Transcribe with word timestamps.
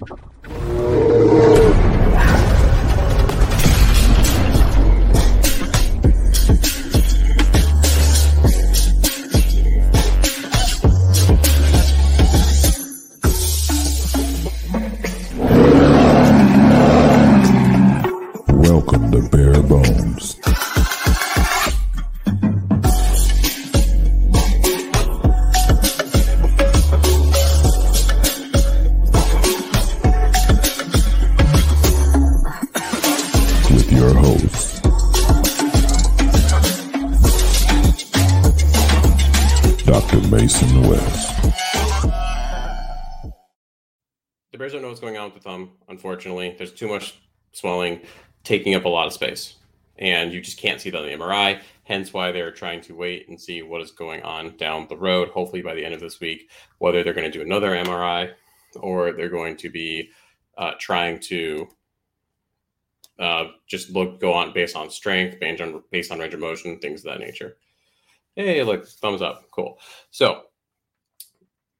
Welcome 0.00 0.22
to 19.12 19.28
Bear 19.30 19.62
Bones. 19.62 20.39
Mason 40.30 40.82
West. 40.88 41.42
The 44.52 44.58
Bears 44.58 44.72
don't 44.72 44.82
know 44.82 44.88
what's 44.88 45.00
going 45.00 45.16
on 45.16 45.32
with 45.32 45.34
the 45.34 45.40
thumb, 45.40 45.72
unfortunately. 45.88 46.54
There's 46.56 46.72
too 46.72 46.86
much 46.86 47.18
swelling, 47.50 48.02
taking 48.44 48.76
up 48.76 48.84
a 48.84 48.88
lot 48.88 49.08
of 49.08 49.12
space. 49.12 49.56
And 49.98 50.32
you 50.32 50.40
just 50.40 50.58
can't 50.58 50.80
see 50.80 50.90
that 50.90 50.98
on 50.98 51.04
the 51.04 51.12
MRI, 51.12 51.60
hence 51.82 52.12
why 52.12 52.30
they're 52.30 52.52
trying 52.52 52.80
to 52.82 52.94
wait 52.94 53.28
and 53.28 53.40
see 53.40 53.62
what 53.62 53.80
is 53.80 53.90
going 53.90 54.22
on 54.22 54.56
down 54.56 54.86
the 54.88 54.96
road, 54.96 55.30
hopefully 55.30 55.62
by 55.62 55.74
the 55.74 55.84
end 55.84 55.94
of 55.94 56.00
this 56.00 56.20
week, 56.20 56.48
whether 56.78 57.02
they're 57.02 57.12
going 57.12 57.30
to 57.30 57.38
do 57.38 57.42
another 57.42 57.70
MRI 57.70 58.32
or 58.76 59.12
they're 59.12 59.28
going 59.28 59.56
to 59.56 59.68
be 59.68 60.10
uh, 60.56 60.72
trying 60.78 61.18
to 61.18 61.66
uh, 63.18 63.46
just 63.66 63.90
look 63.90 64.20
go 64.20 64.32
on 64.32 64.52
based 64.52 64.76
on 64.76 64.90
strength, 64.90 65.40
based 65.40 65.60
on 65.60 65.82
based 65.90 66.12
on 66.12 66.20
range 66.20 66.34
of 66.34 66.40
motion, 66.40 66.78
things 66.78 67.04
of 67.04 67.12
that 67.12 67.20
nature. 67.20 67.56
Hey, 68.40 68.62
look, 68.62 68.88
thumbs 68.88 69.20
up, 69.20 69.44
cool. 69.50 69.78
So 70.10 70.44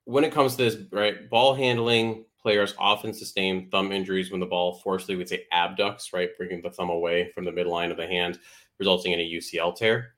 when 0.04 0.24
it 0.24 0.32
comes 0.32 0.56
to 0.56 0.64
this, 0.64 0.76
right, 0.92 1.30
ball 1.30 1.54
handling, 1.54 2.26
players 2.38 2.74
often 2.78 3.14
sustain 3.14 3.70
thumb 3.70 3.92
injuries 3.92 4.30
when 4.30 4.40
the 4.40 4.46
ball 4.46 4.74
forcefully, 4.74 5.16
we'd 5.16 5.30
say 5.30 5.44
abducts, 5.54 6.12
right, 6.12 6.28
bringing 6.36 6.60
the 6.60 6.70
thumb 6.70 6.90
away 6.90 7.32
from 7.34 7.46
the 7.46 7.50
midline 7.50 7.90
of 7.90 7.96
the 7.96 8.06
hand, 8.06 8.38
resulting 8.78 9.12
in 9.12 9.20
a 9.20 9.30
UCL 9.30 9.74
tear. 9.74 10.16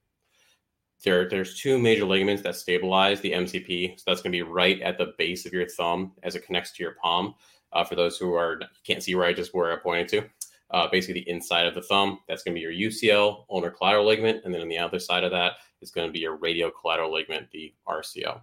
There, 1.05 1.29
there's 1.29 1.61
two 1.61 1.79
major 1.79 2.05
ligaments 2.05 2.43
that 2.43 2.57
stabilize 2.57 3.21
the 3.21 3.33
MCP. 3.33 4.01
So 4.01 4.05
that's 4.09 4.21
going 4.21 4.33
to 4.33 4.37
be 4.37 4.43
right 4.43 4.81
at 4.83 4.99
the 4.99 5.15
base 5.19 5.47
of 5.47 5.53
your 5.53 5.69
thumb 5.69 6.11
as 6.25 6.35
it 6.35 6.45
connects 6.45 6.73
to 6.73 6.83
your 6.83 6.97
palm. 7.01 7.35
Uh, 7.73 7.85
for 7.85 7.95
those 7.95 8.19
who 8.19 8.35
are 8.35 8.61
can't 8.85 9.03
see 9.03 9.15
where 9.15 9.27
I 9.27 9.33
just 9.33 9.55
where 9.55 9.73
I 9.73 9.77
pointed 9.77 10.09
to, 10.09 10.29
uh, 10.73 10.89
basically 10.91 11.21
the 11.21 11.31
inside 11.31 11.67
of 11.67 11.75
the 11.75 11.83
thumb. 11.83 12.21
That's 12.29 12.43
going 12.43 12.55
to 12.55 12.59
be 12.59 12.61
your 12.61 12.91
UCL, 12.91 13.45
ulnar 13.51 13.71
collateral 13.71 14.07
ligament, 14.07 14.43
and 14.45 14.53
then 14.53 14.63
on 14.63 14.69
the 14.69 14.79
other 14.79 14.99
side 14.99 15.25
of 15.25 15.31
that 15.33 15.55
is 15.81 15.91
going 15.91 16.07
to 16.07 16.13
be 16.13 16.21
your 16.21 16.37
radial 16.37 16.71
collateral 16.71 17.13
ligament, 17.13 17.49
the 17.53 17.75
RCL. 17.87 18.41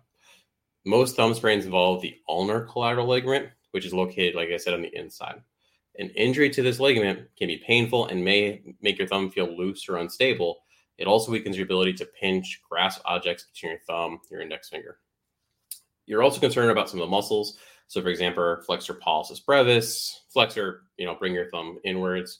Most 0.85 1.15
thumb 1.15 1.33
sprains 1.33 1.65
involve 1.65 2.01
the 2.01 2.15
ulnar 2.27 2.61
collateral 2.61 3.07
ligament, 3.07 3.49
which 3.71 3.85
is 3.85 3.93
located, 3.93 4.35
like 4.35 4.49
I 4.49 4.57
said, 4.57 4.73
on 4.73 4.81
the 4.81 4.95
inside. 4.97 5.41
An 5.97 6.09
injury 6.11 6.49
to 6.51 6.61
this 6.61 6.79
ligament 6.79 7.27
can 7.37 7.47
be 7.47 7.57
painful 7.57 8.07
and 8.07 8.23
may 8.23 8.61
make 8.81 8.97
your 8.97 9.07
thumb 9.07 9.29
feel 9.29 9.57
loose 9.57 9.89
or 9.89 9.97
unstable. 9.97 10.59
It 10.97 11.07
also 11.07 11.31
weakens 11.31 11.57
your 11.57 11.65
ability 11.65 11.93
to 11.93 12.05
pinch, 12.05 12.61
grasp 12.69 13.01
objects 13.05 13.45
between 13.53 13.71
your 13.71 13.81
thumb, 13.81 14.19
your 14.29 14.41
index 14.41 14.69
finger. 14.69 14.99
You're 16.05 16.23
also 16.23 16.39
concerned 16.39 16.71
about 16.71 16.89
some 16.89 16.99
of 16.99 17.07
the 17.07 17.11
muscles. 17.11 17.57
So, 17.89 18.03
for 18.03 18.09
example, 18.09 18.61
flexor 18.65 18.93
pollicis 18.93 19.43
brevis, 19.43 20.21
flexor, 20.29 20.83
you 20.97 21.07
know, 21.07 21.15
bring 21.15 21.33
your 21.33 21.49
thumb 21.49 21.79
inwards. 21.83 22.39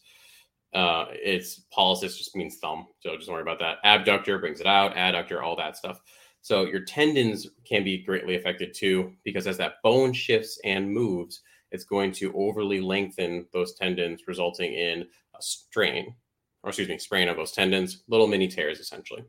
Uh, 0.75 1.05
it's 1.09 1.63
pollicis 1.75 2.19
just 2.19 2.35
means 2.35 2.59
thumb, 2.59 2.85
so 2.99 3.15
just 3.15 3.25
don't 3.25 3.33
worry 3.33 3.41
about 3.41 3.57
that. 3.57 3.79
Abductor 3.83 4.37
brings 4.37 4.61
it 4.61 4.67
out, 4.67 4.93
adductor, 4.95 5.41
all 5.41 5.55
that 5.55 5.75
stuff. 5.75 6.01
So 6.41 6.65
your 6.65 6.81
tendons 6.81 7.47
can 7.65 7.83
be 7.83 8.03
greatly 8.03 8.35
affected 8.35 8.75
too, 8.75 9.13
because 9.23 9.47
as 9.47 9.57
that 9.57 9.81
bone 9.83 10.13
shifts 10.13 10.59
and 10.63 10.93
moves, 10.93 11.41
it's 11.71 11.83
going 11.83 12.11
to 12.13 12.31
overly 12.35 12.79
lengthen 12.79 13.47
those 13.51 13.73
tendons, 13.73 14.21
resulting 14.27 14.71
in 14.71 15.01
a 15.01 15.41
strain, 15.41 16.13
or 16.61 16.69
excuse 16.69 16.87
me, 16.87 16.99
sprain 16.99 17.27
of 17.27 17.37
those 17.37 17.53
tendons, 17.53 18.03
little 18.07 18.27
mini 18.27 18.47
tears 18.47 18.79
essentially. 18.79 19.23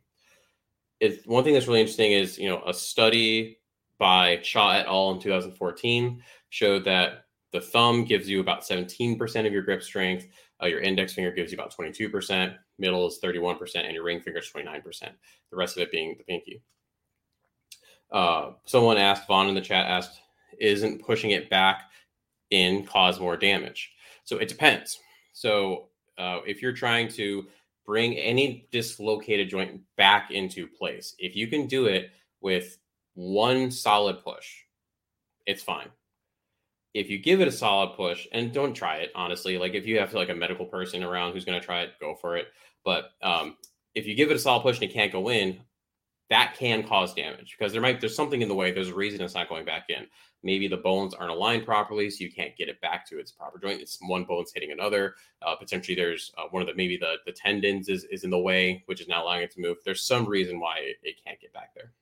It's, 1.00 1.26
one 1.26 1.44
thing 1.44 1.54
that's 1.54 1.66
really 1.66 1.80
interesting 1.80 2.12
is, 2.12 2.38
you 2.38 2.50
know, 2.50 2.62
a 2.66 2.75
study 2.75 3.59
by 4.00 4.36
Cha 4.38 4.72
et 4.72 4.86
al. 4.86 5.12
in 5.12 5.20
2014 5.20 6.20
showed 6.48 6.84
that 6.84 7.26
the 7.52 7.60
thumb 7.60 8.04
gives 8.04 8.28
you 8.28 8.40
about 8.40 8.62
17% 8.62 9.46
of 9.46 9.52
your 9.52 9.62
grip 9.62 9.82
strength, 9.82 10.26
uh, 10.62 10.66
your 10.66 10.80
index 10.80 11.12
finger 11.12 11.30
gives 11.30 11.52
you 11.52 11.58
about 11.58 11.76
22%, 11.76 12.56
middle 12.78 13.06
is 13.06 13.20
31%, 13.22 13.76
and 13.76 13.92
your 13.92 14.04
ring 14.04 14.20
finger 14.20 14.40
is 14.40 14.50
29%. 14.50 14.82
The 15.50 15.56
rest 15.56 15.76
of 15.76 15.82
it 15.82 15.92
being 15.92 16.16
the 16.16 16.24
pinky. 16.24 16.62
Uh, 18.10 18.52
someone 18.64 18.96
asked, 18.96 19.28
Vaughn 19.28 19.48
in 19.48 19.54
the 19.54 19.60
chat 19.60 19.86
asked, 19.86 20.20
isn't 20.58 21.04
pushing 21.04 21.32
it 21.32 21.50
back 21.50 21.90
in 22.50 22.84
cause 22.86 23.20
more 23.20 23.36
damage? 23.36 23.92
So 24.24 24.38
it 24.38 24.48
depends. 24.48 24.98
So 25.32 25.88
uh, 26.18 26.40
if 26.46 26.62
you're 26.62 26.72
trying 26.72 27.08
to 27.08 27.46
bring 27.84 28.14
any 28.16 28.66
dislocated 28.72 29.50
joint 29.50 29.80
back 29.96 30.30
into 30.30 30.66
place, 30.66 31.14
if 31.18 31.36
you 31.36 31.48
can 31.48 31.66
do 31.66 31.86
it 31.86 32.10
with 32.41 32.78
one 33.15 33.71
solid 33.71 34.22
push, 34.22 34.47
it's 35.47 35.62
fine. 35.62 35.89
If 36.92 37.09
you 37.09 37.18
give 37.18 37.41
it 37.41 37.48
a 37.48 37.53
solid 37.53 37.97
push, 37.97 38.27
and 38.33 38.53
don't 38.53 38.74
try 38.74 38.97
it, 38.97 39.12
honestly, 39.15 39.59
like 39.59 39.74
if 39.74 39.86
you 39.86 39.98
have 39.98 40.12
like 40.12 40.28
a 40.28 40.34
medical 40.34 40.66
person 40.66 41.04
around 41.04 41.33
who's 41.33 41.45
going 41.45 41.60
to 41.60 41.65
try 41.65 41.83
it, 41.83 41.91
go 42.01 42.15
for 42.15 42.36
it. 42.36 42.48
But 42.84 43.10
um, 43.22 43.57
if 43.95 44.07
you 44.07 44.15
give 44.15 44.30
it 44.30 44.36
a 44.36 44.41
solid 44.41 44.62
push 44.62 44.80
and 44.80 44.91
it 44.91 44.92
can't 44.92 45.12
go 45.12 45.28
in, 45.30 45.60
that 46.30 46.54
can 46.57 46.84
cause 46.84 47.12
damage 47.12 47.57
because 47.59 47.72
there 47.72 47.83
might 47.83 48.01
there's 48.01 48.15
something 48.15 48.41
in 48.41 48.48
the 48.48 48.54
way. 48.54 48.71
There's 48.71 48.89
a 48.89 48.95
reason 48.95 49.21
it's 49.21 49.34
not 49.34 49.48
going 49.48 49.65
back 49.65 49.86
in. 49.89 50.06
Maybe 50.42 50.68
the 50.68 50.77
bones 50.77 51.13
aren't 51.13 51.33
aligned 51.33 51.66
properly, 51.66 52.09
so 52.09 52.24
you 52.24 52.33
can't 52.33 52.56
get 52.56 52.68
it 52.68 52.80
back 52.80 53.06
to 53.09 53.18
its 53.18 53.33
proper 53.33 53.59
joint. 53.59 53.83
It's 53.83 53.98
one 54.01 54.24
bone's 54.24 54.53
hitting 54.54 54.71
another. 54.71 55.16
Uh, 55.42 55.56
potentially, 55.56 55.97
there's 55.97 56.33
uh, 56.39 56.45
one 56.51 56.63
of 56.63 56.68
the 56.68 56.74
maybe 56.74 56.97
the 56.97 57.16
the 57.27 57.33
tendons 57.33 57.89
is 57.89 58.04
is 58.04 58.24
in 58.24 58.30
the 58.30 58.39
way, 58.39 58.83
which 58.86 59.01
is 59.01 59.09
not 59.09 59.22
allowing 59.22 59.42
it 59.42 59.51
to 59.53 59.60
move. 59.60 59.78
There's 59.84 60.06
some 60.06 60.24
reason 60.24 60.60
why 60.60 60.78
it, 60.78 60.97
it 61.03 61.16
can't 61.22 61.41
get 61.41 61.53
back 61.53 61.74
there. 61.74 61.92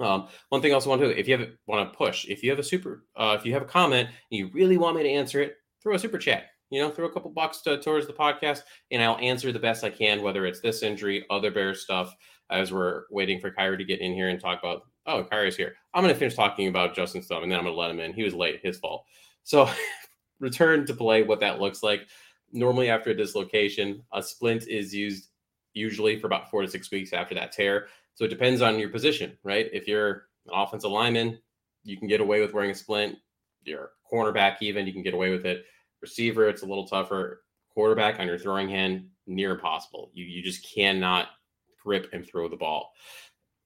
Um, 0.00 0.28
one 0.48 0.62
thing 0.62 0.72
I 0.72 0.74
also 0.74 0.88
want 0.88 1.02
to, 1.02 1.18
if 1.18 1.28
you 1.28 1.38
have 1.38 1.48
want 1.66 1.92
to 1.92 1.96
push, 1.96 2.24
if 2.26 2.42
you 2.42 2.50
have 2.50 2.58
a 2.58 2.64
super, 2.64 3.04
uh, 3.16 3.36
if 3.38 3.44
you 3.44 3.52
have 3.52 3.62
a 3.62 3.66
comment 3.66 4.08
and 4.08 4.38
you 4.38 4.50
really 4.52 4.78
want 4.78 4.96
me 4.96 5.02
to 5.02 5.08
answer 5.10 5.40
it, 5.40 5.56
throw 5.82 5.94
a 5.94 5.98
super 5.98 6.18
chat. 6.18 6.44
you 6.70 6.80
know, 6.80 6.90
throw 6.90 7.06
a 7.06 7.12
couple 7.12 7.30
bucks 7.30 7.60
to, 7.62 7.78
towards 7.80 8.06
the 8.06 8.12
podcast, 8.12 8.62
and 8.90 9.02
I'll 9.02 9.18
answer 9.18 9.52
the 9.52 9.58
best 9.58 9.84
I 9.84 9.90
can, 9.90 10.22
whether 10.22 10.46
it's 10.46 10.60
this 10.60 10.82
injury, 10.82 11.26
other 11.28 11.50
bear 11.50 11.74
stuff, 11.74 12.14
as 12.48 12.72
we're 12.72 13.04
waiting 13.10 13.40
for 13.40 13.50
Khari 13.50 13.76
to 13.76 13.84
get 13.84 14.00
in 14.00 14.12
here 14.12 14.28
and 14.28 14.40
talk 14.40 14.60
about. 14.60 14.82
Oh, 15.06 15.24
Khari's 15.24 15.56
here. 15.56 15.74
I'm 15.94 16.02
going 16.02 16.14
to 16.14 16.18
finish 16.18 16.36
talking 16.36 16.68
about 16.68 16.94
Justin 16.94 17.22
thumb, 17.22 17.42
and 17.42 17.50
then 17.50 17.58
I'm 17.58 17.64
going 17.64 17.74
to 17.74 17.80
let 17.80 17.90
him 17.90 18.00
in. 18.00 18.12
He 18.12 18.22
was 18.22 18.34
late, 18.34 18.60
his 18.62 18.78
fault. 18.78 19.04
So, 19.42 19.68
return 20.40 20.86
to 20.86 20.94
play, 20.94 21.22
what 21.22 21.40
that 21.40 21.60
looks 21.60 21.82
like. 21.82 22.02
Normally, 22.52 22.88
after 22.88 23.10
a 23.10 23.16
dislocation, 23.16 24.02
a 24.12 24.22
splint 24.22 24.68
is 24.68 24.94
used 24.94 25.28
usually 25.72 26.18
for 26.18 26.26
about 26.26 26.50
four 26.50 26.62
to 26.62 26.68
six 26.68 26.90
weeks 26.90 27.12
after 27.12 27.34
that 27.34 27.52
tear. 27.52 27.88
So 28.20 28.26
it 28.26 28.28
depends 28.28 28.60
on 28.60 28.78
your 28.78 28.90
position, 28.90 29.38
right? 29.44 29.70
If 29.72 29.88
you're 29.88 30.24
an 30.44 30.52
offensive 30.52 30.90
lineman, 30.90 31.38
you 31.84 31.96
can 31.96 32.06
get 32.06 32.20
away 32.20 32.42
with 32.42 32.52
wearing 32.52 32.70
a 32.70 32.74
splint. 32.74 33.16
You're 33.62 33.92
cornerback, 34.12 34.56
even 34.60 34.86
you 34.86 34.92
can 34.92 35.02
get 35.02 35.14
away 35.14 35.30
with 35.30 35.46
it. 35.46 35.64
Receiver, 36.02 36.46
it's 36.46 36.60
a 36.60 36.66
little 36.66 36.86
tougher. 36.86 37.44
Quarterback 37.72 38.20
on 38.20 38.26
your 38.26 38.36
throwing 38.36 38.68
hand, 38.68 39.06
near 39.26 39.52
impossible. 39.52 40.10
You 40.12 40.26
you 40.26 40.42
just 40.42 40.70
cannot 40.70 41.28
grip 41.82 42.10
and 42.12 42.28
throw 42.28 42.46
the 42.46 42.58
ball. 42.58 42.92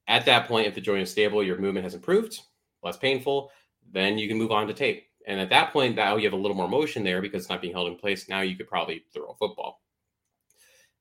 At 0.06 0.24
that 0.26 0.46
point, 0.46 0.68
if 0.68 0.76
the 0.76 0.80
joint 0.80 1.02
is 1.02 1.10
stable, 1.10 1.42
your 1.42 1.58
movement 1.58 1.82
has 1.82 1.94
improved, 1.94 2.38
less 2.80 2.96
painful, 2.96 3.50
then 3.90 4.18
you 4.18 4.28
can 4.28 4.38
move 4.38 4.52
on 4.52 4.68
to 4.68 4.72
tape. 4.72 5.08
And 5.26 5.40
at 5.40 5.50
that 5.50 5.72
point, 5.72 5.96
now 5.96 6.14
you 6.14 6.26
have 6.26 6.32
a 6.32 6.40
little 6.40 6.56
more 6.56 6.68
motion 6.68 7.02
there 7.02 7.20
because 7.20 7.42
it's 7.42 7.50
not 7.50 7.60
being 7.60 7.72
held 7.72 7.88
in 7.88 7.96
place. 7.96 8.28
Now 8.28 8.42
you 8.42 8.54
could 8.54 8.68
probably 8.68 9.02
throw 9.12 9.30
a 9.30 9.34
football. 9.34 9.80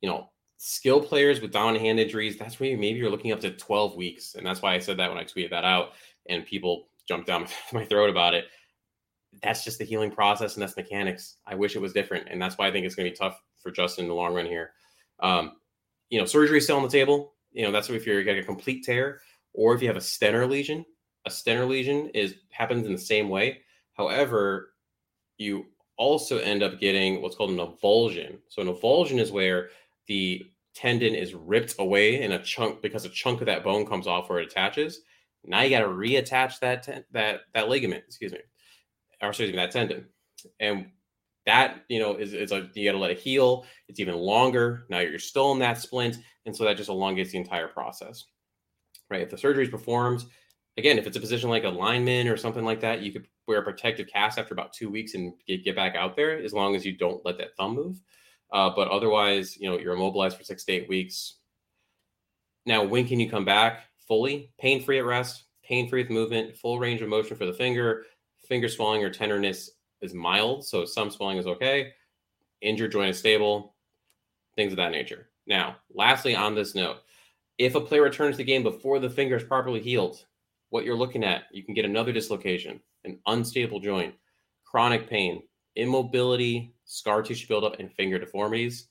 You 0.01 0.09
know, 0.09 0.29
skill 0.65 1.01
players 1.01 1.41
with 1.41 1.51
down 1.51 1.75
hand 1.75 1.99
injuries, 1.99 2.37
that's 2.37 2.57
where 2.57 2.77
maybe 2.77 2.97
you're 2.97 3.09
looking 3.09 3.33
up 3.33 3.41
to 3.41 3.51
12 3.51 3.97
weeks. 3.97 4.35
And 4.35 4.45
that's 4.47 4.61
why 4.61 4.73
I 4.73 4.79
said 4.79 4.95
that 4.95 5.09
when 5.09 5.17
I 5.17 5.25
tweeted 5.25 5.49
that 5.49 5.65
out 5.65 5.89
and 6.27 6.45
people 6.45 6.87
jumped 7.05 7.27
down 7.27 7.47
my 7.73 7.83
throat 7.83 8.09
about 8.09 8.33
it. 8.33 8.45
That's 9.41 9.65
just 9.65 9.77
the 9.77 9.83
healing 9.83 10.09
process 10.09 10.53
and 10.53 10.63
that's 10.63 10.77
mechanics. 10.77 11.35
I 11.45 11.55
wish 11.55 11.75
it 11.75 11.81
was 11.81 11.91
different. 11.91 12.29
And 12.29 12.41
that's 12.41 12.57
why 12.57 12.67
I 12.67 12.71
think 12.71 12.85
it's 12.85 12.95
going 12.95 13.07
to 13.07 13.11
be 13.11 13.17
tough 13.17 13.41
for 13.61 13.71
Justin 13.71 14.05
in 14.05 14.09
the 14.09 14.15
long 14.15 14.33
run 14.33 14.45
here. 14.45 14.71
Um, 15.19 15.57
you 16.09 16.17
know, 16.17 16.25
surgery 16.25 16.59
is 16.59 16.63
still 16.63 16.77
on 16.77 16.83
the 16.83 16.87
table. 16.87 17.33
You 17.51 17.65
know, 17.65 17.71
that's 17.71 17.89
if 17.89 18.07
you're 18.07 18.23
getting 18.23 18.43
a 18.43 18.45
complete 18.45 18.85
tear 18.85 19.19
or 19.51 19.75
if 19.75 19.81
you 19.81 19.89
have 19.89 19.97
a 19.97 20.01
Stener 20.01 20.47
lesion. 20.47 20.85
A 21.25 21.29
Stener 21.29 21.65
lesion 21.65 22.09
is 22.13 22.35
happens 22.51 22.85
in 22.85 22.93
the 22.93 22.97
same 22.97 23.27
way. 23.27 23.59
However, 23.95 24.69
you 25.37 25.65
also 25.97 26.37
end 26.37 26.63
up 26.63 26.79
getting 26.79 27.21
what's 27.21 27.35
called 27.35 27.49
an 27.49 27.57
avulsion. 27.57 28.37
So 28.47 28.61
an 28.61 28.69
avulsion 28.69 29.19
is 29.19 29.31
where 29.31 29.69
the 30.07 30.45
tendon 30.75 31.15
is 31.15 31.33
ripped 31.33 31.75
away 31.79 32.21
in 32.21 32.31
a 32.31 32.43
chunk 32.43 32.81
because 32.81 33.05
a 33.05 33.09
chunk 33.09 33.41
of 33.41 33.47
that 33.47 33.63
bone 33.63 33.85
comes 33.85 34.07
off 34.07 34.29
where 34.29 34.39
it 34.39 34.51
attaches. 34.51 35.01
Now 35.45 35.61
you 35.61 35.69
got 35.69 35.81
to 35.81 35.87
reattach 35.87 36.59
that 36.59 36.83
ten- 36.83 37.05
that 37.11 37.41
that 37.53 37.69
ligament, 37.69 38.03
excuse 38.07 38.31
me, 38.31 38.39
or 39.21 39.29
excuse 39.29 39.49
me, 39.49 39.57
that 39.57 39.71
tendon, 39.71 40.05
and 40.59 40.87
that 41.45 41.83
you 41.89 41.99
know 41.99 42.15
is, 42.15 42.33
is 42.33 42.51
a 42.51 42.69
you 42.73 42.89
got 42.89 42.93
to 42.93 42.97
let 42.97 43.11
it 43.11 43.19
heal. 43.19 43.65
It's 43.87 43.99
even 43.99 44.15
longer. 44.15 44.85
Now 44.89 44.99
you're 44.99 45.19
still 45.19 45.51
in 45.51 45.59
that 45.59 45.77
splint, 45.77 46.17
and 46.45 46.55
so 46.55 46.63
that 46.63 46.77
just 46.77 46.89
elongates 46.89 47.31
the 47.31 47.37
entire 47.37 47.67
process. 47.67 48.23
Right? 49.09 49.21
If 49.21 49.29
the 49.29 49.37
surgery 49.37 49.65
is 49.65 49.69
performed, 49.69 50.23
again, 50.77 50.97
if 50.97 51.05
it's 51.05 51.17
a 51.17 51.21
position 51.21 51.49
like 51.49 51.65
a 51.65 51.69
lineman 51.69 52.27
or 52.27 52.37
something 52.37 52.63
like 52.63 52.79
that, 52.81 53.01
you 53.01 53.11
could 53.11 53.27
wear 53.47 53.59
a 53.59 53.63
protective 53.63 54.07
cast 54.07 54.39
after 54.39 54.53
about 54.53 54.73
two 54.73 54.89
weeks 54.89 55.13
and 55.13 55.33
get, 55.45 55.63
get 55.63 55.75
back 55.75 55.95
out 55.95 56.15
there, 56.15 56.37
as 56.37 56.53
long 56.53 56.75
as 56.75 56.85
you 56.85 56.97
don't 56.97 57.23
let 57.25 57.37
that 57.37 57.55
thumb 57.57 57.75
move. 57.75 57.99
Uh, 58.53 58.69
but 58.73 58.87
otherwise, 58.87 59.57
you 59.57 59.69
know, 59.69 59.79
you're 59.79 59.95
immobilized 59.95 60.37
for 60.37 60.43
six 60.43 60.63
to 60.63 60.71
eight 60.71 60.87
weeks. 60.87 61.39
Now, 62.65 62.83
when 62.83 63.07
can 63.07 63.19
you 63.19 63.29
come 63.29 63.43
back 63.43 63.85
fully? 64.07 64.51
Pain 64.59 64.81
free 64.81 64.99
at 64.99 65.05
rest, 65.05 65.45
pain 65.63 65.89
free 65.89 66.03
with 66.03 66.11
movement, 66.11 66.55
full 66.55 66.79
range 66.79 67.01
of 67.01 67.09
motion 67.09 67.35
for 67.35 67.47
the 67.47 67.53
finger. 67.53 68.05
Finger 68.47 68.69
swelling 68.69 69.03
or 69.03 69.09
tenderness 69.09 69.71
is 70.01 70.13
mild, 70.13 70.65
so 70.65 70.85
some 70.85 71.09
swelling 71.09 71.37
is 71.37 71.47
okay. 71.47 71.93
Injured 72.61 72.91
joint 72.91 73.09
is 73.09 73.17
stable, 73.17 73.73
things 74.55 74.71
of 74.71 74.77
that 74.77 74.91
nature. 74.91 75.29
Now, 75.47 75.77
lastly, 75.93 76.35
on 76.35 76.53
this 76.55 76.75
note, 76.75 76.97
if 77.57 77.75
a 77.75 77.81
player 77.81 78.03
returns 78.03 78.35
to 78.35 78.37
the 78.37 78.43
game 78.43 78.63
before 78.63 78.99
the 78.99 79.09
finger 79.09 79.35
is 79.35 79.43
properly 79.43 79.81
healed, 79.81 80.25
what 80.69 80.85
you're 80.85 80.95
looking 80.95 81.23
at, 81.23 81.43
you 81.51 81.63
can 81.63 81.73
get 81.73 81.85
another 81.85 82.11
dislocation, 82.11 82.79
an 83.03 83.19
unstable 83.27 83.79
joint, 83.79 84.13
chronic 84.63 85.09
pain, 85.09 85.43
immobility, 85.75 86.73
scar 86.85 87.21
tissue 87.21 87.47
buildup, 87.47 87.79
and 87.79 87.91
finger 87.93 88.19
deformities. 88.19 88.87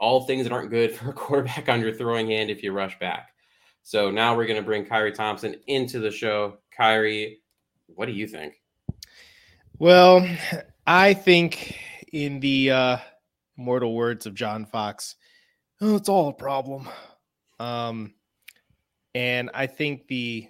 All 0.00 0.22
things 0.22 0.44
that 0.44 0.52
aren't 0.52 0.70
good 0.70 0.92
for 0.94 1.10
a 1.10 1.12
quarterback 1.12 1.68
on 1.68 1.80
your 1.80 1.92
throwing 1.92 2.28
hand 2.28 2.50
if 2.50 2.62
you 2.62 2.72
rush 2.72 2.98
back. 2.98 3.30
So 3.82 4.10
now 4.10 4.36
we're 4.36 4.46
going 4.46 4.60
to 4.60 4.66
bring 4.66 4.84
Khari 4.84 5.14
Thompson 5.14 5.56
into 5.68 6.00
the 6.00 6.10
show. 6.10 6.58
Khari, 6.76 7.36
what 7.86 8.06
do 8.06 8.12
you 8.12 8.26
think? 8.26 8.60
Well, 9.78 10.26
I 10.86 11.14
think 11.14 11.78
in 12.12 12.40
the 12.40 12.70
uh, 12.70 12.96
immortal 13.56 13.94
words 13.94 14.26
of 14.26 14.34
John 14.34 14.66
Fox, 14.66 15.16
oh, 15.80 15.96
it's 15.96 16.08
all 16.08 16.28
a 16.28 16.32
problem. 16.32 16.88
Um, 17.60 18.14
and 19.14 19.50
I 19.54 19.66
think 19.66 20.08
the, 20.08 20.48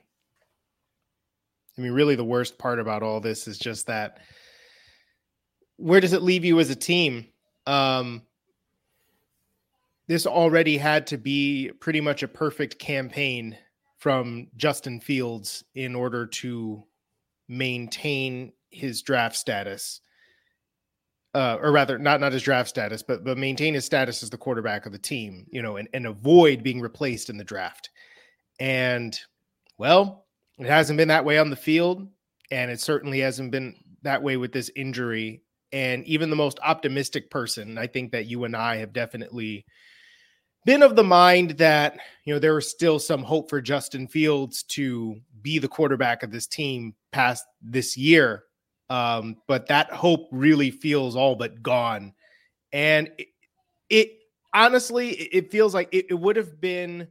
I 1.76 1.80
mean, 1.80 1.92
really 1.92 2.16
the 2.16 2.24
worst 2.24 2.58
part 2.58 2.80
about 2.80 3.02
all 3.02 3.20
this 3.20 3.46
is 3.46 3.58
just 3.58 3.86
that 3.86 4.18
where 5.76 6.00
does 6.00 6.12
it 6.12 6.23
leave 6.23 6.44
you 6.44 6.58
as 6.61 6.70
a 6.70 6.76
team? 6.76 7.26
Um, 7.67 8.23
this 10.08 10.26
already 10.26 10.76
had 10.76 11.06
to 11.08 11.19
be 11.19 11.70
pretty 11.81 12.00
much 12.00 12.23
a 12.23 12.28
perfect 12.28 12.78
campaign 12.78 13.56
from 13.99 14.49
Justin 14.56 15.00
Fields 15.00 15.64
in 15.75 15.94
order 15.94 16.26
to 16.26 16.84
maintain 17.49 18.52
his 18.70 19.02
draft 19.02 19.37
status. 19.37 20.00
Uh, 21.34 21.58
or 21.61 21.70
rather, 21.70 21.99
not 21.99 22.19
not 22.19 22.32
his 22.32 22.43
draft 22.43 22.69
status, 22.69 23.02
but 23.02 23.22
but 23.22 23.37
maintain 23.37 23.75
his 23.75 23.84
status 23.84 24.22
as 24.22 24.31
the 24.31 24.38
quarterback 24.38 24.87
of 24.87 24.93
the 24.93 24.99
team, 24.99 25.46
you 25.50 25.61
know, 25.61 25.76
and, 25.76 25.87
and 25.93 26.06
avoid 26.06 26.62
being 26.62 26.81
replaced 26.81 27.29
in 27.29 27.37
the 27.37 27.44
draft. 27.44 27.90
And 28.58 29.19
well, 29.76 30.25
it 30.58 30.67
hasn't 30.67 30.96
been 30.96 31.08
that 31.08 31.26
way 31.26 31.37
on 31.37 31.50
the 31.50 31.56
field, 31.56 32.08
and 32.50 32.70
it 32.70 32.81
certainly 32.81 33.20
hasn't 33.20 33.50
been 33.50 33.75
that 34.00 34.22
way 34.22 34.38
with 34.38 34.52
this 34.52 34.70
injury 34.76 35.43
and 35.72 36.04
even 36.04 36.30
the 36.30 36.36
most 36.36 36.58
optimistic 36.62 37.30
person 37.30 37.78
i 37.78 37.86
think 37.86 38.12
that 38.12 38.26
you 38.26 38.44
and 38.44 38.56
i 38.56 38.76
have 38.76 38.92
definitely 38.92 39.64
been 40.64 40.82
of 40.82 40.96
the 40.96 41.04
mind 41.04 41.52
that 41.52 41.98
you 42.24 42.32
know 42.32 42.38
there 42.38 42.58
is 42.58 42.70
still 42.70 42.98
some 42.98 43.22
hope 43.22 43.48
for 43.48 43.60
justin 43.60 44.06
fields 44.06 44.62
to 44.64 45.16
be 45.46 45.60
the 45.60 45.68
quarterback 45.68 46.24
of 46.24 46.32
this 46.32 46.48
team 46.48 46.92
past 47.12 47.44
this 47.62 47.96
year. 47.96 48.42
Um, 48.90 49.36
but 49.46 49.68
that 49.68 49.92
hope 49.92 50.28
really 50.32 50.72
feels 50.72 51.14
all 51.14 51.36
but 51.36 51.62
gone. 51.62 52.14
And 52.72 53.10
it, 53.16 53.28
it 53.88 54.10
honestly 54.52 55.10
it 55.10 55.52
feels 55.52 55.72
like 55.72 55.88
it, 55.92 56.06
it 56.10 56.14
would 56.14 56.34
have 56.34 56.60
been 56.60 57.06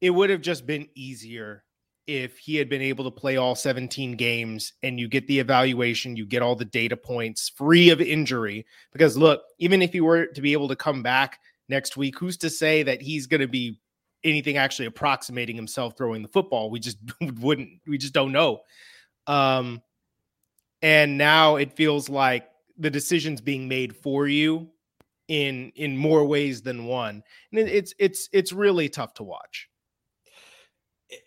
it 0.00 0.10
would 0.10 0.30
have 0.30 0.40
just 0.40 0.66
been 0.66 0.88
easier 0.96 1.62
if 2.06 2.38
he 2.38 2.56
had 2.56 2.68
been 2.68 2.82
able 2.82 3.04
to 3.04 3.10
play 3.10 3.36
all 3.36 3.54
17 3.54 4.16
games 4.16 4.72
and 4.82 4.98
you 4.98 5.08
get 5.08 5.26
the 5.26 5.38
evaluation, 5.38 6.16
you 6.16 6.24
get 6.24 6.42
all 6.42 6.54
the 6.54 6.64
data 6.64 6.96
points 6.96 7.48
free 7.48 7.90
of 7.90 8.00
injury. 8.00 8.64
Because 8.92 9.16
look, 9.16 9.42
even 9.58 9.82
if 9.82 9.92
he 9.92 10.00
were 10.00 10.26
to 10.26 10.40
be 10.40 10.52
able 10.52 10.68
to 10.68 10.76
come 10.76 11.02
back 11.02 11.40
next 11.68 11.96
week, 11.96 12.18
who's 12.18 12.36
to 12.38 12.50
say 12.50 12.82
that 12.84 13.02
he's 13.02 13.26
going 13.26 13.40
to 13.40 13.48
be 13.48 13.80
anything 14.22 14.56
actually 14.56 14.86
approximating 14.86 15.56
himself 15.56 15.96
throwing 15.96 16.22
the 16.22 16.28
football? 16.28 16.70
We 16.70 16.78
just 16.78 16.98
wouldn't, 17.40 17.80
we 17.86 17.98
just 17.98 18.14
don't 18.14 18.32
know. 18.32 18.60
Um, 19.26 19.82
and 20.82 21.18
now 21.18 21.56
it 21.56 21.72
feels 21.72 22.08
like 22.08 22.48
the 22.78 22.90
decision's 22.90 23.40
being 23.40 23.68
made 23.68 23.96
for 23.96 24.28
you 24.28 24.68
in 25.28 25.72
in 25.74 25.96
more 25.96 26.24
ways 26.24 26.62
than 26.62 26.86
one 26.86 27.20
and 27.50 27.60
it, 27.60 27.68
it's 27.68 27.94
it's 27.98 28.28
it's 28.32 28.52
really 28.52 28.88
tough 28.88 29.12
to 29.14 29.24
watch 29.24 29.68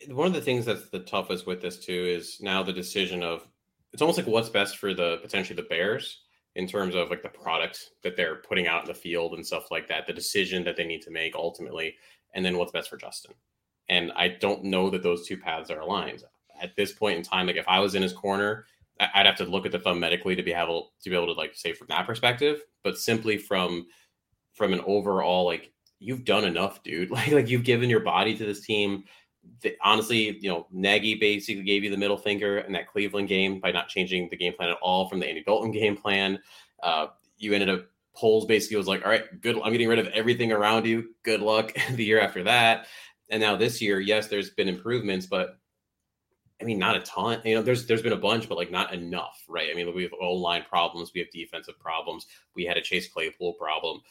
one 0.09 0.27
of 0.27 0.33
the 0.33 0.41
things 0.41 0.65
that's 0.65 0.89
the 0.89 0.99
toughest 0.99 1.47
with 1.47 1.61
this 1.61 1.83
too 1.83 2.05
is 2.05 2.39
now 2.41 2.63
the 2.63 2.73
decision 2.73 3.23
of 3.23 3.47
it's 3.93 4.01
almost 4.01 4.17
like 4.17 4.27
what's 4.27 4.49
best 4.49 4.77
for 4.77 4.93
the 4.93 5.17
potentially 5.21 5.55
the 5.55 5.67
Bears 5.67 6.21
in 6.55 6.67
terms 6.67 6.95
of 6.95 7.09
like 7.09 7.23
the 7.23 7.29
product 7.29 7.91
that 8.03 8.15
they're 8.15 8.37
putting 8.37 8.67
out 8.67 8.81
in 8.81 8.87
the 8.87 8.93
field 8.93 9.33
and 9.33 9.45
stuff 9.45 9.71
like 9.71 9.87
that, 9.87 10.05
the 10.07 10.13
decision 10.13 10.63
that 10.63 10.75
they 10.75 10.85
need 10.85 11.01
to 11.01 11.11
make 11.11 11.35
ultimately, 11.35 11.95
and 12.33 12.43
then 12.43 12.57
what's 12.57 12.71
best 12.71 12.89
for 12.89 12.97
Justin. 12.97 13.33
And 13.87 14.11
I 14.15 14.27
don't 14.27 14.65
know 14.65 14.89
that 14.89 15.03
those 15.03 15.27
two 15.27 15.37
paths 15.37 15.71
are 15.71 15.79
aligned 15.79 16.23
at 16.61 16.75
this 16.75 16.91
point 16.91 17.17
in 17.17 17.23
time. 17.23 17.47
Like 17.47 17.55
if 17.55 17.67
I 17.67 17.79
was 17.79 17.95
in 17.95 18.03
his 18.03 18.13
corner, 18.13 18.65
I'd 18.99 19.25
have 19.25 19.37
to 19.37 19.45
look 19.45 19.65
at 19.65 19.71
the 19.71 19.79
thumb 19.79 19.99
medically 19.99 20.35
to 20.35 20.43
be 20.43 20.53
able 20.53 20.91
to 21.01 21.09
be 21.09 21.15
able 21.15 21.27
to 21.27 21.33
like 21.33 21.55
say 21.55 21.73
from 21.73 21.87
that 21.89 22.05
perspective, 22.05 22.61
but 22.83 22.97
simply 22.97 23.37
from 23.37 23.87
from 24.53 24.73
an 24.73 24.81
overall 24.85 25.45
like 25.45 25.71
you've 25.99 26.25
done 26.25 26.45
enough, 26.45 26.83
dude. 26.83 27.09
Like 27.11 27.31
like 27.31 27.49
you've 27.49 27.63
given 27.63 27.89
your 27.89 28.01
body 28.01 28.35
to 28.35 28.45
this 28.45 28.61
team 28.61 29.05
the, 29.61 29.75
honestly, 29.83 30.37
you 30.39 30.49
know, 30.49 30.67
Nagy 30.71 31.15
basically 31.15 31.63
gave 31.63 31.83
you 31.83 31.89
the 31.89 31.97
middle 31.97 32.17
finger 32.17 32.59
in 32.59 32.73
that 32.73 32.87
Cleveland 32.87 33.27
game 33.27 33.59
by 33.59 33.71
not 33.71 33.87
changing 33.87 34.29
the 34.29 34.37
game 34.37 34.53
plan 34.53 34.69
at 34.69 34.77
all 34.81 35.09
from 35.09 35.19
the 35.19 35.27
Andy 35.27 35.43
Dalton 35.43 35.71
game 35.71 35.97
plan. 35.97 36.39
Uh, 36.81 37.07
you 37.37 37.53
ended 37.53 37.69
up 37.69 37.85
Poles 38.15 38.45
basically 38.45 38.75
was 38.75 38.87
like, 38.87 39.05
all 39.05 39.11
right, 39.11 39.41
good. 39.41 39.57
I'm 39.63 39.71
getting 39.71 39.87
rid 39.87 39.99
of 39.99 40.07
everything 40.07 40.51
around 40.51 40.85
you. 40.85 41.15
Good 41.23 41.41
luck 41.41 41.71
the 41.91 42.03
year 42.03 42.19
after 42.19 42.43
that. 42.43 42.87
And 43.29 43.41
now 43.41 43.55
this 43.55 43.81
year, 43.81 43.99
yes, 43.99 44.27
there's 44.27 44.49
been 44.49 44.67
improvements, 44.67 45.25
but 45.25 45.57
I 46.61 46.65
mean, 46.65 46.79
not 46.79 46.97
a 46.97 47.01
ton. 47.01 47.39
You 47.45 47.55
know, 47.55 47.61
there's 47.61 47.85
there's 47.85 48.01
been 48.01 48.13
a 48.13 48.17
bunch, 48.17 48.49
but 48.49 48.57
like 48.57 48.71
not 48.71 48.93
enough, 48.93 49.43
right? 49.47 49.69
I 49.71 49.75
mean, 49.75 49.93
we 49.95 50.03
have 50.03 50.11
O 50.19 50.33
line 50.33 50.65
problems, 50.67 51.11
we 51.13 51.21
have 51.21 51.31
defensive 51.31 51.79
problems, 51.79 52.27
we 52.55 52.65
had 52.65 52.75
a 52.75 52.81
Chase 52.81 53.07
Claypool 53.07 53.53
problem. 53.53 54.01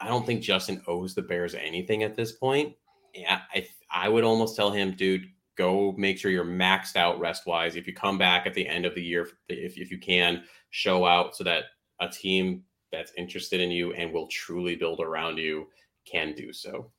I 0.00 0.08
don't 0.08 0.26
think 0.26 0.42
Justin 0.42 0.82
owes 0.88 1.14
the 1.14 1.22
Bears 1.22 1.54
anything 1.54 2.02
at 2.02 2.16
this 2.16 2.32
point. 2.32 2.74
Yeah, 3.14 3.42
I 3.54 3.66
I 3.90 4.08
would 4.08 4.24
almost 4.24 4.56
tell 4.56 4.70
him, 4.70 4.92
dude, 4.92 5.26
go 5.56 5.94
make 5.96 6.18
sure 6.18 6.30
you're 6.30 6.44
maxed 6.44 6.96
out 6.96 7.18
rest 7.18 7.46
wise. 7.46 7.76
If 7.76 7.86
you 7.86 7.94
come 7.94 8.18
back 8.18 8.46
at 8.46 8.54
the 8.54 8.66
end 8.66 8.84
of 8.84 8.94
the 8.94 9.02
year, 9.02 9.28
if 9.48 9.78
if 9.78 9.90
you 9.90 9.98
can, 9.98 10.42
show 10.70 11.06
out 11.06 11.36
so 11.36 11.44
that 11.44 11.64
a 12.00 12.08
team 12.08 12.62
that's 12.92 13.12
interested 13.16 13.60
in 13.60 13.70
you 13.70 13.92
and 13.94 14.12
will 14.12 14.28
truly 14.28 14.76
build 14.76 15.00
around 15.00 15.38
you 15.38 15.66
can 16.04 16.34
do 16.34 16.52
so. 16.52 16.90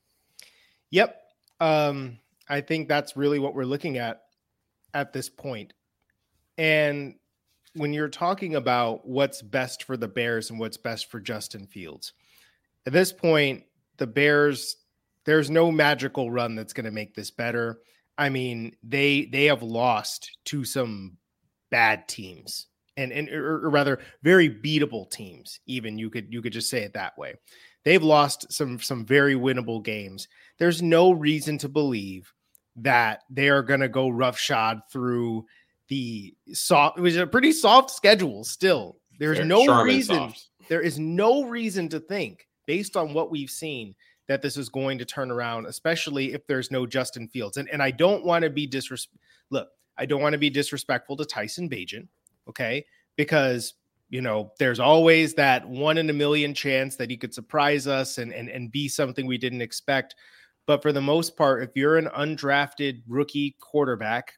Yep. 0.90 1.20
Um, 1.60 2.18
I 2.48 2.60
think 2.60 2.88
that's 2.88 3.16
really 3.16 3.38
what 3.38 3.54
we're 3.54 3.64
looking 3.64 3.98
at 3.98 4.22
at 4.94 5.12
this 5.12 5.28
point. 5.28 5.72
And 6.56 7.14
when 7.74 7.92
you're 7.92 8.08
talking 8.08 8.56
about 8.56 9.06
what's 9.06 9.42
best 9.42 9.84
for 9.84 9.96
the 9.96 10.08
Bears 10.08 10.50
and 10.50 10.58
what's 10.58 10.76
best 10.76 11.10
for 11.10 11.20
Justin 11.20 11.66
Fields, 11.66 12.12
at 12.86 12.92
this 12.92 13.12
point, 13.12 13.64
the 13.98 14.06
Bears, 14.06 14.76
there's 15.28 15.50
no 15.50 15.70
magical 15.70 16.30
run 16.30 16.54
that's 16.54 16.72
going 16.72 16.86
to 16.86 16.90
make 16.90 17.14
this 17.14 17.30
better. 17.30 17.80
I 18.16 18.30
mean, 18.30 18.74
they 18.82 19.26
they 19.26 19.44
have 19.44 19.62
lost 19.62 20.38
to 20.46 20.64
some 20.64 21.18
bad 21.70 22.08
teams 22.08 22.68
and 22.96 23.12
and 23.12 23.28
or, 23.28 23.68
rather 23.68 23.98
very 24.22 24.48
beatable 24.48 25.10
teams. 25.10 25.60
Even 25.66 25.98
you 25.98 26.08
could 26.08 26.32
you 26.32 26.40
could 26.40 26.54
just 26.54 26.70
say 26.70 26.82
it 26.82 26.94
that 26.94 27.18
way. 27.18 27.34
They've 27.84 28.02
lost 28.02 28.50
some 28.50 28.80
some 28.80 29.04
very 29.04 29.34
winnable 29.34 29.84
games. 29.84 30.28
There's 30.58 30.80
no 30.80 31.12
reason 31.12 31.58
to 31.58 31.68
believe 31.68 32.32
that 32.76 33.20
they 33.28 33.50
are 33.50 33.62
going 33.62 33.80
to 33.80 33.88
go 33.90 34.08
roughshod 34.08 34.80
through 34.90 35.44
the 35.88 36.34
soft. 36.54 36.96
It 36.96 37.02
was 37.02 37.16
a 37.18 37.26
pretty 37.26 37.52
soft 37.52 37.90
schedule. 37.90 38.44
Still, 38.44 38.96
there's 39.18 39.36
They're 39.36 39.46
no 39.46 39.82
reason. 39.82 40.32
There 40.70 40.80
is 40.80 40.98
no 40.98 41.44
reason 41.44 41.90
to 41.90 42.00
think, 42.00 42.48
based 42.66 42.96
on 42.96 43.12
what 43.12 43.30
we've 43.30 43.50
seen, 43.50 43.94
that 44.28 44.42
this 44.42 44.56
is 44.56 44.68
going 44.68 44.98
to 44.98 45.04
turn 45.04 45.30
around, 45.30 45.66
especially 45.66 46.34
if 46.34 46.46
there's 46.46 46.70
no 46.70 46.86
Justin 46.86 47.28
Fields. 47.28 47.56
And 47.56 47.68
and 47.70 47.82
I 47.82 47.90
don't 47.90 48.24
want 48.24 48.44
to 48.44 48.50
be 48.50 48.66
disrespectful. 48.66 49.20
Look, 49.50 49.68
I 49.96 50.06
don't 50.06 50.22
want 50.22 50.34
to 50.34 50.38
be 50.38 50.50
disrespectful 50.50 51.16
to 51.16 51.24
Tyson 51.24 51.68
Bagent, 51.68 52.06
okay? 52.48 52.84
Because 53.16 53.74
you 54.10 54.22
know, 54.22 54.52
there's 54.58 54.80
always 54.80 55.34
that 55.34 55.68
one 55.68 55.98
in 55.98 56.08
a 56.08 56.14
million 56.14 56.54
chance 56.54 56.96
that 56.96 57.10
he 57.10 57.16
could 57.16 57.34
surprise 57.34 57.86
us 57.86 58.18
and 58.18 58.32
and 58.32 58.48
and 58.48 58.70
be 58.70 58.88
something 58.88 59.26
we 59.26 59.38
didn't 59.38 59.62
expect. 59.62 60.14
But 60.66 60.82
for 60.82 60.92
the 60.92 61.00
most 61.00 61.36
part, 61.36 61.62
if 61.62 61.70
you're 61.74 61.96
an 61.96 62.10
undrafted 62.16 63.02
rookie 63.08 63.56
quarterback, 63.58 64.34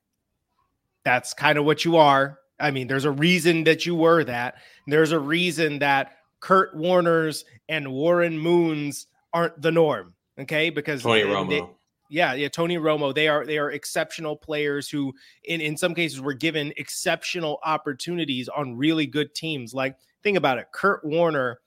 that's 1.04 1.34
kind 1.34 1.58
of 1.58 1.64
what 1.64 1.84
you 1.84 1.96
are. 1.96 2.38
I 2.60 2.70
mean, 2.70 2.86
there's 2.86 3.04
a 3.04 3.10
reason 3.10 3.64
that 3.64 3.86
you 3.86 3.94
were 3.94 4.22
that. 4.24 4.56
There's 4.86 5.12
a 5.12 5.18
reason 5.18 5.80
that 5.80 6.18
Kurt 6.40 6.76
Warner's 6.76 7.44
and 7.68 7.92
Warren 7.92 8.38
Moon's 8.38 9.06
aren't 9.32 9.60
the 9.60 9.72
norm. 9.72 10.14
Okay, 10.38 10.70
because 10.70 11.02
Tony 11.02 11.22
Romo. 11.22 11.48
They, 11.48 11.62
yeah, 12.08 12.34
yeah, 12.34 12.48
Tony 12.48 12.78
Romo. 12.78 13.14
They 13.14 13.28
are 13.28 13.44
they 13.44 13.58
are 13.58 13.70
exceptional 13.70 14.36
players 14.36 14.88
who, 14.88 15.12
in 15.44 15.60
in 15.60 15.76
some 15.76 15.94
cases, 15.94 16.20
were 16.20 16.34
given 16.34 16.72
exceptional 16.76 17.58
opportunities 17.64 18.48
on 18.48 18.76
really 18.76 19.06
good 19.06 19.34
teams. 19.34 19.74
Like 19.74 19.96
think 20.22 20.36
about 20.36 20.58
it, 20.58 20.66
Kurt 20.72 21.04
Warner 21.04 21.60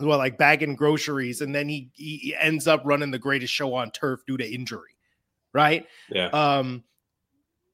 well, 0.00 0.18
like 0.18 0.38
bagging 0.38 0.76
groceries, 0.76 1.40
and 1.40 1.54
then 1.54 1.68
he 1.68 1.90
he 1.94 2.34
ends 2.38 2.66
up 2.66 2.82
running 2.84 3.10
the 3.10 3.18
greatest 3.18 3.52
show 3.52 3.74
on 3.74 3.90
turf 3.90 4.20
due 4.26 4.36
to 4.36 4.48
injury, 4.48 4.96
right? 5.52 5.86
Yeah. 6.10 6.28
Um, 6.28 6.84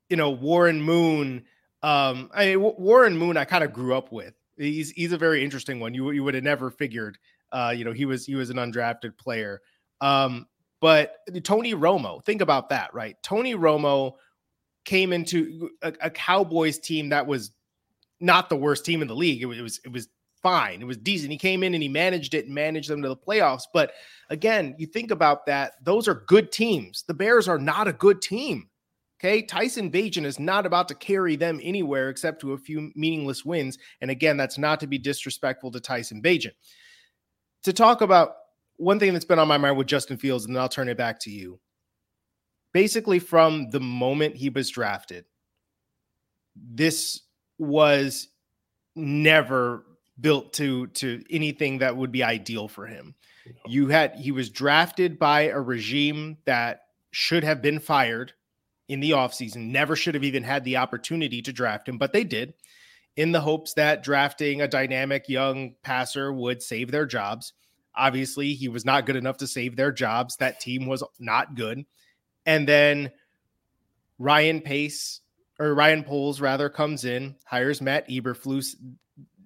you 0.09 0.17
know, 0.17 0.31
Warren 0.31 0.83
Moon. 0.83 1.45
Um, 1.83 2.31
I 2.35 2.47
mean, 2.47 2.61
Warren 2.61 3.17
Moon, 3.17 3.37
I 3.37 3.45
kind 3.45 3.63
of 3.63 3.73
grew 3.73 3.95
up 3.95 4.13
with. 4.13 4.35
He's 4.57 4.91
he's 4.91 5.13
a 5.13 5.19
very 5.19 5.45
interesting 5.45 5.79
one. 5.79 5.95
You 5.95 6.11
you 6.11 6.25
would 6.25 6.35
have 6.35 6.45
never 6.45 6.71
figured. 6.71 7.19
Uh, 7.53 7.73
you 7.77 7.85
know, 7.85 7.93
he 7.93 8.05
was 8.05 8.27
he 8.27 8.35
was 8.35 8.51
an 8.51 8.57
undrafted 8.57 9.17
player. 9.19 9.61
Um, 10.01 10.47
but 10.81 11.17
Tony 11.43 11.75
Romo, 11.75 12.25
think 12.25 12.43
about 12.43 12.69
that, 12.69 12.93
right? 12.93 13.17
Tony 13.23 13.55
Romo 13.55 14.15
came 14.85 15.13
into 15.13 15.71
a, 15.83 15.93
a 16.03 16.11
Cowboys 16.11 16.79
team 16.79 17.09
that 17.09 17.27
was 17.27 17.53
not 18.21 18.49
the 18.49 18.57
worst 18.57 18.85
team 18.85 19.03
in 19.03 19.09
the 19.09 19.17
league. 19.17 19.43
It 19.43 19.47
was, 19.47 19.81
it 19.85 19.93
was 19.93 20.09
fine. 20.43 20.81
It 20.81 20.87
was 20.87 20.97
decent. 20.97 21.33
He 21.33 21.39
came 21.39 21.63
in 21.63 21.75
and 21.75 21.83
he 21.83 21.89
managed 21.89 22.35
it 22.35 22.47
and 22.47 22.55
managed 22.55 22.89
them 22.89 23.03
to 23.03 23.09
the 23.09 23.17
playoffs. 23.17 23.65
But 23.73 23.93
again, 24.31 24.75
you 24.79 24.87
think 24.87 25.11
about 25.11 25.47
that, 25.47 25.73
those 25.83 26.09
are 26.09 26.23
good 26.27 26.53
teams. 26.53 27.05
The 27.09 27.15
Bears 27.15 27.49
are 27.49 27.59
not 27.59 27.89
a 27.89 27.93
good 27.93 28.23
team. 28.23 28.69
Okay. 29.19 29.43
Tyson 29.43 29.91
Bagent 29.91 30.27
is 30.27 30.39
not 30.39 30.67
about 30.67 30.89
to 30.89 30.95
carry 30.95 31.37
them 31.37 31.59
anywhere 31.63 32.11
except 32.11 32.41
to 32.43 32.53
a 32.53 32.59
few 32.59 32.93
meaningless 32.95 33.47
wins. 33.47 33.79
And 34.03 34.11
again, 34.11 34.37
that's 34.37 34.59
not 34.59 34.79
to 34.81 34.87
be 34.87 34.99
disrespectful 34.99 35.71
to 35.73 35.81
Tyson 35.81 36.23
Bagent. 36.23 36.53
To 37.67 37.73
talk 37.73 38.01
about 38.01 38.37
one 38.77 39.01
thing 39.01 39.13
that's 39.13 39.25
been 39.25 39.41
on 39.41 39.49
my 39.49 39.59
mind 39.59 39.77
with 39.77 39.89
Justin 39.89 40.19
Fields, 40.19 40.45
and 40.45 40.55
then 40.55 40.63
I'll 40.63 40.69
turn 40.69 40.89
it 40.89 40.97
back 40.97 41.19
to 41.23 41.33
you. 41.33 41.59
Basically, 42.73 43.19
from 43.19 43.71
the 43.71 43.81
moment 43.81 44.37
he 44.37 44.51
was 44.51 44.71
drafted, 44.71 45.25
this 46.55 47.23
was 47.59 48.29
never 48.95 49.85
built 50.21 50.53
to 50.53 50.87
to 50.87 51.21
anything 51.29 51.79
that 51.79 51.97
would 51.97 52.13
be 52.13 52.23
ideal 52.23 52.69
for 52.69 52.87
him. 52.87 53.17
You 53.67 53.89
had 53.89 54.15
he 54.15 54.31
was 54.31 54.49
drafted 54.49 55.19
by 55.19 55.49
a 55.49 55.61
regime 55.61 56.37
that 56.45 56.83
should 57.11 57.43
have 57.43 57.63
been 57.63 57.81
fired 57.81 58.33
in 58.87 59.01
the 59.01 59.11
offseason, 59.11 59.73
never 59.73 59.97
should 59.97 60.15
have 60.15 60.23
even 60.23 60.45
had 60.45 60.63
the 60.63 60.77
opportunity 60.77 61.43
to 61.43 61.53
draft 61.53 61.89
him, 61.89 61.99
but 61.99 62.13
they 62.13 62.23
did 62.23 62.55
in 63.17 63.33
the 63.33 63.41
hopes 63.41 63.75
that 63.75 64.03
drafting 64.03 64.61
a 64.61 64.69
dynamic 64.69 65.29
young 65.29 65.75
passer 65.83 66.33
would 66.33 66.63
save 66.63 66.91
their 66.91 67.07
jobs. 67.07 67.55
Obviously, 67.95 68.53
he 68.53 68.69
was 68.69 68.85
not 68.85 69.07
good 69.07 69.17
enough 69.17 69.39
to 69.39 69.47
save 69.47 69.75
their 69.75 69.91
jobs. 69.91 70.37
That 70.37 70.61
team 70.61 70.87
was 70.87 71.03
not 71.19 71.55
good. 71.55 71.85
And 72.45 72.69
then 72.69 73.11
Ryan 74.19 74.61
Pace 74.61 75.21
or 75.59 75.75
Ryan 75.75 76.05
Poles 76.05 76.41
rather 76.41 76.69
comes 76.69 77.07
in, 77.07 77.35
hires 77.47 77.81
Matt 77.81 78.09
Eberflus 78.09 78.77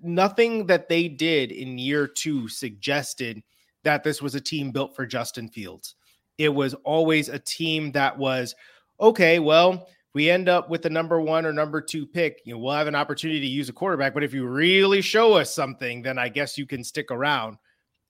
nothing 0.02 0.66
that 0.66 0.88
they 0.88 1.08
did 1.08 1.52
in 1.52 1.78
year 1.78 2.06
two 2.06 2.48
suggested 2.48 3.42
that 3.82 4.04
this 4.04 4.20
was 4.20 4.34
a 4.34 4.40
team 4.40 4.70
built 4.70 4.94
for 4.94 5.06
Justin 5.06 5.48
Fields. 5.48 5.94
It 6.38 6.48
was 6.48 6.74
always 6.84 7.28
a 7.28 7.38
team 7.38 7.92
that 7.92 8.16
was 8.16 8.54
okay. 9.00 9.38
Well, 9.38 9.88
we 10.14 10.30
end 10.30 10.48
up 10.48 10.68
with 10.68 10.82
the 10.82 10.90
number 10.90 11.20
one 11.20 11.46
or 11.46 11.52
number 11.52 11.80
two 11.80 12.06
pick, 12.06 12.40
you 12.44 12.52
know, 12.52 12.58
we'll 12.58 12.74
have 12.74 12.86
an 12.86 12.94
opportunity 12.94 13.40
to 13.40 13.46
use 13.46 13.68
a 13.68 13.72
quarterback. 13.72 14.12
But 14.12 14.24
if 14.24 14.34
you 14.34 14.46
really 14.46 15.00
show 15.00 15.34
us 15.34 15.54
something, 15.54 16.02
then 16.02 16.18
I 16.18 16.28
guess 16.28 16.58
you 16.58 16.66
can 16.66 16.82
stick 16.82 17.10
around. 17.10 17.58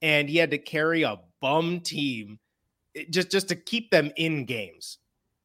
And 0.01 0.27
he 0.27 0.37
had 0.37 0.51
to 0.51 0.57
carry 0.57 1.03
a 1.03 1.17
bum 1.41 1.79
team 1.81 2.39
just 3.09 3.29
just 3.29 3.47
to 3.49 3.55
keep 3.55 3.91
them 3.91 4.11
in 4.17 4.45
games, 4.45 4.97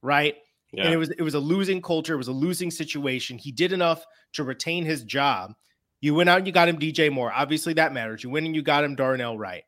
right? 0.03 0.37
Yeah. 0.73 0.85
And 0.85 0.95
it 0.95 0.97
was 0.97 1.11
it 1.11 1.23
was 1.23 1.35
a 1.35 1.41
losing 1.41 1.83
culture, 1.83 2.15
it 2.15 2.19
was 2.19 2.29
a 2.29 2.33
losing 2.33 2.71
situation. 2.71 3.37
He 3.39 3.53
did 3.53 3.73
enough 3.73 4.05
to 4.33 4.45
retain 4.45 4.85
his 4.85 5.05
job, 5.05 5.53
you 6.01 6.15
went 6.15 6.29
out 6.29 6.39
and 6.39 6.47
you 6.47 6.53
got 6.53 6.69
him 6.69 6.79
DJ 6.79 7.11
Moore. 7.11 7.33
Obviously, 7.33 7.73
that 7.75 7.93
matters. 7.93 8.23
You 8.23 8.31
went 8.31 8.47
and 8.47 8.55
you 8.55 8.63
got 8.63 8.85
him 8.85 8.95
Darnell 8.95 9.39
Wright. 9.39 9.65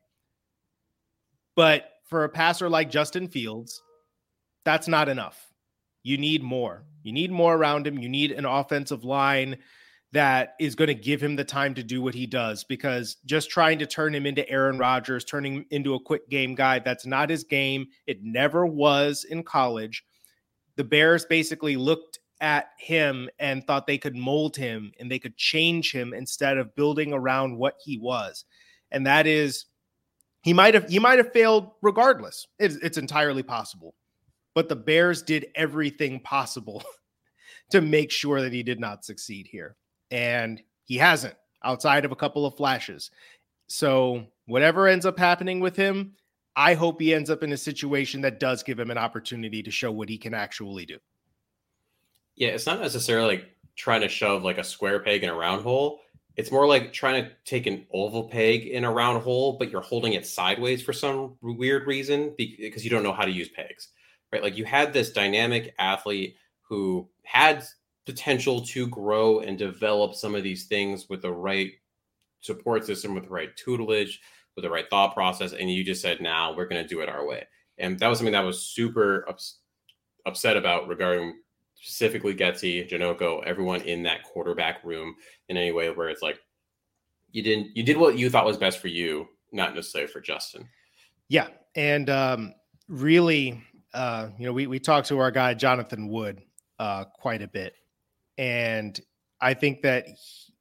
But 1.55 1.89
for 2.05 2.23
a 2.23 2.29
passer 2.29 2.69
like 2.69 2.89
Justin 2.89 3.27
Fields, 3.27 3.81
that's 4.63 4.87
not 4.87 5.09
enough. 5.09 5.48
You 6.03 6.17
need 6.17 6.43
more. 6.43 6.85
You 7.03 7.13
need 7.13 7.31
more 7.31 7.55
around 7.55 7.87
him. 7.87 7.97
You 7.97 8.09
need 8.09 8.31
an 8.31 8.45
offensive 8.45 9.03
line 9.03 9.57
that 10.11 10.55
is 10.59 10.75
going 10.75 10.87
to 10.87 10.95
give 10.95 11.21
him 11.21 11.35
the 11.35 11.43
time 11.43 11.75
to 11.75 11.83
do 11.83 12.01
what 12.01 12.15
he 12.15 12.25
does 12.25 12.63
because 12.63 13.17
just 13.25 13.49
trying 13.49 13.77
to 13.79 13.85
turn 13.85 14.13
him 14.13 14.25
into 14.25 14.49
Aaron 14.49 14.79
Rodgers, 14.79 15.23
turning 15.23 15.53
him 15.53 15.65
into 15.69 15.93
a 15.93 15.99
quick 15.99 16.27
game 16.29 16.55
guy, 16.55 16.79
that's 16.79 17.05
not 17.05 17.29
his 17.29 17.43
game. 17.43 17.87
It 18.07 18.23
never 18.23 18.65
was 18.65 19.23
in 19.23 19.43
college. 19.43 20.03
The 20.77 20.83
Bears 20.83 21.25
basically 21.25 21.75
looked 21.75 22.19
at 22.41 22.69
him 22.79 23.29
and 23.37 23.65
thought 23.65 23.85
they 23.85 23.97
could 23.97 24.15
mold 24.15 24.55
him 24.55 24.93
and 24.99 25.11
they 25.11 25.19
could 25.19 25.37
change 25.37 25.91
him 25.91 26.13
instead 26.13 26.57
of 26.57 26.75
building 26.75 27.13
around 27.13 27.57
what 27.57 27.75
he 27.83 27.99
was. 27.99 28.45
And 28.91 29.05
that 29.05 29.27
is 29.27 29.65
he 30.41 30.53
might 30.53 30.73
have 30.73 30.89
he 30.89 30.99
might 30.99 31.19
have 31.19 31.33
failed 31.33 31.71
regardless. 31.81 32.47
It's, 32.57 32.75
it's 32.75 32.97
entirely 32.97 33.43
possible. 33.43 33.93
But 34.59 34.67
the 34.67 34.75
Bears 34.75 35.21
did 35.21 35.45
everything 35.55 36.19
possible 36.19 36.83
to 37.69 37.79
make 37.79 38.11
sure 38.11 38.41
that 38.41 38.51
he 38.51 38.61
did 38.61 38.77
not 38.77 39.05
succeed 39.05 39.47
here. 39.49 39.77
And 40.11 40.61
he 40.83 40.97
hasn't 40.97 41.35
outside 41.63 42.03
of 42.03 42.11
a 42.11 42.17
couple 42.17 42.45
of 42.45 42.57
flashes. 42.57 43.09
So 43.67 44.25
whatever 44.47 44.85
ends 44.85 45.05
up 45.05 45.17
happening 45.17 45.61
with 45.61 45.77
him, 45.77 46.11
I 46.57 46.73
hope 46.73 46.99
he 46.99 47.13
ends 47.13 47.29
up 47.29 47.41
in 47.41 47.53
a 47.53 47.57
situation 47.57 48.19
that 48.19 48.41
does 48.41 48.61
give 48.61 48.77
him 48.77 48.91
an 48.91 48.97
opportunity 48.97 49.63
to 49.63 49.71
show 49.71 49.93
what 49.93 50.09
he 50.09 50.17
can 50.17 50.33
actually 50.33 50.85
do. 50.85 50.97
Yeah, 52.35 52.49
it's 52.49 52.65
not 52.65 52.81
necessarily 52.81 53.37
like 53.37 53.45
trying 53.77 54.01
to 54.01 54.09
shove 54.09 54.43
like 54.43 54.57
a 54.57 54.63
square 54.65 54.99
peg 54.99 55.23
in 55.23 55.29
a 55.29 55.35
round 55.35 55.63
hole. 55.63 56.01
It's 56.35 56.51
more 56.51 56.67
like 56.67 56.91
trying 56.91 57.23
to 57.23 57.31
take 57.45 57.65
an 57.65 57.85
oval 57.93 58.27
peg 58.27 58.65
in 58.65 58.83
a 58.83 58.91
round 58.91 59.23
hole, 59.23 59.57
but 59.57 59.71
you're 59.71 59.79
holding 59.79 60.11
it 60.11 60.27
sideways 60.27 60.83
for 60.83 60.91
some 60.91 61.37
weird 61.41 61.87
reason 61.87 62.33
because 62.37 62.83
you 62.83 62.89
don't 62.89 63.03
know 63.03 63.13
how 63.13 63.23
to 63.23 63.31
use 63.31 63.47
pegs, 63.47 63.87
right? 64.31 64.43
Like 64.43 64.57
you 64.57 64.65
had 64.65 64.93
this 64.93 65.11
dynamic 65.11 65.73
athlete 65.79 66.35
who 66.61 67.09
had 67.23 67.63
potential 68.05 68.61
to 68.61 68.87
grow 68.87 69.39
and 69.39 69.57
develop 69.57 70.15
some 70.15 70.35
of 70.35 70.43
these 70.43 70.65
things 70.65 71.07
with 71.09 71.21
the 71.21 71.31
right 71.31 71.71
support 72.41 72.85
system, 72.85 73.13
with 73.13 73.25
the 73.25 73.29
right 73.29 73.55
tutelage, 73.55 74.19
with 74.55 74.63
the 74.63 74.69
right 74.69 74.89
thought 74.89 75.13
process, 75.13 75.53
and 75.53 75.71
you 75.71 75.83
just 75.83 76.01
said, 76.01 76.21
"Now 76.21 76.51
nah, 76.51 76.57
we're 76.57 76.67
going 76.67 76.81
to 76.81 76.87
do 76.87 77.01
it 77.01 77.09
our 77.09 77.25
way." 77.25 77.47
And 77.77 77.99
that 77.99 78.07
was 78.07 78.17
something 78.19 78.33
that 78.33 78.41
was 78.41 78.61
super 78.61 79.25
ups- 79.29 79.59
upset 80.25 80.57
about 80.57 80.87
regarding 80.87 81.39
specifically 81.75 82.35
Getsy, 82.35 82.89
Janocko, 82.89 83.43
everyone 83.45 83.81
in 83.81 84.03
that 84.03 84.23
quarterback 84.23 84.83
room 84.83 85.15
in 85.47 85.55
any 85.55 85.71
way 85.71 85.89
where 85.89 86.09
it's 86.09 86.21
like 86.21 86.39
you 87.31 87.41
didn't 87.41 87.75
you 87.75 87.83
did 87.83 87.97
what 87.97 88.17
you 88.17 88.29
thought 88.29 88.45
was 88.45 88.57
best 88.57 88.79
for 88.79 88.87
you, 88.87 89.27
not 89.51 89.75
necessarily 89.75 90.11
for 90.11 90.19
Justin. 90.19 90.67
Yeah, 91.29 91.47
and 91.75 92.09
um, 92.09 92.53
really, 92.87 93.63
uh, 93.93 94.29
you 94.37 94.45
know, 94.45 94.53
we 94.53 94.67
we 94.67 94.79
talked 94.79 95.07
to 95.07 95.19
our 95.19 95.31
guy 95.31 95.53
Jonathan 95.53 96.07
Wood 96.07 96.41
uh, 96.77 97.05
quite 97.05 97.41
a 97.41 97.47
bit, 97.47 97.73
and 98.37 98.99
I 99.41 99.53
think 99.53 99.81
that 99.81 100.07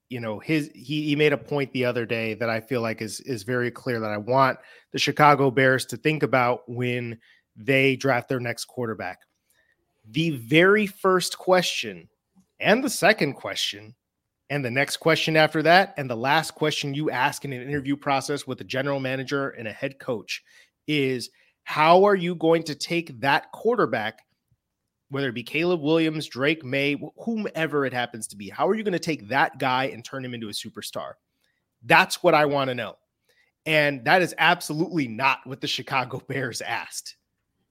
you 0.09 0.21
know 0.21 0.39
his 0.39 0.71
he 0.75 1.03
he 1.03 1.17
made 1.17 1.33
a 1.33 1.39
point 1.39 1.73
the 1.73 1.85
other 1.85 2.07
day 2.07 2.35
that 2.35 2.49
I 2.49 2.61
feel 2.61 2.81
like 2.81 3.03
is 3.03 3.21
is 3.21 3.43
very 3.43 3.71
clear 3.71 4.01
that 4.01 4.11
I 4.11 4.17
want 4.17 4.59
the 4.93 4.99
Chicago 4.99 5.51
Bears 5.51 5.85
to 5.87 5.97
think 5.97 6.23
about 6.23 6.63
when 6.69 7.19
they 7.57 7.97
draft 7.97 8.29
their 8.29 8.41
next 8.41 8.67
quarterback. 8.67 9.19
The 10.11 10.31
very 10.31 10.87
first 10.87 11.37
question 11.37 12.09
and 12.61 12.83
the 12.83 12.91
second 12.91 13.35
question 13.35 13.95
and 14.49 14.65
the 14.65 14.71
next 14.71 14.99
question 14.99 15.37
after 15.37 15.63
that 15.63 15.93
and 15.99 16.09
the 16.09 16.17
last 16.17 16.55
question 16.55 16.95
you 16.95 17.11
ask 17.11 17.45
in 17.45 17.53
an 17.53 17.63
interview 17.63 17.97
process 17.97 18.47
with 18.47 18.61
a 18.61 18.65
general 18.65 19.01
manager 19.01 19.51
and 19.51 19.69
a 19.69 19.73
head 19.73 19.99
coach 19.99 20.43
is 20.87 21.29
how 21.69 22.05
are 22.05 22.15
you 22.15 22.35
going 22.35 22.63
to 22.63 22.75
take 22.75 23.21
that 23.21 23.53
quarterback 23.53 24.23
whether 25.11 25.29
it 25.29 25.35
be 25.35 25.43
Caleb 25.43 25.81
Williams, 25.81 26.27
Drake 26.27 26.65
Maye, 26.65 27.01
whomever 27.17 27.87
it 27.87 27.93
happens 27.93 28.27
to 28.29 28.37
be. 28.37 28.49
How 28.49 28.69
are 28.69 28.75
you 28.75 28.83
going 28.83 28.93
to 28.93 28.99
take 28.99 29.29
that 29.29 29.59
guy 29.59 29.85
and 29.85 30.05
turn 30.05 30.25
him 30.25 30.35
into 30.35 30.49
a 30.49 30.53
superstar? 30.53 31.13
That's 31.85 32.23
what 32.23 32.35
I 32.35 32.45
want 32.47 32.69
to 32.69 32.75
know. 32.75 32.97
And 33.65 34.05
that 34.05 34.23
is 34.23 34.35
absolutely 34.39 35.09
not 35.09 35.39
what 35.45 35.61
the 35.61 35.67
Chicago 35.67 36.23
Bears 36.29 36.61
asked. 36.61 37.17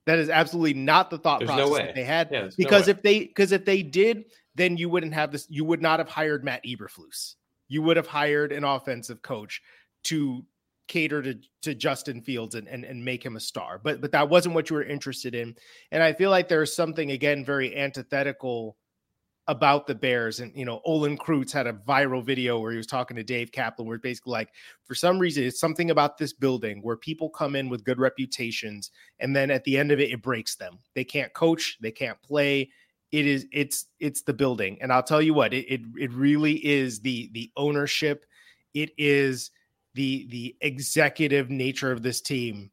That 0.06 0.20
is 0.20 0.30
absolutely 0.30 0.74
not 0.74 1.10
the 1.10 1.18
thought 1.18 1.40
there's 1.40 1.50
process 1.50 1.70
no 1.70 1.78
that 1.78 1.96
they 1.96 2.04
had. 2.04 2.30
Yeah, 2.32 2.50
because 2.58 2.88
no 2.88 2.92
if 2.92 3.02
they 3.02 3.20
because 3.26 3.52
if 3.52 3.66
they 3.66 3.84
did, 3.84 4.26
then 4.56 4.78
you 4.78 4.90
wouldn't 4.90 5.14
have 5.14 5.32
this. 5.32 5.48
You 5.50 5.66
would 5.66 5.82
not 5.82 6.00
have 6.00 6.08
hired 6.08 6.44
Matt 6.44 6.64
Eberflus. 6.64 7.36
You 7.68 7.82
would 7.82 7.98
have 7.98 8.08
hired 8.08 8.52
an 8.52 8.64
offensive 8.64 9.22
coach 9.22 9.62
to 10.06 10.46
cater 10.88 11.22
to, 11.22 11.36
to 11.64 11.76
Justin 11.76 12.22
Fields 12.22 12.56
and, 12.56 12.68
and, 12.68 12.84
and 12.84 13.04
make 13.04 13.26
him 13.26 13.36
a 13.36 13.42
star. 13.42 13.80
But 13.84 14.02
but 14.02 14.12
that 14.12 14.30
wasn't 14.30 14.56
what 14.56 14.70
you 14.70 14.76
were 14.76 14.84
interested 14.84 15.36
in. 15.36 15.56
And 15.92 16.02
I 16.02 16.14
feel 16.14 16.30
like 16.30 16.48
there's 16.48 16.76
something 16.76 17.12
again 17.12 17.46
very 17.46 17.76
antithetical 17.76 18.78
about 19.48 19.88
the 19.88 19.96
Bears. 19.96 20.40
And 20.40 20.52
you 20.56 20.66
know, 20.66 20.82
Olin 20.86 21.18
Kreutz 21.18 21.52
had 21.52 21.68
a 21.68 21.74
viral 21.74 22.24
video 22.24 22.60
where 22.60 22.72
he 22.72 22.78
was 22.78 22.88
talking 22.88 23.16
to 23.18 23.24
Dave 23.24 23.52
Kaplan, 23.52 23.88
where 23.88 23.98
basically 23.98 24.32
like 24.32 24.50
for 24.84 24.96
some 24.96 25.20
reason 25.20 25.44
it's 25.44 25.60
something 25.60 25.90
about 25.90 26.18
this 26.18 26.34
building 26.34 26.82
where 26.82 26.98
people 26.98 27.30
come 27.30 27.56
in 27.56 27.70
with 27.70 27.86
good 27.86 28.00
reputations, 28.00 28.92
and 29.20 29.36
then 29.36 29.50
at 29.50 29.64
the 29.64 29.78
end 29.78 29.92
of 29.92 30.00
it, 30.00 30.12
it 30.12 30.22
breaks 30.22 30.56
them. 30.56 30.80
They 30.96 31.04
can't 31.04 31.34
coach, 31.34 31.78
they 31.82 31.92
can't 31.92 32.22
play. 32.22 32.70
It 33.12 33.26
is 33.26 33.46
it's 33.54 33.86
it's 34.00 34.22
the 34.22 34.34
building. 34.34 34.78
And 34.82 34.92
I'll 34.92 35.04
tell 35.04 35.22
you 35.22 35.34
what, 35.34 35.54
it 35.54 35.66
it, 35.72 35.82
it 35.98 36.12
really 36.12 36.66
is 36.66 37.00
the 37.00 37.30
the 37.34 37.50
ownership. 37.56 38.26
It 38.74 38.92
is 38.98 39.52
the 39.98 40.28
the 40.30 40.56
executive 40.62 41.50
nature 41.50 41.92
of 41.92 42.04
this 42.04 42.22
team 42.22 42.72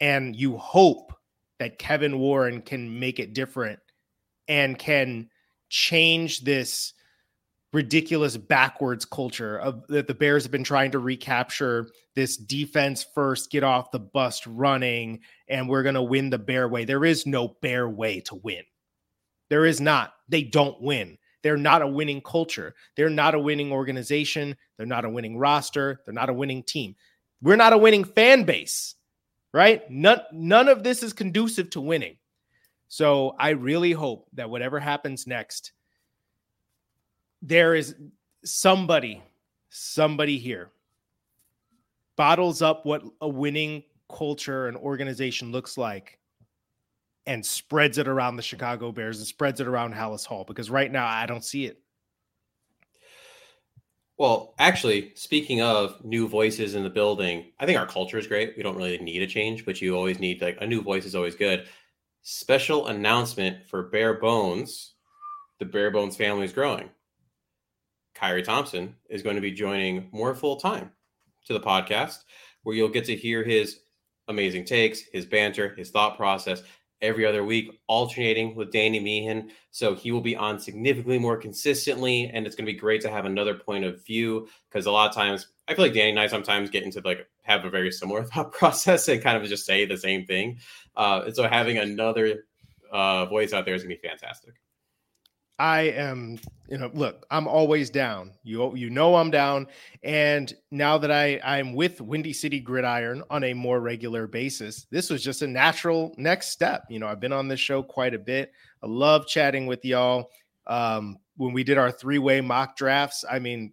and 0.00 0.34
you 0.34 0.58
hope 0.58 1.12
that 1.60 1.78
Kevin 1.78 2.18
Warren 2.18 2.60
can 2.60 2.98
make 2.98 3.20
it 3.20 3.32
different 3.32 3.78
and 4.48 4.78
can 4.78 5.30
change 5.68 6.40
this 6.40 6.94
ridiculous 7.72 8.36
backwards 8.36 9.04
culture 9.04 9.58
of 9.58 9.86
that 9.86 10.08
the 10.08 10.14
Bears 10.14 10.42
have 10.42 10.50
been 10.50 10.64
trying 10.64 10.90
to 10.90 10.98
recapture 10.98 11.88
this 12.16 12.36
defense 12.36 13.06
first, 13.14 13.50
get 13.50 13.62
off 13.62 13.92
the 13.92 14.00
bus 14.00 14.44
running, 14.46 15.20
and 15.48 15.68
we're 15.68 15.84
going 15.84 15.94
to 15.94 16.02
win 16.02 16.30
the 16.30 16.38
bear 16.38 16.68
way. 16.68 16.84
There 16.84 17.04
is 17.04 17.24
no 17.24 17.56
bear 17.62 17.88
way 17.88 18.20
to 18.20 18.34
win. 18.34 18.62
There 19.48 19.64
is 19.64 19.80
not. 19.80 20.12
They 20.28 20.42
don't 20.42 20.80
win. 20.80 21.18
They're 21.42 21.56
not 21.56 21.82
a 21.82 21.86
winning 21.86 22.20
culture. 22.20 22.74
They're 22.96 23.10
not 23.10 23.34
a 23.34 23.38
winning 23.38 23.72
organization. 23.72 24.56
They're 24.76 24.86
not 24.86 25.04
a 25.04 25.10
winning 25.10 25.38
roster. 25.38 26.00
They're 26.04 26.14
not 26.14 26.30
a 26.30 26.34
winning 26.34 26.62
team. 26.62 26.96
We're 27.40 27.56
not 27.56 27.72
a 27.72 27.78
winning 27.78 28.04
fan 28.04 28.44
base, 28.44 28.96
right? 29.52 29.88
None, 29.90 30.20
none 30.32 30.68
of 30.68 30.82
this 30.82 31.02
is 31.02 31.12
conducive 31.12 31.70
to 31.70 31.80
winning. 31.80 32.16
So 32.88 33.36
I 33.38 33.50
really 33.50 33.92
hope 33.92 34.28
that 34.32 34.50
whatever 34.50 34.80
happens 34.80 35.26
next, 35.26 35.72
there 37.42 37.74
is 37.74 37.94
somebody, 38.44 39.22
somebody 39.68 40.38
here 40.38 40.70
bottles 42.16 42.62
up 42.62 42.84
what 42.84 43.02
a 43.20 43.28
winning 43.28 43.84
culture 44.12 44.66
and 44.66 44.76
organization 44.76 45.52
looks 45.52 45.78
like 45.78 46.17
and 47.28 47.44
spreads 47.44 47.98
it 47.98 48.08
around 48.08 48.36
the 48.36 48.42
Chicago 48.42 48.90
Bears 48.90 49.18
and 49.18 49.26
spreads 49.26 49.60
it 49.60 49.68
around 49.68 49.92
Halas 49.92 50.24
Hall 50.24 50.44
because 50.44 50.70
right 50.70 50.90
now 50.90 51.06
I 51.06 51.26
don't 51.26 51.44
see 51.44 51.66
it. 51.66 51.78
Well, 54.16 54.54
actually, 54.58 55.12
speaking 55.14 55.60
of 55.60 56.02
new 56.02 56.26
voices 56.26 56.74
in 56.74 56.82
the 56.82 56.90
building, 56.90 57.52
I 57.60 57.66
think 57.66 57.78
our 57.78 57.86
culture 57.86 58.16
is 58.16 58.26
great. 58.26 58.54
We 58.56 58.62
don't 58.62 58.76
really 58.76 58.96
need 58.98 59.22
a 59.22 59.26
change, 59.26 59.66
but 59.66 59.80
you 59.82 59.94
always 59.94 60.18
need 60.18 60.40
like 60.40 60.56
a 60.62 60.66
new 60.66 60.80
voice 60.80 61.04
is 61.04 61.14
always 61.14 61.36
good. 61.36 61.68
Special 62.22 62.86
announcement 62.86 63.68
for 63.68 63.84
Bear 63.84 64.14
Bones. 64.14 64.94
The 65.58 65.66
Bear 65.66 65.90
Bones 65.90 66.16
family 66.16 66.46
is 66.46 66.52
growing. 66.54 66.88
Khari 68.16 68.42
Thompson 68.42 68.96
is 69.10 69.22
going 69.22 69.36
to 69.36 69.42
be 69.42 69.52
joining 69.52 70.08
more 70.12 70.34
full 70.34 70.56
time 70.56 70.90
to 71.44 71.52
the 71.52 71.60
podcast, 71.60 72.24
where 72.62 72.74
you'll 72.74 72.88
get 72.88 73.04
to 73.04 73.14
hear 73.14 73.44
his 73.44 73.80
amazing 74.28 74.64
takes, 74.64 75.00
his 75.00 75.26
banter, 75.26 75.74
his 75.76 75.90
thought 75.90 76.16
process, 76.16 76.62
every 77.00 77.24
other 77.24 77.44
week, 77.44 77.80
alternating 77.86 78.54
with 78.54 78.72
Danny 78.72 79.00
Meehan. 79.00 79.50
So 79.70 79.94
he 79.94 80.12
will 80.12 80.20
be 80.20 80.36
on 80.36 80.58
significantly 80.58 81.18
more 81.18 81.36
consistently, 81.36 82.30
and 82.32 82.46
it's 82.46 82.56
going 82.56 82.66
to 82.66 82.72
be 82.72 82.78
great 82.78 83.00
to 83.02 83.10
have 83.10 83.24
another 83.24 83.54
point 83.54 83.84
of 83.84 84.04
view 84.04 84.48
because 84.68 84.86
a 84.86 84.90
lot 84.90 85.08
of 85.08 85.14
times 85.14 85.48
I 85.68 85.74
feel 85.74 85.84
like 85.84 85.94
Danny 85.94 86.10
and 86.10 86.20
I 86.20 86.26
sometimes 86.26 86.70
get 86.70 86.82
into 86.82 87.00
like 87.04 87.28
have 87.42 87.64
a 87.64 87.70
very 87.70 87.90
similar 87.90 88.24
thought 88.24 88.52
process 88.52 89.08
and 89.08 89.22
kind 89.22 89.36
of 89.36 89.48
just 89.48 89.66
say 89.66 89.84
the 89.84 89.96
same 89.96 90.24
thing. 90.24 90.58
Uh, 90.96 91.22
and 91.26 91.36
so 91.36 91.48
having 91.48 91.78
another 91.78 92.44
uh, 92.90 93.26
voice 93.26 93.52
out 93.52 93.64
there 93.64 93.74
is 93.74 93.82
going 93.82 93.94
to 93.94 94.00
be 94.00 94.08
fantastic. 94.08 94.54
I 95.58 95.80
am, 95.80 96.38
you 96.68 96.78
know, 96.78 96.90
look, 96.94 97.26
I'm 97.30 97.48
always 97.48 97.90
down. 97.90 98.32
You 98.44 98.76
you 98.76 98.90
know 98.90 99.16
I'm 99.16 99.30
down. 99.30 99.66
And 100.04 100.54
now 100.70 100.98
that 100.98 101.10
I 101.10 101.40
I'm 101.42 101.74
with 101.74 102.00
Windy 102.00 102.32
City 102.32 102.60
Gridiron 102.60 103.22
on 103.28 103.42
a 103.44 103.54
more 103.54 103.80
regular 103.80 104.26
basis, 104.26 104.86
this 104.90 105.10
was 105.10 105.22
just 105.22 105.42
a 105.42 105.46
natural 105.46 106.14
next 106.16 106.50
step. 106.50 106.84
You 106.88 107.00
know, 107.00 107.08
I've 107.08 107.20
been 107.20 107.32
on 107.32 107.48
this 107.48 107.60
show 107.60 107.82
quite 107.82 108.14
a 108.14 108.18
bit. 108.18 108.52
I 108.82 108.86
love 108.86 109.26
chatting 109.26 109.66
with 109.66 109.84
y'all. 109.84 110.30
Um, 110.66 111.18
when 111.36 111.52
we 111.52 111.64
did 111.64 111.78
our 111.78 111.90
three-way 111.90 112.40
mock 112.40 112.76
drafts, 112.76 113.24
I 113.28 113.38
mean, 113.38 113.72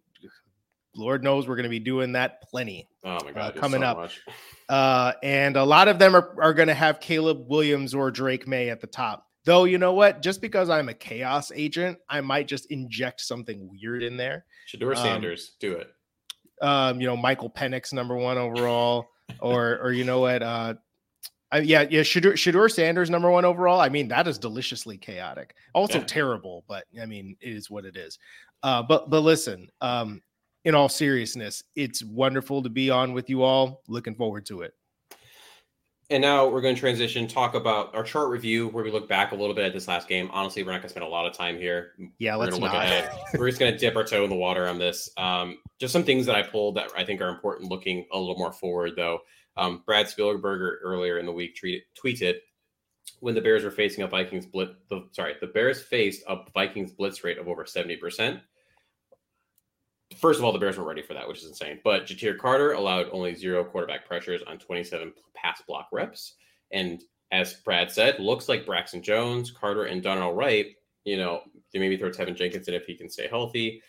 Lord 0.96 1.24
knows 1.24 1.48
we're 1.48 1.56
going 1.56 1.64
to 1.64 1.70
be 1.70 1.80
doing 1.80 2.14
that 2.14 2.42
plenty. 2.50 2.88
Oh 3.04 3.20
my 3.24 3.32
god, 3.32 3.58
uh, 3.58 3.60
coming 3.60 3.82
so 3.82 3.88
up. 3.88 3.98
Much. 3.98 4.22
Uh, 4.70 5.14
and 5.22 5.58
a 5.58 5.64
lot 5.64 5.88
of 5.88 6.00
them 6.00 6.16
are, 6.16 6.36
are 6.42 6.54
going 6.54 6.70
to 6.70 6.74
have 6.74 7.00
Caleb 7.00 7.48
Williams 7.48 7.94
or 7.94 8.10
Drake 8.10 8.48
Maye 8.48 8.70
at 8.70 8.82
the 8.82 8.88
top. 8.88 9.28
Though 9.46 9.66
you 9.66 9.78
know 9.78 9.94
what, 9.94 10.22
just 10.22 10.42
because 10.42 10.70
I'm 10.70 10.90
a 10.90 10.94
chaos 10.94 11.52
agent, 11.54 12.00
I 12.10 12.22
might 12.22 12.48
just 12.48 12.66
inject 12.72 13.22
something 13.22 13.70
weird 13.72 14.04
in 14.04 14.18
there. 14.18 14.46
Shedeur 14.68 14.96
Um, 14.96 15.04
Sanders, 15.04 15.52
do 15.60 15.74
it. 15.74 15.92
Um, 16.62 17.00
you 17.00 17.08
know, 17.08 17.16
Michael 17.16 17.50
Penix 17.50 17.94
number 17.94 18.16
one 18.16 18.38
overall, 18.38 19.08
or 19.40 19.78
or 19.80 19.92
you 19.92 20.04
know 20.04 20.20
what, 20.22 20.42
uh, 20.42 20.74
I, 21.52 21.60
yeah, 21.60 21.86
yeah, 21.90 22.02
Shedeur, 22.02 22.34
Shedeur 22.34 22.72
Sanders 22.72 23.10
number 23.10 23.30
one 23.30 23.46
overall. 23.46 23.80
I 23.80 23.90
mean, 23.90 24.08
that 24.08 24.28
is 24.28 24.40
deliciously 24.40 24.98
chaotic. 24.98 25.56
Also 25.74 26.00
Yeah. 26.00 26.06
terrible, 26.06 26.64
but 26.68 26.86
I 27.00 27.06
mean, 27.06 27.38
it 27.40 27.54
is 27.54 27.70
what 27.70 27.86
it 27.86 27.96
is. 27.96 28.18
Uh, 28.64 28.82
but 28.82 29.10
but 29.12 29.22
listen, 29.22 29.70
um, 29.82 30.24
in 30.64 30.74
all 30.74 30.90
seriousness, 30.90 31.64
it's 31.76 32.04
wonderful 32.04 32.64
to 32.64 32.70
be 32.70 32.90
on 32.90 33.14
with 33.14 33.30
you 33.30 33.44
all. 33.44 33.84
Looking 33.88 34.16
forward 34.16 34.48
to 34.48 34.62
it. 34.62 34.74
And 36.12 36.22
now 36.22 36.48
we're 36.48 36.62
going 36.62 36.76
to 36.76 36.80
transition, 36.80 37.28
talk 37.28 37.56
about 37.56 37.96
our 37.96 38.04
chart 38.04 38.30
review, 38.30 38.68
where 38.68 38.84
we 38.84 38.92
look 38.92 39.10
back 39.10 39.32
a 39.32 39.36
little 39.36 39.56
bit 39.56 39.66
at 39.66 39.74
this 39.74 39.88
last 39.88 40.08
game. 40.08 40.30
Honestly, 40.32 40.62
we're 40.62 40.72
not 40.72 40.78
going 40.78 40.84
to 40.84 40.90
spend 40.90 41.04
a 41.04 41.10
lot 41.10 41.26
of 41.26 41.34
time 41.34 41.58
here. 41.58 41.94
Yeah, 42.20 42.36
we're 42.36 42.46
let's 42.46 42.58
look 42.58 42.74
not. 42.74 42.84
ahead. 42.84 43.10
We're 43.40 43.48
just 43.48 43.60
going 43.60 43.72
to 43.72 43.78
dip 43.78 43.96
our 43.96 44.04
toe 44.04 44.24
in 44.24 44.30
the 44.30 44.36
water 44.36 44.68
on 44.68 44.78
this. 44.78 45.10
Um, 45.18 45.58
just 45.80 45.92
some 45.94 46.04
things 46.04 46.28
that 46.28 46.36
I 46.36 46.44
pulled 46.44 46.76
that 46.76 46.92
I 46.96 47.04
think 47.04 47.22
are 47.22 47.30
important 47.30 47.72
looking 47.72 48.06
a 48.12 48.20
little 48.20 48.38
more 48.38 48.54
forward, 48.54 48.92
though. 48.96 49.20
Um, 49.58 49.82
Brad 49.86 50.06
Spielberger 50.06 50.76
earlier 50.84 51.18
in 51.18 51.26
the 51.26 51.32
week 51.32 51.58
tweeted, 51.62 51.82
tweeted 52.02 52.36
when 53.22 53.34
the 53.34 53.42
Bears 53.42 53.64
were 53.64 53.72
facing 53.72 54.04
a 54.04 54.08
Vikings 54.08 54.46
blitz. 54.46 54.74
The, 54.90 55.08
sorry, 55.12 55.34
the 55.42 55.48
Bears 55.48 55.82
faced 55.82 56.24
a 56.28 56.38
Vikings 56.54 56.92
blitz 56.92 57.24
rate 57.24 57.40
of 57.40 57.48
over 57.48 57.64
70%. 57.64 58.42
First 60.18 60.40
of 60.40 60.46
all, 60.46 60.52
the 60.52 60.60
Bears 60.60 60.78
weren't 60.78 60.88
ready 60.88 61.02
for 61.02 61.14
that, 61.14 61.28
which 61.28 61.40
is 61.40 61.48
insane. 61.48 61.80
But 61.84 62.06
Ja'Tyre 62.06 62.38
Carter 62.38 62.74
allowed 62.74 63.10
only 63.12 63.34
zero 63.36 63.64
quarterback 63.64 64.08
pressures 64.08 64.42
on 64.48 64.60
27 64.60 65.14
pass 65.36 65.62
block 65.68 65.90
reps. 65.92 66.36
And 66.72 67.02
as 67.32 67.54
Brad 67.54 67.92
said, 67.92 68.20
looks 68.20 68.48
like 68.48 68.66
Braxton 68.66 69.02
Jones, 69.02 69.52
Carter, 69.52 69.86
and 69.86 70.04
Darnell 70.04 70.34
Wright 70.34 70.68
You 71.06 71.18
know, 71.18 71.42
they 71.74 71.80
maybe 71.80 71.98
throw 71.98 72.10
Teven 72.10 72.36
Jenkins 72.36 72.68
in 72.68 72.74
if 72.74 72.86
he 72.86 72.96
can 72.96 73.10
stay 73.10 73.28
healthy. 73.28 73.82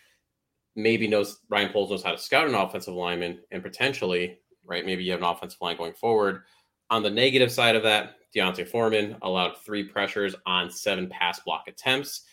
Maybe 0.75 1.07
knows 1.07 1.39
Ryan 1.49 1.71
Poles 1.71 1.89
knows 1.89 2.03
how 2.03 2.11
to 2.11 2.17
scout 2.17 2.47
an 2.47 2.55
offensive 2.55 2.93
lineman 2.93 3.39
and 3.51 3.63
potentially, 3.63 4.39
right? 4.65 4.85
Maybe 4.85 5.03
you 5.03 5.11
have 5.11 5.21
an 5.21 5.27
offensive 5.27 5.61
line 5.61 5.77
going 5.77 5.93
forward. 5.93 6.43
On 6.89 7.03
the 7.03 7.09
negative 7.09 7.51
side 7.51 7.75
of 7.75 7.83
that, 7.83 8.15
D'Onta 8.35 8.67
Foreman 8.67 9.17
allowed 9.21 9.57
three 9.65 9.83
pressures 9.83 10.35
on 10.45 10.69
seven 10.69 11.09
pass 11.09 11.39
block 11.39 11.63
attempts. 11.67 12.23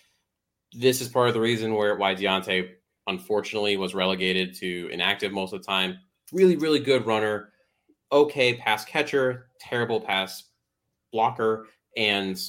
This 0.72 1.00
is 1.00 1.08
part 1.08 1.28
of 1.28 1.34
the 1.34 1.40
reason 1.40 1.74
where 1.74 1.96
why 1.96 2.14
D'Onta 2.14 2.68
unfortunately 3.06 3.76
was 3.76 3.94
relegated 3.94 4.54
to 4.56 4.88
inactive 4.92 5.32
most 5.32 5.52
of 5.52 5.60
the 5.60 5.66
time. 5.66 5.98
Really, 6.32 6.56
really 6.56 6.80
good 6.80 7.06
runner, 7.06 7.50
okay 8.10 8.54
pass 8.54 8.84
catcher, 8.84 9.48
terrible 9.60 10.00
pass 10.00 10.44
blocker, 11.12 11.66
and 11.96 12.40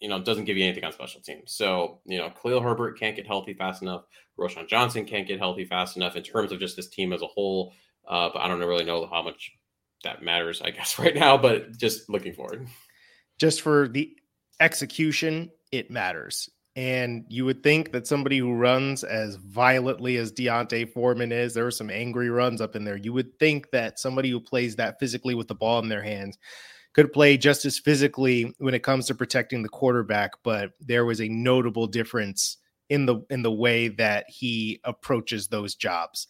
you 0.00 0.08
know 0.08 0.20
doesn't 0.20 0.44
give 0.44 0.56
you 0.56 0.64
anything 0.64 0.84
on 0.84 0.92
special 0.92 1.20
teams. 1.20 1.52
So 1.52 2.00
you 2.04 2.18
know, 2.18 2.30
Khalil 2.30 2.60
Herbert 2.60 2.98
can't 2.98 3.16
get 3.16 3.26
healthy 3.26 3.54
fast 3.54 3.82
enough. 3.82 4.04
Roschon 4.38 4.68
Johnson 4.68 5.04
can't 5.04 5.26
get 5.26 5.38
healthy 5.38 5.64
fast 5.64 5.96
enough 5.96 6.16
in 6.16 6.22
terms 6.22 6.52
of 6.52 6.60
just 6.60 6.76
this 6.76 6.88
team 6.88 7.12
as 7.12 7.22
a 7.22 7.26
whole. 7.26 7.72
Uh, 8.06 8.30
but 8.32 8.40
I 8.40 8.48
don't 8.48 8.60
really 8.60 8.84
know 8.84 9.06
how 9.06 9.22
much 9.22 9.52
that 10.04 10.22
matters, 10.22 10.62
I 10.62 10.70
guess, 10.72 10.98
right 10.98 11.14
now. 11.14 11.36
But 11.36 11.76
just 11.76 12.08
looking 12.08 12.34
forward, 12.34 12.66
just 13.38 13.62
for 13.62 13.88
the 13.88 14.16
execution, 14.60 15.50
it 15.72 15.90
matters. 15.90 16.48
And 16.76 17.24
you 17.28 17.46
would 17.46 17.62
think 17.62 17.92
that 17.92 18.06
somebody 18.06 18.36
who 18.36 18.52
runs 18.52 19.02
as 19.02 19.36
violently 19.36 20.18
as 20.18 20.30
D'Onta 20.30 20.92
Foreman 20.92 21.32
is, 21.32 21.54
there 21.54 21.64
were 21.64 21.70
some 21.70 21.88
angry 21.90 22.28
runs 22.28 22.60
up 22.60 22.76
in 22.76 22.84
there. 22.84 22.98
You 22.98 23.14
would 23.14 23.38
think 23.38 23.70
that 23.70 23.98
somebody 23.98 24.30
who 24.30 24.40
plays 24.40 24.76
that 24.76 25.00
physically 25.00 25.34
with 25.34 25.48
the 25.48 25.54
ball 25.54 25.78
in 25.78 25.88
their 25.88 26.02
hands 26.02 26.36
could 26.92 27.14
play 27.14 27.38
just 27.38 27.64
as 27.64 27.78
physically 27.78 28.54
when 28.58 28.74
it 28.74 28.82
comes 28.82 29.06
to 29.06 29.14
protecting 29.14 29.62
the 29.62 29.70
quarterback, 29.70 30.32
but 30.42 30.72
there 30.80 31.06
was 31.06 31.20
a 31.20 31.28
notable 31.28 31.86
difference 31.86 32.58
in 32.90 33.06
the 33.06 33.20
in 33.30 33.42
the 33.42 33.52
way 33.52 33.88
that 33.88 34.26
he 34.28 34.80
approaches 34.84 35.48
those 35.48 35.74
jobs. 35.74 36.26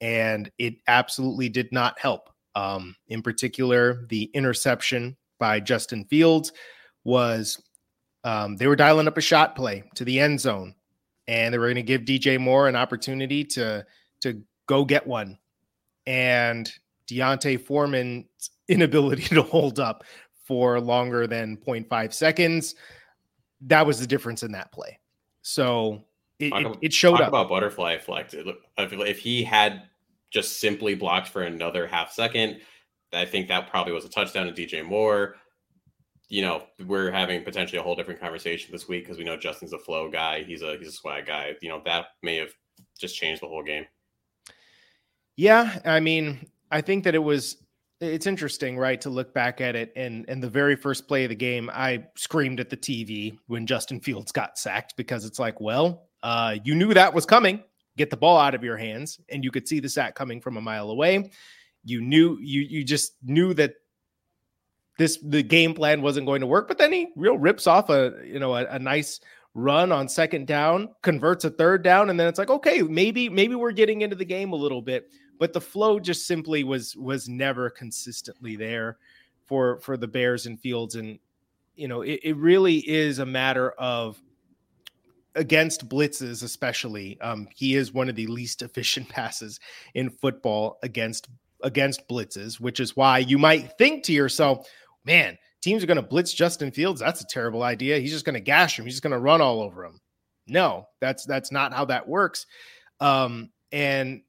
And 0.00 0.50
it 0.58 0.74
absolutely 0.88 1.50
did 1.50 1.72
not 1.72 1.98
help. 1.98 2.30
Um, 2.54 2.96
in 3.08 3.22
particular, 3.22 4.06
the 4.08 4.24
interception 4.34 5.16
by 5.38 5.60
Justin 5.60 6.04
Fields 6.06 6.52
was 7.04 7.62
um, 8.24 8.56
they 8.56 8.66
were 8.66 8.76
dialing 8.76 9.08
up 9.08 9.16
a 9.16 9.22
shot 9.22 9.56
play 9.56 9.84
to 9.94 10.04
the 10.04 10.20
end 10.20 10.40
zone, 10.40 10.74
and 11.28 11.52
they 11.52 11.58
were 11.58 11.66
going 11.66 11.76
to 11.76 11.82
give 11.82 12.02
DJ 12.02 12.38
Moore 12.38 12.68
an 12.68 12.76
opportunity 12.76 13.44
to 13.44 13.84
to 14.20 14.42
go 14.66 14.84
get 14.84 15.06
one. 15.06 15.38
And 16.06 16.70
D'Onta 17.06 17.60
Foreman's 17.60 18.26
inability 18.68 19.34
to 19.34 19.42
hold 19.42 19.80
up 19.80 20.04
for 20.44 20.80
longer 20.80 21.26
than 21.26 21.56
0.5 21.56 22.12
seconds, 22.12 22.74
that 23.62 23.86
was 23.86 24.00
the 24.00 24.06
difference 24.06 24.42
in 24.42 24.52
that 24.52 24.72
play. 24.72 24.98
So 25.42 26.04
it, 26.38 26.52
it, 26.52 26.78
it 26.82 26.92
showed 26.92 27.12
talk 27.12 27.20
up. 27.22 27.28
about 27.28 27.48
butterfly 27.48 27.92
effect. 27.92 28.34
If, 28.34 28.56
if 28.78 29.18
he 29.18 29.44
had 29.44 29.84
just 30.30 30.60
simply 30.60 30.94
blocked 30.94 31.28
for 31.28 31.42
another 31.42 31.86
half 31.86 32.12
second, 32.12 32.60
I 33.12 33.24
think 33.24 33.48
that 33.48 33.68
probably 33.68 33.92
was 33.92 34.04
a 34.04 34.08
touchdown 34.08 34.46
to 34.46 34.52
DJ 34.52 34.84
Moore 34.84 35.36
you 36.30 36.42
know, 36.42 36.62
we're 36.86 37.10
having 37.10 37.42
potentially 37.42 37.78
a 37.78 37.82
whole 37.82 37.96
different 37.96 38.20
conversation 38.20 38.70
this 38.70 38.86
week 38.86 39.02
because 39.04 39.18
we 39.18 39.24
know 39.24 39.36
Justin's 39.36 39.72
a 39.72 39.78
flow 39.78 40.08
guy. 40.08 40.44
He's 40.44 40.62
a 40.62 40.76
he's 40.78 40.88
a 40.88 40.92
swag 40.92 41.26
guy. 41.26 41.56
You 41.60 41.68
know, 41.68 41.82
that 41.84 42.06
may 42.22 42.36
have 42.36 42.52
just 42.98 43.16
changed 43.16 43.42
the 43.42 43.48
whole 43.48 43.64
game. 43.64 43.84
Yeah, 45.36 45.80
I 45.84 45.98
mean, 45.98 46.46
I 46.70 46.82
think 46.82 47.02
that 47.04 47.16
it 47.16 47.22
was 47.22 47.56
it's 48.00 48.28
interesting, 48.28 48.78
right, 48.78 49.00
to 49.00 49.10
look 49.10 49.34
back 49.34 49.60
at 49.60 49.74
it 49.74 49.92
and 49.96 50.24
and 50.28 50.40
the 50.40 50.48
very 50.48 50.76
first 50.76 51.08
play 51.08 51.24
of 51.24 51.30
the 51.30 51.34
game, 51.34 51.68
I 51.74 52.06
screamed 52.16 52.60
at 52.60 52.70
the 52.70 52.76
TV 52.76 53.36
when 53.48 53.66
Justin 53.66 53.98
Fields 53.98 54.30
got 54.30 54.56
sacked 54.56 54.96
because 54.96 55.24
it's 55.24 55.40
like, 55.40 55.60
well, 55.60 56.10
uh, 56.22 56.56
you 56.62 56.76
knew 56.76 56.94
that 56.94 57.12
was 57.12 57.26
coming. 57.26 57.62
Get 57.96 58.08
the 58.08 58.16
ball 58.16 58.38
out 58.38 58.54
of 58.54 58.62
your 58.62 58.76
hands, 58.76 59.18
and 59.30 59.42
you 59.42 59.50
could 59.50 59.66
see 59.66 59.80
the 59.80 59.88
sack 59.88 60.14
coming 60.14 60.40
from 60.40 60.56
a 60.56 60.60
mile 60.60 60.90
away. 60.90 61.32
You 61.84 62.00
knew 62.00 62.38
you 62.40 62.60
you 62.60 62.84
just 62.84 63.14
knew 63.24 63.52
that 63.54 63.74
this 64.98 65.18
the 65.22 65.42
game 65.42 65.74
plan 65.74 66.02
wasn't 66.02 66.26
going 66.26 66.40
to 66.40 66.46
work. 66.46 66.68
But 66.68 66.78
then 66.78 66.92
he 66.92 67.08
real 67.16 67.38
rips 67.38 67.66
off 67.66 67.90
a 67.90 68.14
you 68.24 68.38
know 68.38 68.54
a, 68.54 68.66
a 68.66 68.78
nice 68.78 69.20
run 69.54 69.92
on 69.92 70.08
second 70.08 70.46
down, 70.46 70.88
converts 71.02 71.44
a 71.44 71.50
third 71.50 71.82
down, 71.82 72.10
and 72.10 72.18
then 72.18 72.28
it's 72.28 72.38
like 72.38 72.50
okay, 72.50 72.82
maybe 72.82 73.28
maybe 73.28 73.54
we're 73.54 73.72
getting 73.72 74.02
into 74.02 74.16
the 74.16 74.24
game 74.24 74.52
a 74.52 74.56
little 74.56 74.82
bit. 74.82 75.10
But 75.38 75.52
the 75.52 75.60
flow 75.60 75.98
just 75.98 76.26
simply 76.26 76.64
was 76.64 76.96
was 76.96 77.28
never 77.28 77.70
consistently 77.70 78.56
there 78.56 78.98
for 79.46 79.80
for 79.80 79.96
the 79.96 80.08
Bears 80.08 80.46
and 80.46 80.60
Fields, 80.60 80.94
and 80.96 81.18
you 81.76 81.88
know 81.88 82.02
it, 82.02 82.20
it 82.22 82.36
really 82.36 82.78
is 82.88 83.18
a 83.18 83.26
matter 83.26 83.70
of 83.72 84.20
against 85.36 85.88
blitzes 85.88 86.42
especially 86.42 87.18
um, 87.20 87.46
he 87.54 87.76
is 87.76 87.92
one 87.92 88.08
of 88.08 88.16
the 88.16 88.26
least 88.26 88.62
efficient 88.62 89.08
passes 89.08 89.60
in 89.94 90.10
football 90.10 90.78
against 90.82 91.28
against 91.62 92.08
blitzes 92.08 92.60
which 92.60 92.80
is 92.80 92.96
why 92.96 93.18
you 93.18 93.38
might 93.38 93.76
think 93.78 94.04
to 94.04 94.12
yourself 94.12 94.66
man, 95.04 95.38
teams 95.60 95.82
are 95.82 95.86
going 95.86 95.96
to 95.96 96.02
blitz 96.02 96.32
Justin 96.32 96.70
Fields. 96.70 97.00
That's 97.00 97.20
a 97.20 97.26
terrible 97.26 97.62
idea. 97.62 97.98
He's 97.98 98.12
just 98.12 98.24
going 98.24 98.34
to 98.34 98.40
gash 98.40 98.78
him. 98.78 98.84
He's 98.84 98.94
just 98.94 99.02
going 99.02 99.12
to 99.12 99.18
run 99.18 99.40
all 99.40 99.60
over 99.60 99.84
him. 99.84 100.00
No, 100.46 100.86
that's 101.00 101.24
that's 101.26 101.52
not 101.52 101.72
how 101.72 101.84
that 101.86 102.08
works. 102.08 102.46
Um, 102.98 103.50
and 103.72 104.22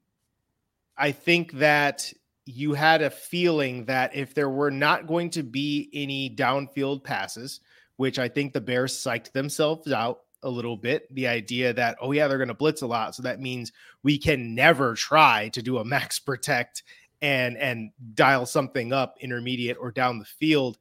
I 0.96 1.12
think 1.12 1.52
that 1.52 2.12
you 2.44 2.74
had 2.74 3.02
a 3.02 3.10
feeling 3.10 3.84
that 3.86 4.14
if 4.14 4.34
there 4.34 4.50
were 4.50 4.70
not 4.70 5.06
going 5.06 5.30
to 5.30 5.42
be 5.42 5.90
any 5.92 6.34
downfield 6.34 7.02
passes, 7.02 7.60
which 7.96 8.18
I 8.18 8.28
think 8.28 8.52
the 8.52 8.60
Bears 8.60 8.94
psyched 8.94 9.32
themselves 9.32 9.92
out 9.92 10.20
a 10.42 10.50
little 10.50 10.76
bit, 10.76 11.12
the 11.14 11.28
idea 11.28 11.72
that, 11.72 11.96
oh, 12.00 12.12
yeah, 12.12 12.26
they're 12.26 12.38
going 12.38 12.48
to 12.48 12.54
blitz 12.54 12.82
a 12.82 12.86
lot. 12.86 13.14
So 13.14 13.22
that 13.22 13.40
means 13.40 13.72
we 14.02 14.18
can 14.18 14.54
never 14.54 14.94
try 14.94 15.50
to 15.50 15.62
do 15.62 15.78
a 15.78 15.84
max 15.84 16.18
protect 16.18 16.82
and 17.22 17.56
and 17.56 17.90
dial 18.14 18.44
something 18.44 18.92
up 18.92 19.16
intermediate 19.20 19.78
or 19.80 19.90
down 19.90 20.18
the 20.18 20.24
field 20.24 20.78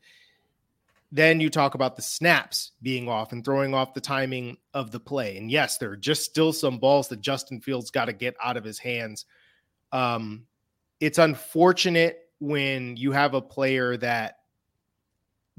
then 1.14 1.42
you 1.42 1.50
talk 1.50 1.76
about 1.76 1.96
the 1.98 2.02
snaps 2.02 2.72
being 2.82 3.10
off 3.10 3.34
and 3.34 3.44
throwing 3.44 3.74
off 3.74 3.94
the 3.94 4.00
timing 4.00 4.56
of 4.74 4.92
the 4.92 5.00
play. 5.00 5.38
And 5.38 5.52
yes 5.52 5.78
there 5.78 5.92
are 5.92 5.98
just 5.98 6.24
still 6.24 6.52
some 6.52 6.80
balls 6.80 7.08
that 7.10 7.22
justin 7.22 7.62
fields 7.62 7.92
got 7.92 8.06
to 8.06 8.14
get 8.14 8.36
out 8.44 8.58
of 8.58 8.64
his 8.64 8.80
hands. 8.80 9.26
Um 9.92 10.46
it's 11.00 11.18
unfortunate 11.18 12.30
when 12.40 12.96
you 12.96 13.12
have 13.12 13.34
a 13.34 13.42
player 13.42 13.98
that 13.98 14.38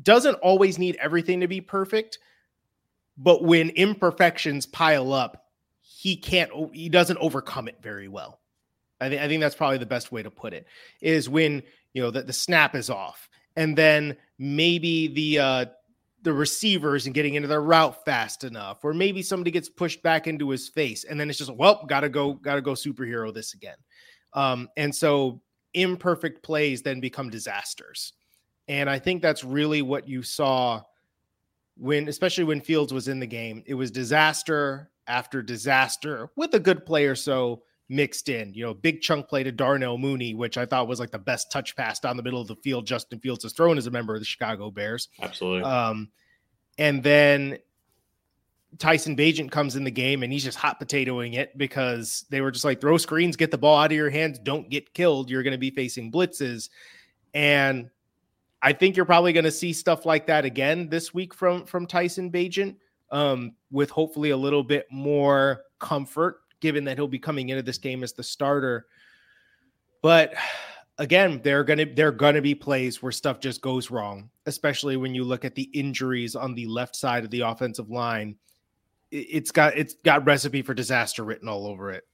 doesn't 0.02 0.34
always 0.36 0.78
need 0.78 0.96
everything 0.96 1.40
to 1.40 1.48
be 1.48 1.60
perfect 1.60 2.18
but 3.18 3.44
when 3.44 3.68
imperfections 3.70 4.66
pile 4.66 5.12
up 5.12 5.44
he 5.82 6.16
can't 6.16 6.50
he 6.72 6.88
doesn't 6.88 7.18
overcome 7.18 7.68
it 7.68 7.76
very 7.82 8.08
well 8.08 8.40
I, 9.02 9.24
I 9.24 9.28
think 9.28 9.40
that's 9.40 9.54
probably 9.54 9.78
the 9.78 9.86
best 9.86 10.12
way 10.12 10.22
to 10.22 10.30
put 10.30 10.54
it 10.54 10.66
is 11.00 11.28
when 11.28 11.62
you 11.92 12.02
know 12.02 12.10
that 12.10 12.26
the 12.26 12.32
snap 12.32 12.74
is 12.74 12.88
off 12.90 13.28
and 13.56 13.76
then 13.76 14.16
maybe 14.38 15.08
the 15.08 15.38
uh 15.38 15.64
the 16.22 16.32
receivers 16.32 17.06
and 17.06 17.14
getting 17.14 17.34
into 17.34 17.48
their 17.48 17.60
route 17.60 18.04
fast 18.04 18.44
enough 18.44 18.84
or 18.84 18.94
maybe 18.94 19.22
somebody 19.22 19.50
gets 19.50 19.68
pushed 19.68 20.02
back 20.02 20.26
into 20.26 20.48
his 20.50 20.68
face 20.68 21.04
and 21.04 21.18
then 21.18 21.28
it's 21.28 21.38
just 21.38 21.54
well 21.56 21.84
gotta 21.88 22.08
go 22.08 22.34
gotta 22.34 22.62
go 22.62 22.72
superhero 22.72 23.32
this 23.32 23.54
again. 23.54 23.76
Um 24.32 24.68
and 24.76 24.94
so 24.94 25.40
imperfect 25.74 26.42
plays 26.42 26.82
then 26.82 27.00
become 27.00 27.30
disasters. 27.30 28.12
And 28.68 28.88
i 28.88 28.98
think 28.98 29.20
that's 29.20 29.44
really 29.44 29.82
what 29.82 30.08
you 30.08 30.22
saw 30.22 30.82
when 31.76 32.08
especially 32.08 32.44
when 32.44 32.60
fields 32.60 32.92
was 32.92 33.08
in 33.08 33.18
the 33.18 33.26
game. 33.26 33.62
It 33.66 33.74
was 33.74 33.90
disaster 33.90 34.90
after 35.08 35.42
disaster 35.42 36.30
with 36.36 36.54
a 36.54 36.60
good 36.60 36.86
player 36.86 37.16
so 37.16 37.64
mixed 37.92 38.28
in. 38.28 38.54
You 38.54 38.64
know, 38.64 38.74
big 38.74 39.00
chunk 39.00 39.28
play 39.28 39.42
to 39.42 39.52
Darnell 39.52 39.98
Mooney, 39.98 40.34
which 40.34 40.58
I 40.58 40.66
thought 40.66 40.88
was 40.88 40.98
like 40.98 41.10
the 41.10 41.18
best 41.18 41.52
touch 41.52 41.76
pass 41.76 42.00
down 42.00 42.16
the 42.16 42.22
middle 42.22 42.40
of 42.40 42.48
the 42.48 42.56
field 42.56 42.86
Justin 42.86 43.20
Fields 43.20 43.42
has 43.44 43.52
thrown 43.52 43.78
as 43.78 43.86
a 43.86 43.90
member 43.90 44.14
of 44.14 44.20
the 44.20 44.26
Chicago 44.26 44.70
Bears. 44.70 45.08
Absolutely. 45.20 45.62
Um, 45.62 46.10
and 46.78 47.02
then 47.02 47.58
Tyson 48.78 49.14
Bagent 49.14 49.50
comes 49.50 49.76
in 49.76 49.84
the 49.84 49.90
game 49.90 50.22
and 50.22 50.32
he's 50.32 50.44
just 50.44 50.58
hot 50.58 50.80
potatoing 50.80 51.34
it 51.34 51.56
because 51.58 52.24
they 52.30 52.40
were 52.40 52.50
just 52.50 52.64
like 52.64 52.80
throw 52.80 52.96
screens, 52.96 53.36
get 53.36 53.50
the 53.50 53.58
ball 53.58 53.78
out 53.78 53.92
of 53.92 53.96
your 53.96 54.10
hands, 54.10 54.38
don't 54.38 54.70
get 54.70 54.94
killed. 54.94 55.28
You're 55.28 55.42
going 55.42 55.52
to 55.52 55.58
be 55.58 55.70
facing 55.70 56.10
blitzes. 56.10 56.70
And 57.34 57.90
I 58.62 58.72
think 58.72 58.96
you're 58.96 59.06
probably 59.06 59.32
going 59.32 59.44
to 59.44 59.50
see 59.50 59.72
stuff 59.72 60.06
like 60.06 60.26
that 60.28 60.44
again 60.44 60.88
this 60.88 61.12
week 61.12 61.34
from 61.34 61.66
from 61.66 61.86
Tyson 61.86 62.30
Bagent 62.30 62.76
um, 63.10 63.54
with 63.70 63.90
hopefully 63.90 64.30
a 64.30 64.36
little 64.36 64.62
bit 64.62 64.86
more 64.90 65.64
comfort 65.78 66.41
given 66.62 66.84
that 66.84 66.96
he'll 66.96 67.06
be 67.06 67.18
coming 67.18 67.50
into 67.50 67.62
this 67.62 67.76
game 67.76 68.02
as 68.02 68.14
the 68.14 68.22
starter. 68.22 68.86
But 70.00 70.32
again, 70.96 71.42
they're 71.44 71.64
gonna 71.64 71.84
they're 71.94 72.12
gonna 72.12 72.40
be 72.40 72.54
plays 72.54 73.02
where 73.02 73.12
stuff 73.12 73.40
just 73.40 73.60
goes 73.60 73.90
wrong, 73.90 74.30
especially 74.46 74.96
when 74.96 75.14
you 75.14 75.24
look 75.24 75.44
at 75.44 75.54
the 75.54 75.68
injuries 75.74 76.34
on 76.34 76.54
the 76.54 76.66
left 76.66 76.96
side 76.96 77.24
of 77.24 77.30
the 77.30 77.40
offensive 77.40 77.90
line. 77.90 78.36
It's 79.10 79.50
got 79.50 79.76
it's 79.76 79.94
got 80.04 80.24
recipe 80.24 80.62
for 80.62 80.72
disaster 80.72 81.22
written 81.24 81.48
all 81.48 81.66
over 81.66 81.90
it. 81.90 82.04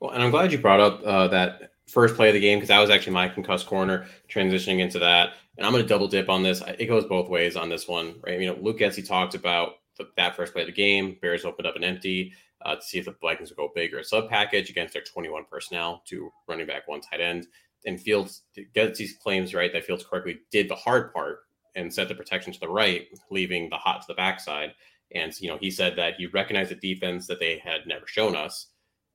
Well, 0.00 0.12
and 0.12 0.22
I'm 0.22 0.30
glad 0.30 0.52
you 0.52 0.58
brought 0.58 0.80
up 0.80 1.02
uh, 1.04 1.28
that 1.28 1.72
first 1.88 2.14
play 2.14 2.28
of 2.28 2.34
the 2.34 2.40
game 2.40 2.58
because 2.58 2.68
that 2.68 2.78
was 2.78 2.90
actually 2.90 3.14
my 3.14 3.28
concussed 3.28 3.66
corner 3.66 4.06
transitioning 4.28 4.78
into 4.78 4.98
that. 5.00 5.34
And 5.56 5.66
I'm 5.66 5.72
going 5.72 5.82
to 5.82 5.88
double 5.88 6.06
dip 6.06 6.28
on 6.28 6.44
this. 6.44 6.62
It 6.78 6.86
goes 6.86 7.04
both 7.06 7.28
ways 7.28 7.56
on 7.56 7.68
this 7.68 7.88
one, 7.88 8.14
right? 8.24 8.38
You 8.38 8.46
know, 8.46 8.58
Luke 8.60 8.78
Getsy 8.78 9.04
talked 9.04 9.34
about 9.34 9.78
the, 9.96 10.08
that 10.16 10.36
first 10.36 10.52
play 10.52 10.62
of 10.62 10.66
the 10.66 10.72
game, 10.72 11.16
Bears 11.20 11.44
opened 11.44 11.66
up 11.66 11.74
an 11.74 11.82
empty 11.82 12.32
uh, 12.64 12.76
to 12.76 12.82
see 12.82 12.98
if 12.98 13.04
the 13.04 13.14
Vikings 13.20 13.50
will 13.50 13.68
go 13.68 13.72
big 13.74 13.94
or 13.94 14.02
sub 14.02 14.28
package 14.28 14.70
against 14.70 14.92
their 14.92 15.02
21 15.02 15.44
personnel 15.50 16.02
to 16.06 16.30
running 16.48 16.66
back 16.66 16.88
one 16.88 17.00
tight 17.00 17.20
end. 17.20 17.46
And 17.86 18.00
Fields 18.00 18.42
gets 18.74 18.98
these 18.98 19.16
claims 19.22 19.54
right 19.54 19.72
that 19.72 19.84
Fields 19.84 20.04
correctly 20.04 20.40
did 20.50 20.68
the 20.68 20.74
hard 20.74 21.12
part 21.12 21.40
and 21.76 21.92
set 21.92 22.08
the 22.08 22.14
protection 22.14 22.52
to 22.52 22.60
the 22.60 22.68
right, 22.68 23.06
leaving 23.30 23.70
the 23.70 23.76
hot 23.76 24.00
to 24.00 24.06
the 24.08 24.14
backside. 24.14 24.74
And 25.14 25.32
you 25.40 25.48
know, 25.48 25.58
he 25.58 25.70
said 25.70 25.96
that 25.96 26.14
he 26.18 26.26
recognized 26.26 26.70
the 26.70 26.74
defense 26.74 27.26
that 27.28 27.40
they 27.40 27.58
had 27.58 27.86
never 27.86 28.06
shown 28.06 28.36
us. 28.36 28.66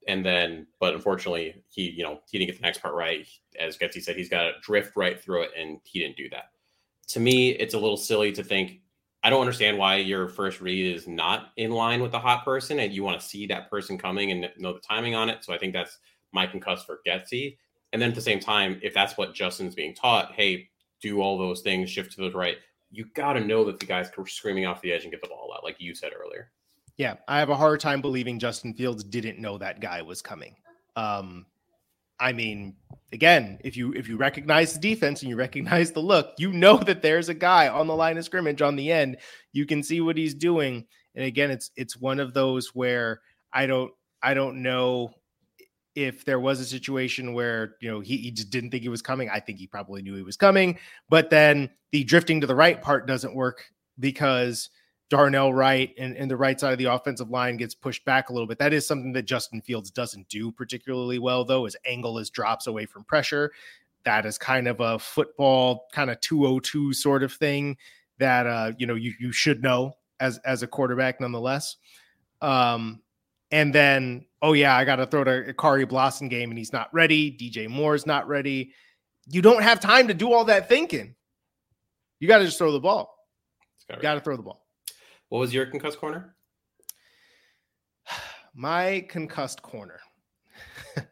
And 0.08 0.26
then, 0.26 0.68
but 0.80 0.94
unfortunately, 0.94 1.64
he 1.70 1.90
you 1.90 2.04
know 2.04 2.20
he 2.30 2.38
didn't 2.38 2.52
get 2.52 2.58
the 2.58 2.66
next 2.66 2.82
part 2.82 2.94
right. 2.94 3.28
As 3.60 3.78
Getsy 3.78 4.02
said, 4.02 4.16
he's 4.16 4.30
got 4.30 4.44
to 4.44 4.52
drift 4.62 4.96
right 4.96 5.22
through 5.22 5.44
it, 5.44 5.52
and 5.58 5.80
he 5.84 6.00
didn't 6.00 6.18
do 6.18 6.30
that. 6.30 6.52
To 7.10 7.20
me, 7.20 7.52
it's 7.52 7.74
a 7.74 7.80
little 7.80 7.98
silly 7.98 8.32
to 8.34 8.44
think. 8.44 8.82
I 9.24 9.30
don't 9.30 9.40
understand 9.40 9.78
why 9.78 9.96
your 9.98 10.28
first 10.28 10.60
read 10.60 10.96
is 10.96 11.08
not 11.08 11.52
in 11.56 11.72
line 11.72 12.02
with 12.02 12.12
the 12.12 12.20
hot 12.20 12.44
person, 12.44 12.80
and 12.80 12.92
you 12.92 13.04
want 13.04 13.20
to 13.20 13.26
see 13.26 13.48
that 13.48 13.70
person 13.70 13.98
coming 13.98 14.32
and 14.32 14.50
know 14.58 14.74
the 14.74 14.80
timing 14.80 15.16
on 15.16 15.30
it. 15.30 15.44
So 15.44 15.54
I 15.54 15.58
think 15.58 15.74
that's 15.74 15.98
my 16.34 16.46
concuss 16.46 16.86
for 16.86 17.00
Getsy. 17.08 17.58
And 17.94 18.02
then 18.02 18.10
at 18.10 18.16
the 18.16 18.22
same 18.22 18.40
time, 18.40 18.80
if 18.84 18.94
that's 18.94 19.18
what 19.18 19.34
Justin's 19.34 19.76
being 19.76 19.94
taught, 19.94 20.34
hey, 20.34 20.70
do 21.02 21.22
all 21.22 21.38
those 21.38 21.62
things, 21.62 21.90
shift 21.90 22.12
to 22.14 22.22
the 22.22 22.38
right. 22.38 22.58
You 22.92 23.06
got 23.14 23.34
to 23.34 23.40
know 23.40 23.64
that 23.66 23.80
the 23.80 23.86
guys 23.86 24.10
screaming 24.28 24.66
off 24.66 24.82
the 24.82 24.92
edge 24.92 25.04
and 25.04 25.12
get 25.12 25.22
the 25.22 25.28
ball 25.28 25.54
out, 25.56 25.64
like 25.64 25.80
you 25.80 25.96
said 25.96 26.12
earlier. 26.20 26.52
Yeah, 26.98 27.16
I 27.28 27.40
have 27.40 27.50
a 27.50 27.56
hard 27.56 27.80
time 27.80 28.02
believing 28.02 28.40
Justin 28.40 28.74
Fields 28.74 29.04
didn't 29.04 29.40
know 29.40 29.58
that 29.58 29.80
guy 29.80 30.02
was 30.02 30.22
coming. 30.22 30.56
Um, 30.96 31.46
I 32.20 32.32
mean, 32.34 32.76
again, 33.12 33.60
if 33.64 33.76
you 33.76 33.94
if 33.94 34.08
you 34.08 34.18
recognize 34.18 34.74
the 34.74 34.80
defense 34.80 35.22
and 35.22 35.30
you 35.30 35.36
recognize 35.36 35.92
the 35.92 36.00
look, 36.00 36.34
you 36.38 36.52
know 36.52 36.78
that 36.78 37.02
there's 37.02 37.30
a 37.30 37.34
guy 37.34 37.68
on 37.68 37.88
the 37.88 37.96
line 37.96 38.18
of 38.18 38.26
scrimmage 38.26 38.62
on 38.62 38.76
the 38.76 38.92
end. 38.92 39.18
You 39.52 39.66
can 39.66 39.84
see 39.84 40.02
what 40.02 40.18
he's 40.18 40.34
doing. 40.34 40.86
And 41.16 41.26
again, 41.26 41.52
it's 41.52 41.72
it's 41.76 41.98
one 41.98 42.20
of 42.20 42.34
those 42.34 42.74
where 42.74 43.22
I 43.52 43.66
don't 43.66 43.92
I 44.22 44.34
don't 44.34 44.62
know 44.64 45.14
if 45.96 46.26
there 46.26 46.40
was 46.40 46.60
a 46.60 46.66
situation 46.66 47.34
where 47.34 47.76
you 47.82 47.90
know 47.90 48.00
he, 48.00 48.18
he 48.18 48.32
just 48.32 48.50
didn't 48.50 48.72
think 48.72 48.82
he 48.82 48.90
was 48.90 49.02
coming 49.02 49.30
i 49.30 49.40
think 49.40 49.60
he 49.60 49.68
probably 49.68 50.02
knew 50.02 50.16
he 50.16 50.24
was 50.24 50.36
coming 50.38 50.78
but 51.08 51.30
then 51.30 51.70
the 51.92 52.04
drifting 52.04 52.42
to 52.42 52.48
the 52.48 52.56
right 52.56 52.82
part 52.82 53.06
doesn't 53.06 53.36
work 53.36 53.64
because 54.00 54.70
darnell 55.14 55.54
wright 55.54 55.94
and, 55.98 56.18
and 56.18 56.30
the 56.30 56.36
right 56.36 56.60
side 56.60 56.72
of 56.72 56.80
the 56.80 56.86
offensive 56.86 57.30
line 57.30 57.56
gets 57.58 57.76
pushed 57.76 58.04
back 58.06 58.30
a 58.30 58.34
little 58.34 58.48
bit 58.48 58.58
that 58.58 58.74
is 58.74 58.88
something 58.88 59.14
that 59.14 59.26
justin 59.26 59.62
fields 59.62 59.92
doesn't 59.92 60.28
do 60.28 60.52
particularly 60.52 61.20
well 61.20 61.46
though 61.46 61.66
his 61.66 61.76
angle 61.86 62.18
is 62.18 62.30
drops 62.30 62.68
away 62.68 62.86
from 62.86 63.04
pressure 63.04 63.52
that 64.06 64.26
is 64.26 64.38
kind 64.38 64.68
of 64.68 64.80
a 64.80 64.98
football 64.98 65.88
kind 65.92 66.10
of 66.10 66.20
202 66.22 66.94
sort 66.94 67.22
of 67.22 67.32
thing 67.32 67.78
that 68.18 68.48
uh 68.48 68.72
you 68.78 68.88
know 68.88 68.96
you, 68.96 69.14
you 69.20 69.32
should 69.32 69.62
know 69.62 69.96
as 70.20 70.40
as 70.40 70.64
a 70.64 70.68
quarterback 70.68 71.22
nonetheless 71.22 71.78
um 72.42 73.00
and 73.54 73.74
then, 73.74 74.26
oh 74.42 74.54
yeah, 74.54 74.76
I 74.76 74.84
got 74.84 74.96
to 74.96 75.06
throw 75.06 75.24
to 75.24 75.54
Khari 75.54 75.86
Blasingame 75.86 76.46
and 76.46 76.58
he's 76.58 76.74
not 76.74 76.92
ready. 76.92 77.32
DJ 77.32 77.70
Moore's 77.70 78.08
not 78.08 78.28
ready. 78.28 78.74
You 79.30 79.44
don't 79.44 79.62
have 79.62 79.80
time 79.80 80.08
to 80.08 80.16
do 80.16 80.34
all 80.34 80.46
that 80.46 80.68
thinking. 80.68 81.14
You 82.20 82.28
got 82.28 82.40
to 82.40 82.46
just 82.46 82.58
throw 82.58 82.72
the 82.72 82.80
ball. 82.80 83.16
You 83.88 84.02
got 84.02 84.16
to 84.16 84.22
throw 84.22 84.36
the 84.36 84.42
ball. 84.42 84.63
What 85.34 85.40
was 85.40 85.52
your 85.52 85.66
concussed 85.66 85.98
corner? 85.98 86.36
My 88.54 89.04
concussed 89.10 89.64
corner 89.64 90.00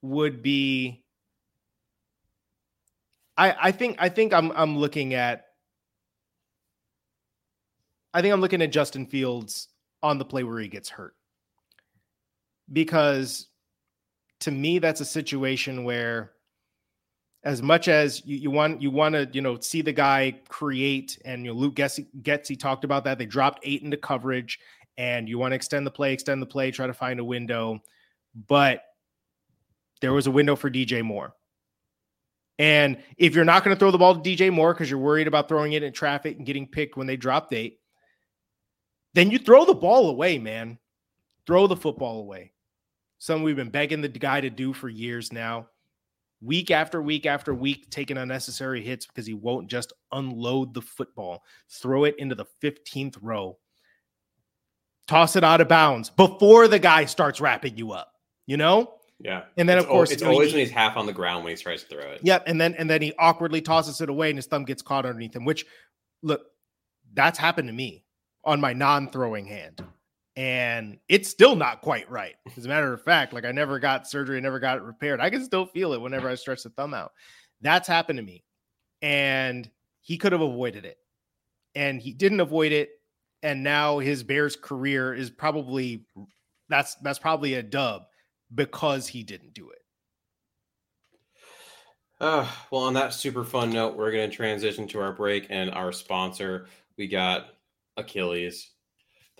would 0.00 0.42
be. 0.42 1.04
I 3.36 3.54
I 3.60 3.72
think 3.72 3.96
I 3.98 4.08
think 4.08 4.32
I'm 4.32 4.50
I'm 4.52 4.78
looking 4.78 5.12
at. 5.12 5.48
I 8.14 8.22
think 8.22 8.32
I'm 8.32 8.40
looking 8.40 8.62
at 8.62 8.72
Justin 8.72 9.04
Fields 9.04 9.68
on 10.02 10.16
the 10.16 10.24
play 10.24 10.42
where 10.42 10.58
he 10.58 10.68
gets 10.68 10.88
hurt 10.88 11.14
because 12.72 13.48
to 14.38 14.50
me 14.50 14.78
that's 14.78 15.02
a 15.02 15.04
situation 15.04 15.84
where 15.84 16.32
as 17.42 17.62
much 17.62 17.88
as 17.88 18.24
you, 18.24 18.36
you 18.36 18.50
want 18.50 18.82
you 18.82 18.90
want 18.90 19.14
to 19.14 19.28
you 19.32 19.40
know 19.40 19.58
see 19.60 19.82
the 19.82 19.92
guy 19.92 20.40
create 20.48 21.18
and 21.24 21.44
you 21.44 21.52
know, 21.52 21.58
Luke 21.58 21.74
Getsy, 21.74 22.06
Getsy 22.22 22.58
talked 22.58 22.84
about 22.84 23.04
that. 23.04 23.18
They 23.18 23.26
dropped 23.26 23.60
eight 23.62 23.82
into 23.82 23.96
coverage 23.96 24.60
and 24.98 25.28
you 25.28 25.38
want 25.38 25.52
to 25.52 25.56
extend 25.56 25.86
the 25.86 25.90
play 25.90 26.12
extend 26.12 26.42
the 26.42 26.46
play 26.46 26.70
try 26.70 26.86
to 26.86 26.94
find 26.94 27.20
a 27.20 27.24
window. 27.24 27.80
But 28.46 28.82
there 30.00 30.12
was 30.12 30.26
a 30.26 30.30
window 30.30 30.56
for 30.56 30.70
DJ 30.70 31.02
Moore. 31.02 31.34
And 32.58 32.98
if 33.16 33.34
you're 33.34 33.46
not 33.46 33.64
going 33.64 33.74
to 33.74 33.78
throw 33.78 33.90
the 33.90 33.98
ball 33.98 34.20
to 34.20 34.20
DJ 34.20 34.52
Moore 34.52 34.74
because 34.74 34.90
you're 34.90 34.98
worried 34.98 35.26
about 35.26 35.48
throwing 35.48 35.72
it 35.72 35.82
in 35.82 35.92
traffic 35.94 36.36
and 36.36 36.44
getting 36.44 36.66
picked 36.66 36.96
when 36.96 37.06
they 37.06 37.16
dropped 37.16 37.52
eight 37.54 37.80
then 39.14 39.30
you 39.30 39.38
throw 39.38 39.64
the 39.64 39.74
ball 39.74 40.10
away 40.10 40.38
man. 40.38 40.78
Throw 41.46 41.66
the 41.66 41.76
football 41.76 42.20
away. 42.20 42.52
Something 43.18 43.42
we've 43.42 43.56
been 43.56 43.70
begging 43.70 44.00
the 44.00 44.08
guy 44.08 44.40
to 44.40 44.50
do 44.50 44.72
for 44.72 44.88
years 44.88 45.32
now. 45.32 45.68
Week 46.42 46.70
after 46.70 47.02
week 47.02 47.26
after 47.26 47.54
week, 47.54 47.90
taking 47.90 48.16
unnecessary 48.16 48.82
hits 48.82 49.06
because 49.06 49.26
he 49.26 49.34
won't 49.34 49.68
just 49.68 49.92
unload 50.12 50.72
the 50.72 50.80
football, 50.80 51.42
throw 51.68 52.04
it 52.04 52.14
into 52.18 52.34
the 52.34 52.46
15th 52.62 53.18
row, 53.20 53.58
toss 55.06 55.36
it 55.36 55.44
out 55.44 55.60
of 55.60 55.68
bounds 55.68 56.08
before 56.08 56.66
the 56.66 56.78
guy 56.78 57.04
starts 57.04 57.40
wrapping 57.40 57.76
you 57.76 57.92
up, 57.92 58.14
you 58.46 58.56
know? 58.56 58.94
Yeah. 59.18 59.42
And 59.58 59.68
then 59.68 59.76
it's 59.76 59.84
of 59.84 59.90
course 59.90 60.10
it's 60.10 60.22
always 60.22 60.48
he, 60.48 60.54
when 60.54 60.64
he's 60.64 60.74
half 60.74 60.96
on 60.96 61.04
the 61.04 61.12
ground 61.12 61.44
when 61.44 61.54
he 61.54 61.62
tries 61.62 61.82
to 61.82 61.88
throw 61.88 62.10
it. 62.10 62.20
Yep. 62.22 62.44
And 62.46 62.58
then 62.58 62.74
and 62.76 62.88
then 62.88 63.02
he 63.02 63.12
awkwardly 63.18 63.60
tosses 63.60 64.00
it 64.00 64.08
away 64.08 64.30
and 64.30 64.38
his 64.38 64.46
thumb 64.46 64.64
gets 64.64 64.80
caught 64.80 65.04
underneath 65.04 65.36
him, 65.36 65.44
which 65.44 65.66
look, 66.22 66.46
that's 67.12 67.38
happened 67.38 67.68
to 67.68 67.74
me 67.74 68.04
on 68.44 68.60
my 68.60 68.72
non-throwing 68.72 69.44
hand 69.44 69.84
and 70.36 70.98
it's 71.08 71.28
still 71.28 71.56
not 71.56 71.80
quite 71.80 72.10
right. 72.10 72.34
As 72.56 72.64
a 72.64 72.68
matter 72.68 72.92
of 72.92 73.02
fact, 73.02 73.32
like 73.32 73.44
I 73.44 73.52
never 73.52 73.78
got 73.78 74.08
surgery, 74.08 74.36
I 74.36 74.40
never 74.40 74.60
got 74.60 74.78
it 74.78 74.82
repaired. 74.82 75.20
I 75.20 75.30
can 75.30 75.44
still 75.44 75.66
feel 75.66 75.92
it 75.92 76.00
whenever 76.00 76.28
I 76.28 76.34
stretch 76.34 76.62
the 76.62 76.70
thumb 76.70 76.94
out. 76.94 77.12
That's 77.60 77.88
happened 77.88 78.18
to 78.18 78.22
me. 78.24 78.44
And 79.02 79.70
he 80.00 80.18
could 80.18 80.32
have 80.32 80.40
avoided 80.40 80.84
it. 80.84 80.98
And 81.74 82.00
he 82.00 82.12
didn't 82.12 82.40
avoid 82.40 82.72
it. 82.72 82.90
And 83.42 83.62
now 83.62 83.98
his 83.98 84.22
Bears 84.22 84.56
career 84.56 85.14
is 85.14 85.30
probably 85.30 86.06
that's 86.68 86.94
that's 86.96 87.18
probably 87.18 87.54
a 87.54 87.62
dub 87.62 88.02
because 88.54 89.06
he 89.06 89.22
didn't 89.22 89.54
do 89.54 89.70
it. 89.70 89.78
Uh, 92.20 92.46
well, 92.70 92.82
on 92.82 92.92
that 92.94 93.14
super 93.14 93.44
fun 93.44 93.70
note, 93.70 93.96
we're 93.96 94.12
going 94.12 94.28
to 94.28 94.36
transition 94.36 94.86
to 94.88 95.00
our 95.00 95.12
break 95.12 95.46
and 95.48 95.70
our 95.70 95.90
sponsor. 95.90 96.66
We 96.98 97.08
got 97.08 97.46
Achilles 97.96 98.72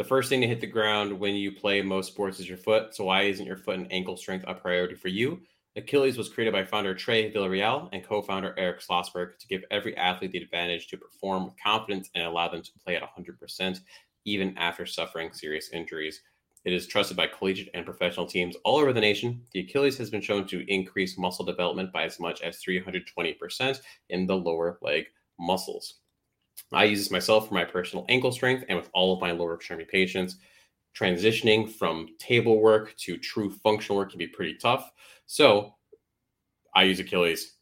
the 0.00 0.04
first 0.04 0.30
thing 0.30 0.40
to 0.40 0.46
hit 0.46 0.62
the 0.62 0.66
ground 0.66 1.12
when 1.12 1.34
you 1.34 1.52
play 1.52 1.82
most 1.82 2.06
sports 2.06 2.40
is 2.40 2.48
your 2.48 2.56
foot. 2.56 2.94
So 2.94 3.04
why 3.04 3.24
isn't 3.24 3.44
your 3.44 3.58
foot 3.58 3.76
and 3.76 3.92
ankle 3.92 4.16
strength 4.16 4.46
a 4.48 4.54
priority 4.54 4.94
for 4.94 5.08
you? 5.08 5.42
Achilles 5.76 6.16
was 6.16 6.30
created 6.30 6.54
by 6.54 6.64
founder 6.64 6.94
Trey 6.94 7.30
Villarreal 7.30 7.90
and 7.92 8.02
co-founder 8.02 8.54
Eric 8.56 8.80
Schlossberg 8.80 9.36
to 9.38 9.46
give 9.46 9.62
every 9.70 9.94
athlete 9.98 10.32
the 10.32 10.38
advantage 10.38 10.88
to 10.88 10.96
perform 10.96 11.44
with 11.44 11.62
confidence 11.62 12.08
and 12.14 12.24
allow 12.24 12.48
them 12.48 12.62
to 12.62 12.70
play 12.82 12.96
at 12.96 13.02
100% 13.02 13.80
even 14.24 14.56
after 14.56 14.86
suffering 14.86 15.34
serious 15.34 15.68
injuries. 15.70 16.22
It 16.64 16.72
is 16.72 16.86
trusted 16.86 17.18
by 17.18 17.26
collegiate 17.26 17.68
and 17.74 17.84
professional 17.84 18.24
teams 18.24 18.56
all 18.64 18.78
over 18.78 18.94
the 18.94 19.02
nation. 19.02 19.42
The 19.52 19.60
Achilles 19.60 19.98
has 19.98 20.08
been 20.08 20.22
shown 20.22 20.46
to 20.46 20.64
increase 20.72 21.18
muscle 21.18 21.44
development 21.44 21.92
by 21.92 22.04
as 22.04 22.18
much 22.18 22.40
as 22.40 22.62
320% 22.66 23.80
in 24.08 24.26
the 24.26 24.34
lower 24.34 24.78
leg 24.80 25.08
muscles. 25.38 25.99
I 26.73 26.85
use 26.85 26.99
this 27.01 27.11
myself 27.11 27.49
for 27.49 27.55
my 27.55 27.64
personal 27.64 28.05
ankle 28.09 28.33
strength 28.33 28.64
and 28.68 28.79
with 28.79 28.90
all 28.92 29.12
of 29.12 29.20
my 29.20 29.33
lower 29.33 29.55
extremity 29.55 29.88
patients. 29.90 30.37
Transitioning 30.96 31.70
from 31.70 32.09
table 32.18 32.61
work 32.61 32.96
to 32.99 33.16
true 33.16 33.51
functional 33.51 33.96
work 33.96 34.11
can 34.11 34.18
be 34.18 34.27
pretty 34.27 34.55
tough. 34.55 34.90
So 35.27 35.75
I 36.75 36.85
use 36.85 37.01
Achilles. 37.01 37.55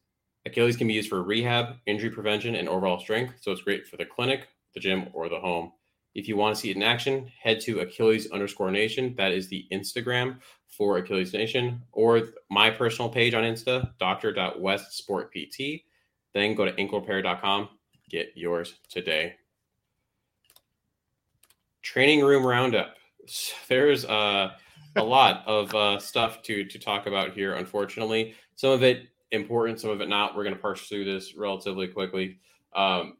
Achilles 0.47 0.77
can 0.77 0.87
be 0.87 0.95
used 0.95 1.11
for 1.11 1.23
rehab, 1.23 1.77
injury 1.87 2.11
prevention, 2.11 2.55
and 2.55 2.69
overall 2.69 2.99
strength. 2.99 3.35
So 3.41 3.53
it's 3.53 3.63
great 3.63 3.87
for 3.87 3.97
the 3.97 4.07
clinic, 4.07 4.49
the 4.75 4.81
gym, 4.81 5.09
or 5.13 5.29
the 5.29 5.41
home. 5.41 5.73
If 6.15 6.27
you 6.27 6.37
want 6.37 6.57
to 6.57 6.61
see 6.61 6.71
it 6.71 6.77
in 6.77 6.83
action, 6.83 7.31
head 7.41 7.61
to 7.63 7.81
Achilles 7.81 8.31
underscore 8.31 8.71
nation. 8.71 9.15
That 9.17 9.33
is 9.33 9.49
the 9.49 9.67
Instagram 9.71 10.39
for 10.67 10.99
Achilles 10.99 11.33
Nation, 11.33 11.83
or 11.93 12.31
my 12.51 12.71
personal 12.71 13.11
page 13.11 13.35
on 13.35 13.45
Insta, 13.45 13.91
dr.westsportpt. 13.99 15.83
Then 16.35 16.55
go 16.55 16.65
to 16.65 16.73
anklerepair.com 16.73 17.69
Get 18.09 18.33
yours 18.35 18.75
today. 18.88 19.35
Training 21.83 22.25
room 22.25 22.47
roundup. 22.47 22.94
There's 23.68 24.05
uh, 24.05 24.53
a 24.97 25.03
lot 25.03 25.42
of 25.47 25.75
uh, 25.75 25.99
stuff 25.99 26.42
to 26.42 26.64
to 26.64 26.79
talk 26.79 27.07
about 27.07 27.35
here. 27.35 27.55
Unfortunately, 27.55 28.35
some 28.57 28.71
of 28.71 28.83
it 28.83 29.09
important, 29.33 29.81
some 29.81 29.90
of 29.90 30.01
it 30.01 30.09
not. 30.09 30.37
We're 30.37 30.44
going 30.44 30.57
to 30.57 30.61
parse 30.61 30.88
through 30.88 31.05
this 31.05 31.37
relatively 31.37 31.88
quickly. 31.88 32.38
Um, 32.75 33.18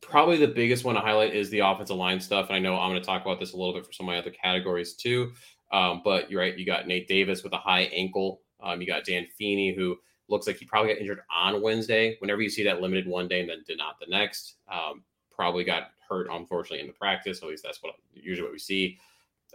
probably 0.00 0.36
the 0.36 0.48
biggest 0.48 0.84
one 0.84 0.94
to 0.94 1.00
highlight 1.00 1.34
is 1.34 1.50
the 1.50 1.60
offensive 1.60 1.96
line 1.96 2.20
stuff. 2.20 2.48
And 2.48 2.56
I 2.56 2.58
know 2.58 2.76
I'm 2.78 2.90
going 2.90 3.00
to 3.00 3.06
talk 3.06 3.22
about 3.22 3.40
this 3.40 3.52
a 3.52 3.56
little 3.56 3.74
bit 3.74 3.86
for 3.86 3.92
some 3.92 4.08
of 4.08 4.12
my 4.12 4.18
other 4.18 4.30
categories 4.30 4.94
too. 4.94 5.32
Um, 5.72 6.02
but 6.04 6.30
you're 6.30 6.40
right. 6.40 6.56
You 6.56 6.66
got 6.66 6.86
Nate 6.86 7.08
Davis 7.08 7.42
with 7.42 7.52
a 7.52 7.58
high 7.58 7.82
ankle. 7.82 8.42
Um, 8.62 8.80
you 8.80 8.86
got 8.86 9.04
Dan 9.04 9.26
Feeney, 9.36 9.74
who 9.74 9.96
looks 10.28 10.46
like 10.46 10.56
he 10.56 10.64
probably 10.64 10.92
got 10.92 11.00
injured 11.00 11.20
on 11.34 11.62
Wednesday. 11.62 12.16
Whenever 12.20 12.42
you 12.42 12.48
see 12.48 12.64
that 12.64 12.80
limited 12.80 13.06
one 13.06 13.28
day 13.28 13.40
and 13.40 13.48
then 13.48 13.62
did 13.66 13.78
not 13.78 13.98
the 14.00 14.06
next, 14.08 14.56
um, 14.72 15.02
probably 15.30 15.64
got 15.64 15.90
hurt, 16.08 16.28
unfortunately, 16.30 16.80
in 16.80 16.86
the 16.86 16.92
practice. 16.92 17.42
At 17.42 17.48
least 17.48 17.62
that's 17.64 17.82
what 17.82 17.94
usually 18.12 18.44
what 18.44 18.52
we 18.52 18.58
see. 18.58 18.98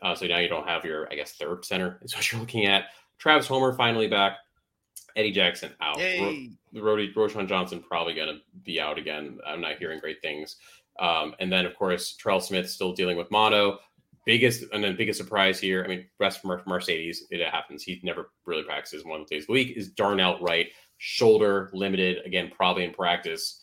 Uh, 0.02 0.16
so 0.16 0.28
now 0.28 0.38
you 0.38 0.48
don't 0.48 0.68
have 0.68 0.86
your, 0.86 1.12
I 1.12 1.16
guess, 1.16 1.34
third 1.34 1.66
center 1.66 2.00
is 2.02 2.16
what 2.16 2.32
you're 2.32 2.42
looking 2.42 2.66
at. 2.66 2.86
Travis 3.18 3.48
Homer 3.48 3.74
finally 3.74 4.08
back. 4.08 4.38
Eddie 5.16 5.32
Jackson 5.32 5.72
out. 5.82 5.98
Yay. 5.98 6.52
Ro- 6.74 6.82
Rody 6.82 7.12
Roschon 7.14 7.48
Johnson 7.48 7.84
probably 7.86 8.14
going 8.14 8.36
to 8.36 8.42
be 8.64 8.80
out 8.80 8.98
again. 8.98 9.40
I'm 9.46 9.62
not 9.62 9.78
hearing 9.78 10.00
great 10.00 10.22
things. 10.22 10.58
Um, 11.00 11.34
and 11.40 11.52
then, 11.52 11.66
of 11.66 11.76
course, 11.76 12.16
Terrell 12.22 12.40
Smith 12.40 12.70
still 12.70 12.94
dealing 12.94 13.18
with 13.18 13.32
mono. 13.32 13.80
Biggest 14.30 14.64
and 14.74 14.84
then 14.84 14.96
biggest 14.96 15.18
surprise 15.18 15.60
here. 15.60 15.84
I 15.84 15.88
mean, 15.88 16.06
rest 16.20 16.40
from 16.40 16.62
Mercedes, 16.68 17.26
it 17.32 17.44
happens. 17.50 17.82
He 17.82 18.00
never 18.04 18.30
really 18.46 18.62
practices 18.62 19.04
one 19.04 19.22
of 19.22 19.28
the 19.28 19.36
days 19.36 19.48
a 19.50 19.52
week. 19.52 19.76
Is 19.76 19.90
Darnell 19.90 20.38
Wright 20.40 20.68
shoulder 21.00 21.72
limited 21.74 22.24
again? 22.28 22.52
Probably 22.56 22.84
in 22.84 22.94
practice. 22.94 23.60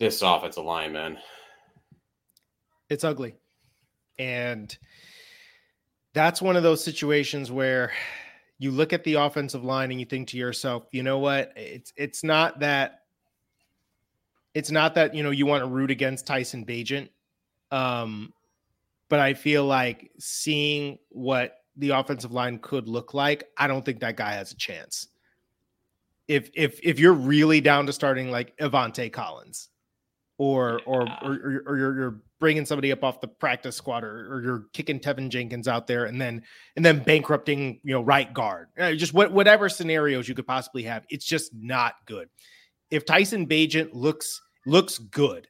This 0.00 0.20
offensive 0.20 0.64
line, 0.64 0.92
man. 0.92 1.18
It's 2.90 3.04
ugly, 3.04 3.36
and 4.18 4.76
that's 6.12 6.42
one 6.42 6.56
of 6.56 6.64
those 6.64 6.82
situations 6.82 7.52
where 7.52 7.92
you 8.58 8.72
look 8.72 8.92
at 8.92 9.04
the 9.04 9.14
offensive 9.14 9.62
line 9.62 9.92
and 9.92 10.00
you 10.00 10.06
think 10.06 10.26
to 10.30 10.36
yourself, 10.36 10.88
you 10.90 11.04
know 11.04 11.20
what? 11.20 11.52
It's 11.54 11.92
it's 11.96 12.24
not 12.24 12.58
that 12.58 13.02
it's 14.54 14.72
not 14.72 14.96
that 14.96 15.14
you 15.14 15.22
know 15.22 15.30
you 15.30 15.46
want 15.46 15.62
to 15.62 15.68
root 15.68 15.92
against 15.92 16.26
Tyson 16.26 16.66
Bagent. 16.66 17.10
Um, 17.70 18.32
but 19.08 19.20
I 19.20 19.34
feel 19.34 19.64
like 19.64 20.10
seeing 20.18 20.98
what 21.10 21.58
the 21.76 21.90
offensive 21.90 22.32
line 22.32 22.58
could 22.58 22.88
look 22.88 23.14
like, 23.14 23.44
I 23.56 23.66
don't 23.66 23.84
think 23.84 24.00
that 24.00 24.16
guy 24.16 24.32
has 24.32 24.52
a 24.52 24.56
chance. 24.56 25.08
If 26.28 26.50
if 26.54 26.80
if 26.82 26.98
you're 26.98 27.12
really 27.12 27.60
down 27.60 27.86
to 27.86 27.92
starting 27.92 28.30
like 28.30 28.56
Aviante 28.58 29.12
Collins, 29.12 29.68
or 30.38 30.80
or 30.86 31.04
Yeah. 31.04 31.18
or, 31.22 31.32
or, 31.32 31.62
or 31.66 31.78
you're, 31.78 31.96
you're 31.98 32.20
bringing 32.40 32.66
somebody 32.66 32.92
up 32.92 33.02
off 33.04 33.20
the 33.20 33.28
practice 33.28 33.76
squad, 33.76 34.04
or, 34.04 34.34
or 34.34 34.42
you're 34.42 34.64
kicking 34.72 34.98
Teven 34.98 35.28
Jenkins 35.28 35.68
out 35.68 35.86
there, 35.86 36.06
and 36.06 36.20
then 36.20 36.42
and 36.74 36.84
then 36.84 36.98
bankrupting 36.98 37.80
you 37.84 37.92
know 37.92 38.02
right 38.02 38.32
guard, 38.34 38.68
Uh, 38.78 38.92
just 38.92 39.14
what 39.14 39.30
whatever 39.32 39.68
scenarios 39.68 40.28
you 40.28 40.34
could 40.34 40.46
possibly 40.46 40.82
have, 40.82 41.04
it's 41.10 41.24
just 41.24 41.52
not 41.54 41.94
good. 42.06 42.28
If 42.90 43.04
Tyson 43.04 43.46
Bagent 43.46 43.90
looks 43.92 44.42
looks 44.66 44.98
good, 44.98 45.46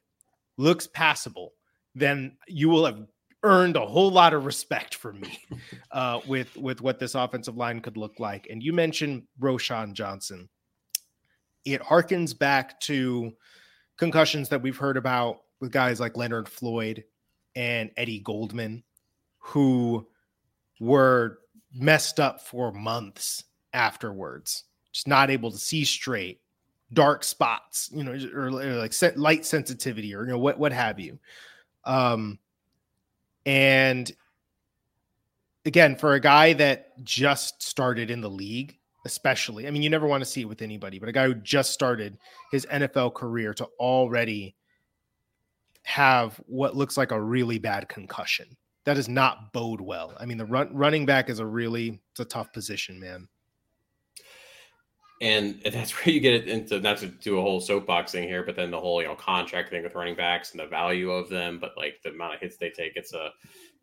looks 0.57 0.85
passable, 0.87 1.53
then 1.95 2.37
you 2.47 2.69
will 2.69 2.85
have 2.85 3.01
earned 3.43 3.75
a 3.75 3.85
whole 3.85 4.11
lot 4.11 4.33
of 4.33 4.45
respect 4.45 4.95
from 4.95 5.19
me 5.19 5.39
uh, 5.91 6.19
with 6.27 6.55
with 6.57 6.81
what 6.81 6.99
this 6.99 7.15
offensive 7.15 7.57
line 7.57 7.79
could 7.79 7.97
look 7.97 8.19
like. 8.19 8.47
And 8.49 8.61
you 8.61 8.73
mentioned 8.73 9.23
Roschon 9.39 9.93
Johnson. 9.93 10.49
It 11.65 11.81
harkens 11.81 12.37
back 12.37 12.79
to 12.81 13.33
concussions 13.97 14.49
that 14.49 14.61
we've 14.61 14.77
heard 14.77 14.97
about 14.97 15.39
with 15.59 15.71
guys 15.71 15.99
like 15.99 16.15
Leonard 16.15 16.47
Floyd 16.47 17.03
and 17.55 17.91
Eddie 17.97 18.19
Goldman, 18.19 18.83
who 19.39 20.07
were 20.79 21.39
messed 21.73 22.19
up 22.19 22.41
for 22.41 22.71
months 22.71 23.43
afterwards, 23.73 24.65
just 24.93 25.07
not 25.07 25.29
able 25.29 25.51
to 25.51 25.57
see 25.57 25.83
straight, 25.83 26.41
dark 26.93 27.23
spots, 27.23 27.89
you 27.91 28.03
know, 28.03 28.17
or, 28.33 28.47
or 28.47 28.75
like 28.75 28.93
light 29.17 29.45
sensitivity 29.45 30.15
or 30.15 30.23
you 30.23 30.31
know 30.31 30.39
what 30.39 30.57
what 30.57 30.71
have 30.71 30.99
you. 30.99 31.19
Um, 31.83 32.39
and 33.47 34.11
again, 35.65 35.95
for 35.95 36.13
a 36.13 36.19
guy 36.19 36.51
that 36.53 37.01
just 37.03 37.63
started 37.63 38.11
in 38.11 38.19
the 38.19 38.29
league, 38.29 38.77
especially, 39.05 39.67
I 39.67 39.71
mean, 39.71 39.81
you 39.81 39.89
never 39.89 40.05
want 40.05 40.21
to 40.21 40.29
see 40.29 40.41
it 40.41 40.49
with 40.49 40.61
anybody, 40.61 40.99
but 40.99 41.07
a 41.07 41.13
guy 41.13 41.25
who 41.25 41.33
just 41.33 41.71
started 41.71 42.17
his 42.51 42.65
NFL 42.65 43.13
career 43.13 43.53
to 43.53 43.65
already 43.79 44.55
have 45.83 46.39
what 46.45 46.75
looks 46.75 46.97
like 46.97 47.11
a 47.11 47.21
really 47.21 47.57
bad 47.57 47.87
concussion. 47.87 48.47
That 48.83 48.95
does 48.95 49.07
not 49.07 49.53
bode 49.53 49.79
well. 49.79 50.13
I 50.19 50.25
mean, 50.25 50.37
the 50.37 50.45
run, 50.45 50.69
running 50.73 51.05
back 51.05 51.29
is 51.29 51.39
a 51.39 51.45
really 51.45 52.01
it's 52.11 52.19
a 52.19 52.25
tough 52.25 52.51
position, 52.51 52.99
man. 52.99 53.29
And 55.21 55.61
that's 55.71 55.91
where 55.91 56.13
you 56.13 56.19
get 56.19 56.33
it 56.33 56.47
into 56.47 56.79
not 56.79 56.97
to 56.97 57.07
do 57.07 57.37
a 57.37 57.41
whole 57.41 57.59
soapbox 57.59 58.11
thing 58.11 58.27
here, 58.27 58.43
but 58.43 58.55
then 58.55 58.71
the 58.71 58.79
whole 58.79 59.01
you 59.01 59.07
know 59.07 59.15
contract 59.15 59.69
thing 59.69 59.83
with 59.83 59.95
running 59.95 60.15
backs 60.15 60.51
and 60.51 60.59
the 60.59 60.67
value 60.67 61.11
of 61.11 61.29
them, 61.29 61.59
but 61.59 61.73
like 61.77 62.01
the 62.03 62.09
amount 62.11 62.35
of 62.35 62.39
hits 62.39 62.57
they 62.57 62.69
take, 62.69 62.95
it's 62.95 63.13
a 63.13 63.31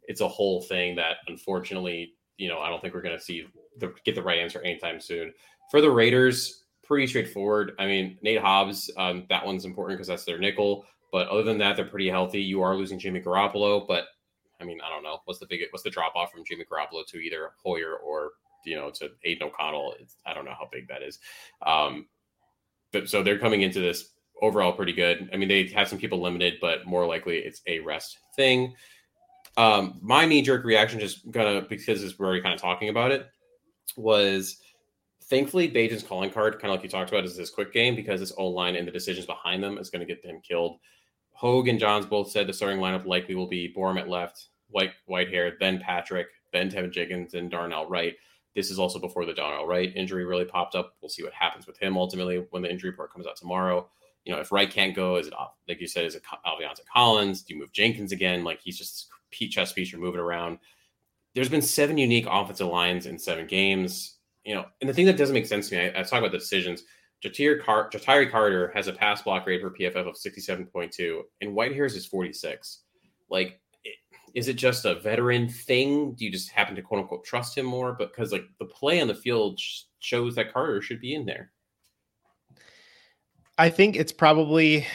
it's 0.07 0.21
a 0.21 0.29
whole 0.29 0.61
thing 0.63 0.95
that 0.97 1.17
unfortunately, 1.29 2.15
you 2.37 2.49
know, 2.49 2.59
I 2.59 2.69
don't 2.69 2.81
think 2.81 2.95
we're 2.95 3.03
going 3.03 3.19
to 3.19 3.25
see 3.25 3.47
the 3.79 3.93
get 4.05 4.15
the 4.15 4.23
right 4.23 4.39
answer 4.39 4.61
anytime 4.61 5.01
soon. 5.01 5.33
For 5.71 5.81
the 5.81 5.91
Raiders, 5.91 6.65
pretty 6.83 7.07
straightforward. 7.07 7.73
I 7.79 7.87
mean, 7.87 8.19
Nate 8.23 8.41
Hobbs, 8.41 8.91
um, 8.97 9.25
that 9.29 9.45
one's 9.45 9.65
important 9.65 9.99
because 9.99 10.09
that's 10.09 10.25
their 10.25 10.39
nickel. 10.39 10.85
But 11.11 11.29
other 11.29 11.45
than 11.45 11.59
that, 11.59 11.77
they're 11.77 11.85
pretty 11.85 12.09
healthy. 12.09 12.43
You 12.43 12.63
are 12.63 12.75
losing 12.75 12.99
Jimmy 12.99 13.21
Garoppolo, 13.21 13.87
but 13.87 14.07
I 14.61 14.65
mean, 14.65 14.81
I 14.85 14.89
don't 14.89 15.03
know 15.03 15.19
what's 15.25 15.41
the 15.41 15.47
big 15.47 15.61
what's 15.71 15.85
the 15.85 15.91
drop 15.91 16.15
off 16.17 16.33
from 16.33 16.45
Jimmy 16.45 16.65
Garoppolo 16.65 17.07
to 17.07 17.19
either 17.19 17.53
Hoyer 17.63 17.97
or 17.97 18.33
you 18.65 18.77
know 18.77 18.91
to 18.91 19.11
Aidan 19.25 19.49
O'Connell. 19.49 19.95
It's, 20.01 20.17
I 20.27 20.35
don't 20.35 20.45
know 20.45 20.55
how 20.59 20.69
big 20.71 20.89
that 20.89 21.03
is. 21.03 21.19
Um, 21.65 22.07
but 22.93 23.09
so 23.09 23.23
they're 23.23 23.39
coming 23.39 23.63
into 23.63 23.81
this 23.81 24.11
overall 24.41 24.73
pretty 24.73 24.93
good. 24.93 25.29
I 25.33 25.37
mean, 25.37 25.49
they 25.49 25.67
have 25.69 25.89
some 25.89 25.99
people 25.99 26.21
limited, 26.21 26.55
but 26.61 26.87
more 26.87 27.07
likely 27.07 27.39
it's 27.39 27.63
a 27.67 27.81
rest 27.81 28.19
thing. 28.37 28.75
Um, 29.57 29.99
my 30.03 30.27
knee 30.27 30.43
jerk 30.43 30.65
reaction, 30.65 31.01
just 31.01 31.31
gonna 31.31 31.63
because 31.63 32.19
we're 32.19 32.27
already 32.27 32.43
kind 32.43 32.55
of 32.55 32.61
talking 32.61 32.89
about 32.89 33.13
it, 33.13 33.29
was 33.97 34.59
thankfully 35.25 35.69
Bagent's 35.69 36.03
calling 36.03 36.31
card, 36.31 36.55
kind 36.55 36.67
of 36.67 36.77
like 36.77 36.83
you 36.83 36.89
talked 36.89 37.11
about, 37.11 37.25
is 37.25 37.37
this 37.37 37.51
quick 37.51 37.73
game 37.73 37.95
because 37.95 38.21
this 38.21 38.33
O 38.37 38.49
line 38.49 38.77
and 38.77 38.87
the 38.87 38.93
decisions 38.93 39.27
behind 39.27 39.63
them 39.63 39.79
is 39.79 39.91
going 39.91 40.07
to 40.07 40.13
get 40.13 40.25
him 40.25 40.41
killed. 40.47 40.79
Hoge 41.33 41.69
and 41.69 41.81
Jahns 41.81 42.09
both 42.09 42.31
said 42.31 42.47
the 42.47 42.53
starting 42.53 42.79
lineup 42.79 43.07
likely 43.07 43.35
will 43.35 43.49
be 43.49 43.73
Borom 43.77 43.99
at 43.99 44.09
left, 44.09 44.49
White 44.69 44.93
white 45.07 45.29
hair, 45.29 45.55
then 45.61 45.79
Patrick, 45.81 46.29
then 46.53 46.71
Teven 46.71 46.93
Jenkins, 46.93 47.35
and 47.35 47.51
Darnell 47.51 47.89
Wright. 47.89 48.15
This 48.55 48.71
is 48.71 48.79
also 48.79 48.99
before 48.99 49.27
the 49.27 49.35
Darnell 49.35 49.67
Wright 49.67 49.93
injury 49.95 50.25
really 50.25 50.45
popped 50.45 50.75
up. 50.75 50.95
We'll 51.01 51.09
see 51.09 51.25
what 51.25 51.33
happens 51.33 51.67
with 51.67 51.79
him 51.79 51.97
ultimately 51.97 52.47
when 52.51 52.63
the 52.63 52.71
injury 52.71 52.91
report 52.91 53.13
comes 53.13 53.27
out 53.27 53.37
tomorrow. 53.37 53.89
You 54.25 54.33
know, 54.33 54.41
if 54.41 54.53
Wright 54.53 54.71
can't 54.71 54.95
go, 54.95 55.17
is 55.17 55.27
it? 55.27 55.35
Like 55.69 55.81
you 55.81 55.87
said, 55.87 56.05
is 56.05 56.15
it 56.15 56.23
Aviante 56.47 56.81
Collins? 56.93 57.43
Do 57.43 57.55
you 57.55 57.61
move 57.61 57.73
Jenkins 57.73 58.13
again? 58.13 58.45
Like 58.45 58.61
he's 58.63 58.79
just 58.79 59.09
chess 59.51 59.73
piece 59.73 59.91
you're 59.91 60.01
moving 60.01 60.21
around. 60.21 60.59
There's 61.35 61.49
been 61.49 61.63
seven 61.63 61.99
unique 61.99 62.27
offensive 62.31 62.69
lines 62.69 63.07
in 63.07 63.19
seven 63.19 63.47
games. 63.47 64.19
You 64.45 64.55
know, 64.55 64.67
and 64.81 64.89
the 64.89 64.95
thing 64.95 65.07
that 65.07 65.17
doesn't 65.17 65.35
make 65.35 65.47
sense 65.47 65.69
to 65.69 65.77
me, 65.77 65.83
I, 65.87 66.01
I 66.01 66.03
talk 66.03 66.21
about 66.21 66.33
the 66.33 66.39
decisions. 66.39 66.85
Ja'Tyre 67.25 67.63
Car- 67.63 67.91
Carter 68.31 68.71
has 68.75 68.87
a 68.87 68.93
pass 68.93 69.23
block 69.23 69.47
rate 69.47 69.61
for 69.61 69.71
PFF 69.71 70.07
of 70.07 70.15
67.2, 70.15 71.23
and 71.41 71.55
Whitehairs 71.55 71.97
is 71.97 72.07
46. 72.07 72.81
Like, 73.31 73.61
is 74.35 74.49
it 74.49 74.55
just 74.55 74.85
a 74.85 74.97
veteran 74.97 75.49
thing? 75.49 76.13
Do 76.13 76.25
you 76.25 76.31
just 76.31 76.51
happen 76.51 76.75
to 76.75 76.83
quote 76.83 77.03
unquote 77.03 77.25
trust 77.25 77.57
him 77.57 77.67
more? 77.67 77.93
Because 77.93 78.33
like 78.33 78.45
the 78.59 78.67
play 78.67 79.01
on 79.01 79.09
the 79.09 79.15
field 79.15 79.61
shows 80.01 80.35
that 80.35 80.53
Carter 80.53 80.83
should 80.83 81.01
be 81.01 81.15
in 81.15 81.25
there. 81.25 81.53
I 83.57 83.71
think 83.71 83.95
it's 83.95 84.13
probably 84.13 84.87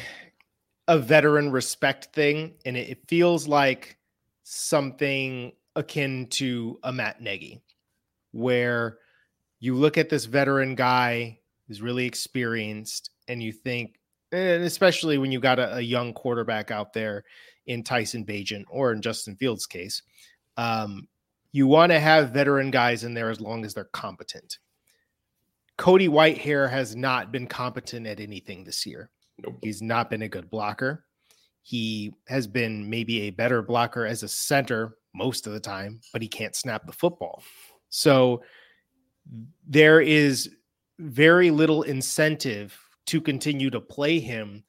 a 0.89 0.99
veteran 0.99 1.51
respect 1.51 2.13
thing, 2.13 2.55
and 2.65 2.75
it, 2.75 2.99
feels 3.07 3.47
like 3.47 3.97
something 4.43 5.53
akin 5.75 6.27
to 6.31 6.77
a 6.83 6.91
Matt 6.91 7.21
Nagy, 7.21 7.61
where 8.31 8.97
you 9.59 9.75
look 9.75 9.97
at 9.97 10.09
this 10.09 10.25
veteran 10.25 10.75
guy 10.75 11.39
who's 11.67 11.81
really 11.81 12.05
experienced, 12.05 13.11
and 13.29 13.41
you 13.41 13.53
think, 13.53 13.97
eh, 14.33 14.55
and 14.55 14.63
especially 14.65 15.17
when 15.17 15.31
you 15.31 15.39
got 15.39 15.59
a, 15.59 15.77
a 15.77 15.81
young 15.81 16.11
quarterback 16.11 16.71
out 16.71 16.91
there 16.91 17.23
in 17.67 17.83
Tyson 17.83 18.25
Bagent 18.25 18.65
or 18.69 18.91
in 18.91 19.01
Justin 19.01 19.35
Fields' 19.35 19.65
case, 19.65 20.01
um, 20.57 21.07
you 21.51 21.67
want 21.67 21.91
to 21.91 21.99
have 21.99 22.31
veteran 22.31 22.71
guys 22.71 23.03
in 23.03 23.13
there 23.13 23.29
as 23.29 23.41
long 23.41 23.65
as 23.65 23.73
they're 23.73 23.85
competent. 23.85 24.59
Cody 25.77 26.07
Whitehair 26.07 26.69
has 26.69 26.95
not 26.95 27.31
been 27.31 27.47
competent 27.47 28.05
at 28.05 28.19
anything 28.19 28.63
this 28.63 28.85
year. 28.85 29.09
Nope. 29.37 29.59
He's 29.63 29.81
not 29.81 30.09
been 30.09 30.23
a 30.23 30.27
good 30.27 30.49
blocker. 30.49 31.05
He 31.61 32.13
has 32.27 32.47
been 32.47 32.89
maybe 32.89 33.21
a 33.21 33.29
better 33.29 33.61
blocker 33.61 34.05
as 34.05 34.23
a 34.23 34.27
center 34.27 34.97
most 35.13 35.47
of 35.47 35.53
the 35.53 35.59
time, 35.59 36.01
but 36.11 36.21
he 36.21 36.27
can't 36.27 36.55
snap 36.55 36.85
the 36.85 36.91
football. 36.91 37.43
So 37.89 38.43
there 39.67 40.01
is 40.01 40.49
very 40.99 41.51
little 41.51 41.83
incentive 41.83 42.77
to 43.05 43.21
continue 43.21 43.69
to 43.69 43.79
play 43.79 44.19
him 44.19 44.63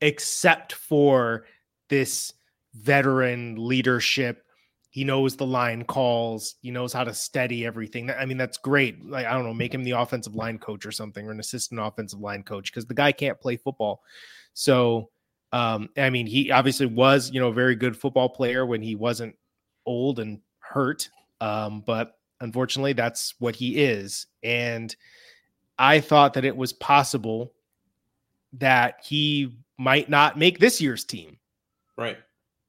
except 0.00 0.72
for 0.72 1.46
this 1.94 2.32
veteran 2.74 3.54
leadership. 3.56 4.44
He 4.90 5.04
knows 5.04 5.36
the 5.36 5.46
line 5.46 5.84
calls. 5.84 6.56
He 6.60 6.72
knows 6.72 6.92
how 6.92 7.04
to 7.04 7.14
steady 7.14 7.64
everything. 7.64 8.10
I 8.10 8.26
mean, 8.26 8.36
that's 8.36 8.58
great. 8.58 9.08
Like, 9.08 9.26
I 9.26 9.32
don't 9.32 9.44
know, 9.44 9.54
make 9.54 9.72
him 9.72 9.84
the 9.84 9.92
offensive 9.92 10.34
line 10.34 10.58
coach 10.58 10.84
or 10.84 10.90
something, 10.90 11.24
or 11.24 11.30
an 11.30 11.38
assistant 11.38 11.80
offensive 11.80 12.18
line 12.18 12.42
coach, 12.42 12.72
because 12.72 12.86
the 12.86 12.94
guy 12.94 13.12
can't 13.12 13.40
play 13.40 13.56
football. 13.56 14.02
So, 14.54 15.10
um, 15.52 15.88
I 15.96 16.10
mean, 16.10 16.26
he 16.26 16.50
obviously 16.50 16.86
was, 16.86 17.30
you 17.30 17.38
know, 17.38 17.48
a 17.48 17.52
very 17.52 17.76
good 17.76 17.96
football 17.96 18.28
player 18.28 18.66
when 18.66 18.82
he 18.82 18.96
wasn't 18.96 19.36
old 19.86 20.18
and 20.18 20.40
hurt. 20.58 21.08
Um, 21.40 21.80
but 21.86 22.18
unfortunately, 22.40 22.92
that's 22.92 23.34
what 23.38 23.54
he 23.54 23.84
is. 23.84 24.26
And 24.42 24.94
I 25.78 26.00
thought 26.00 26.34
that 26.34 26.44
it 26.44 26.56
was 26.56 26.72
possible 26.72 27.52
that 28.54 28.96
he 29.04 29.56
might 29.78 30.08
not 30.08 30.36
make 30.36 30.58
this 30.58 30.80
year's 30.80 31.04
team 31.04 31.38
Right. 31.96 32.18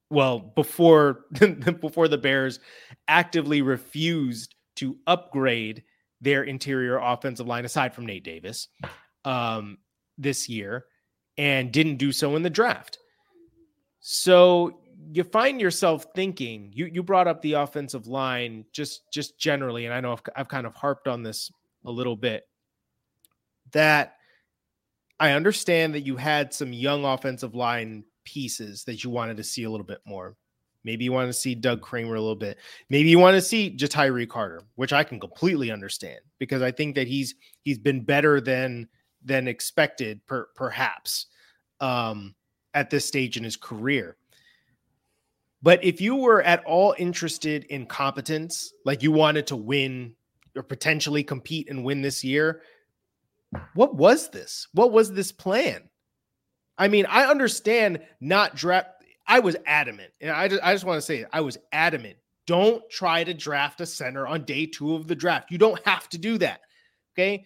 Well, 0.09 0.39
before 0.39 1.26
before 1.82 2.07
the 2.07 2.17
Bears 2.17 2.59
actively 3.07 3.61
refused 3.61 4.55
to 4.78 4.97
upgrade 5.07 5.84
their 6.21 6.43
interior 6.43 6.97
offensive 6.97 7.47
line 7.47 7.65
aside 7.65 7.93
from 7.93 8.05
Nate 8.05 8.23
Davis 8.23 8.67
um, 9.26 9.78
this 10.17 10.47
year 10.47 10.86
and 11.38 11.71
didn't 11.71 11.97
do 11.97 12.11
so 12.11 12.36
in 12.36 12.43
the 12.43 12.49
draft. 12.49 12.99
So 13.99 14.80
you 15.11 15.23
find 15.23 15.59
yourself 15.59 16.05
thinking 16.15 16.71
you 16.73 16.86
you 16.86 17.03
brought 17.03 17.28
up 17.28 17.41
the 17.41 17.53
offensive 17.53 18.07
line 18.07 18.65
just 18.71 19.01
just 19.11 19.39
generally 19.39 19.86
and 19.86 19.93
I 19.93 19.99
know 19.99 20.13
I've, 20.13 20.21
I've 20.36 20.47
kind 20.47 20.65
of 20.65 20.73
harped 20.73 21.07
on 21.07 21.23
this 21.23 21.51
a 21.86 21.91
little 21.91 22.15
bit 22.15 22.47
that 23.71 24.15
I 25.19 25.32
understand 25.32 25.93
that 25.93 26.01
you 26.01 26.17
had 26.17 26.53
some 26.53 26.73
young 26.73 27.05
offensive 27.05 27.55
line 27.55 28.03
pieces 28.26 28.84
that 28.84 29.03
you 29.03 29.09
wanted 29.09 29.38
to 29.38 29.43
see 29.43 29.63
a 29.63 29.69
little 29.69 29.86
bit 29.86 30.01
more. 30.05 30.36
Maybe 30.84 31.03
you 31.03 31.11
want 31.11 31.30
to 31.30 31.34
see 31.34 31.55
Doug 31.55 31.82
Kramer 31.82 32.15
a 32.15 32.21
little 32.21 32.36
bit. 32.36 32.59
Maybe 32.89 33.09
you 33.09 33.17
want 33.17 33.36
to 33.36 33.41
see 33.41 33.76
Ja'Tyre 33.76 34.30
Carter, 34.30 34.61
which 34.76 34.93
I 34.93 35.03
can 35.03 35.19
completely 35.19 35.71
understand 35.71 36.19
because 36.38 36.61
I 36.61 36.71
think 36.71 36.95
that 36.95 37.07
he's 37.07 37.34
he's 37.63 37.80
been 37.80 38.01
better 38.03 38.39
than 38.39 38.88
than 39.23 39.47
expected, 39.47 40.26
per, 40.28 40.47
perhaps, 40.55 41.26
um, 41.80 42.36
at 42.76 42.91
this 42.91 43.05
stage 43.05 43.38
in 43.38 43.43
his 43.43 43.57
career. 43.57 44.17
But 45.63 45.84
if 45.84 45.99
you 45.99 46.15
were 46.15 46.43
at 46.43 46.63
all 46.65 46.93
interested 46.99 47.63
in 47.65 47.88
competence, 47.88 48.71
like 48.86 49.01
you 49.01 49.11
wanted 49.11 49.47
to 49.47 49.55
win 49.55 50.13
or 50.55 50.61
potentially 50.61 51.23
compete 51.23 51.69
and 51.71 51.84
win 51.84 52.03
this 52.03 52.23
year, 52.23 52.61
what 53.73 53.95
was 53.95 54.30
this? 54.30 54.67
What 54.73 54.91
was 54.91 55.11
this 55.11 55.32
plan? 55.32 55.89
I 56.78 56.88
mean, 56.88 57.05
I 57.07 57.26
understand 57.26 58.01
not 58.19 58.55
draft. 58.55 58.89
I 59.28 59.39
was 59.39 59.55
adamant, 59.65 60.11
and 60.21 60.32
I 60.32 60.47
just, 60.47 60.63
I 60.63 60.73
just 60.73 60.86
want 60.86 60.97
to 60.97 61.01
say, 61.01 61.26
I 61.32 61.41
was 61.41 61.57
adamant. 61.71 62.17
Don't 62.45 62.88
try 62.89 63.23
to 63.23 63.34
draft 63.34 63.82
a 63.82 63.86
center 63.86 64.28
on 64.28 64.43
day 64.43 64.67
two 64.67 64.93
of 64.93 65.07
the 65.07 65.15
draft. 65.15 65.49
You 65.49 65.57
don't 65.57 65.84
have 65.86 66.07
to 66.09 66.17
do 66.17 66.38
that. 66.39 66.61
Okay. 67.13 67.45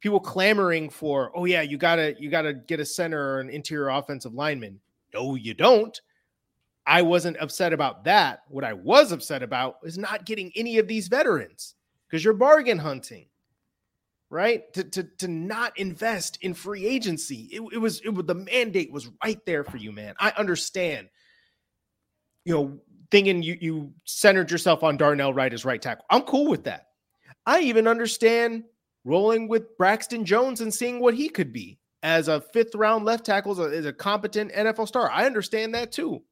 People 0.00 0.18
clamoring 0.18 0.90
for, 0.90 1.30
oh 1.36 1.44
yeah, 1.44 1.62
you 1.62 1.76
gotta 1.76 2.16
you 2.18 2.30
gotta 2.30 2.54
get 2.54 2.80
a 2.80 2.84
center 2.84 3.34
or 3.34 3.40
an 3.40 3.50
interior 3.50 3.90
offensive 3.90 4.34
lineman. 4.34 4.80
No, 5.14 5.34
you 5.34 5.54
don't. 5.54 6.00
I 6.86 7.02
wasn't 7.02 7.36
upset 7.36 7.72
about 7.72 8.04
that. 8.04 8.40
What 8.48 8.64
I 8.64 8.72
was 8.72 9.12
upset 9.12 9.42
about 9.42 9.76
is 9.84 9.98
not 9.98 10.24
getting 10.24 10.50
any 10.56 10.78
of 10.78 10.88
these 10.88 11.08
veterans 11.08 11.74
because 12.08 12.24
you're 12.24 12.34
bargain 12.34 12.78
hunting 12.78 13.26
right? 14.30 14.72
To, 14.74 14.84
to, 14.84 15.02
to 15.18 15.28
not 15.28 15.78
invest 15.78 16.38
in 16.40 16.54
free 16.54 16.86
agency. 16.86 17.48
It, 17.52 17.62
it 17.72 17.78
was 17.78 18.00
it 18.04 18.26
the 18.26 18.34
mandate 18.34 18.92
was 18.92 19.10
right 19.22 19.44
there 19.44 19.64
for 19.64 19.76
you, 19.76 19.92
man. 19.92 20.14
I 20.18 20.32
understand. 20.36 21.08
You 22.44 22.54
know, 22.54 22.78
thinking 23.10 23.42
you 23.42 23.58
you 23.60 23.92
centered 24.04 24.50
yourself 24.50 24.82
on 24.82 24.96
Darnell 24.96 25.34
Wright 25.34 25.52
as 25.52 25.64
right 25.64 25.82
tackle. 25.82 26.04
I'm 26.08 26.22
cool 26.22 26.48
with 26.48 26.64
that. 26.64 26.86
I 27.44 27.60
even 27.60 27.86
understand 27.86 28.64
rolling 29.04 29.48
with 29.48 29.76
Braxton 29.76 30.24
Jones 30.24 30.60
and 30.60 30.72
seeing 30.72 31.00
what 31.00 31.14
he 31.14 31.28
could 31.28 31.52
be 31.52 31.78
as 32.02 32.28
a 32.28 32.40
fifth 32.40 32.74
round 32.74 33.04
left 33.04 33.26
tackle, 33.26 33.52
is 33.52 33.58
a, 33.58 33.76
as 33.76 33.86
a 33.86 33.92
competent 33.92 34.52
NFL 34.52 34.88
star. 34.88 35.10
I 35.10 35.26
understand 35.26 35.74
that 35.74 35.92
too. 35.92 36.22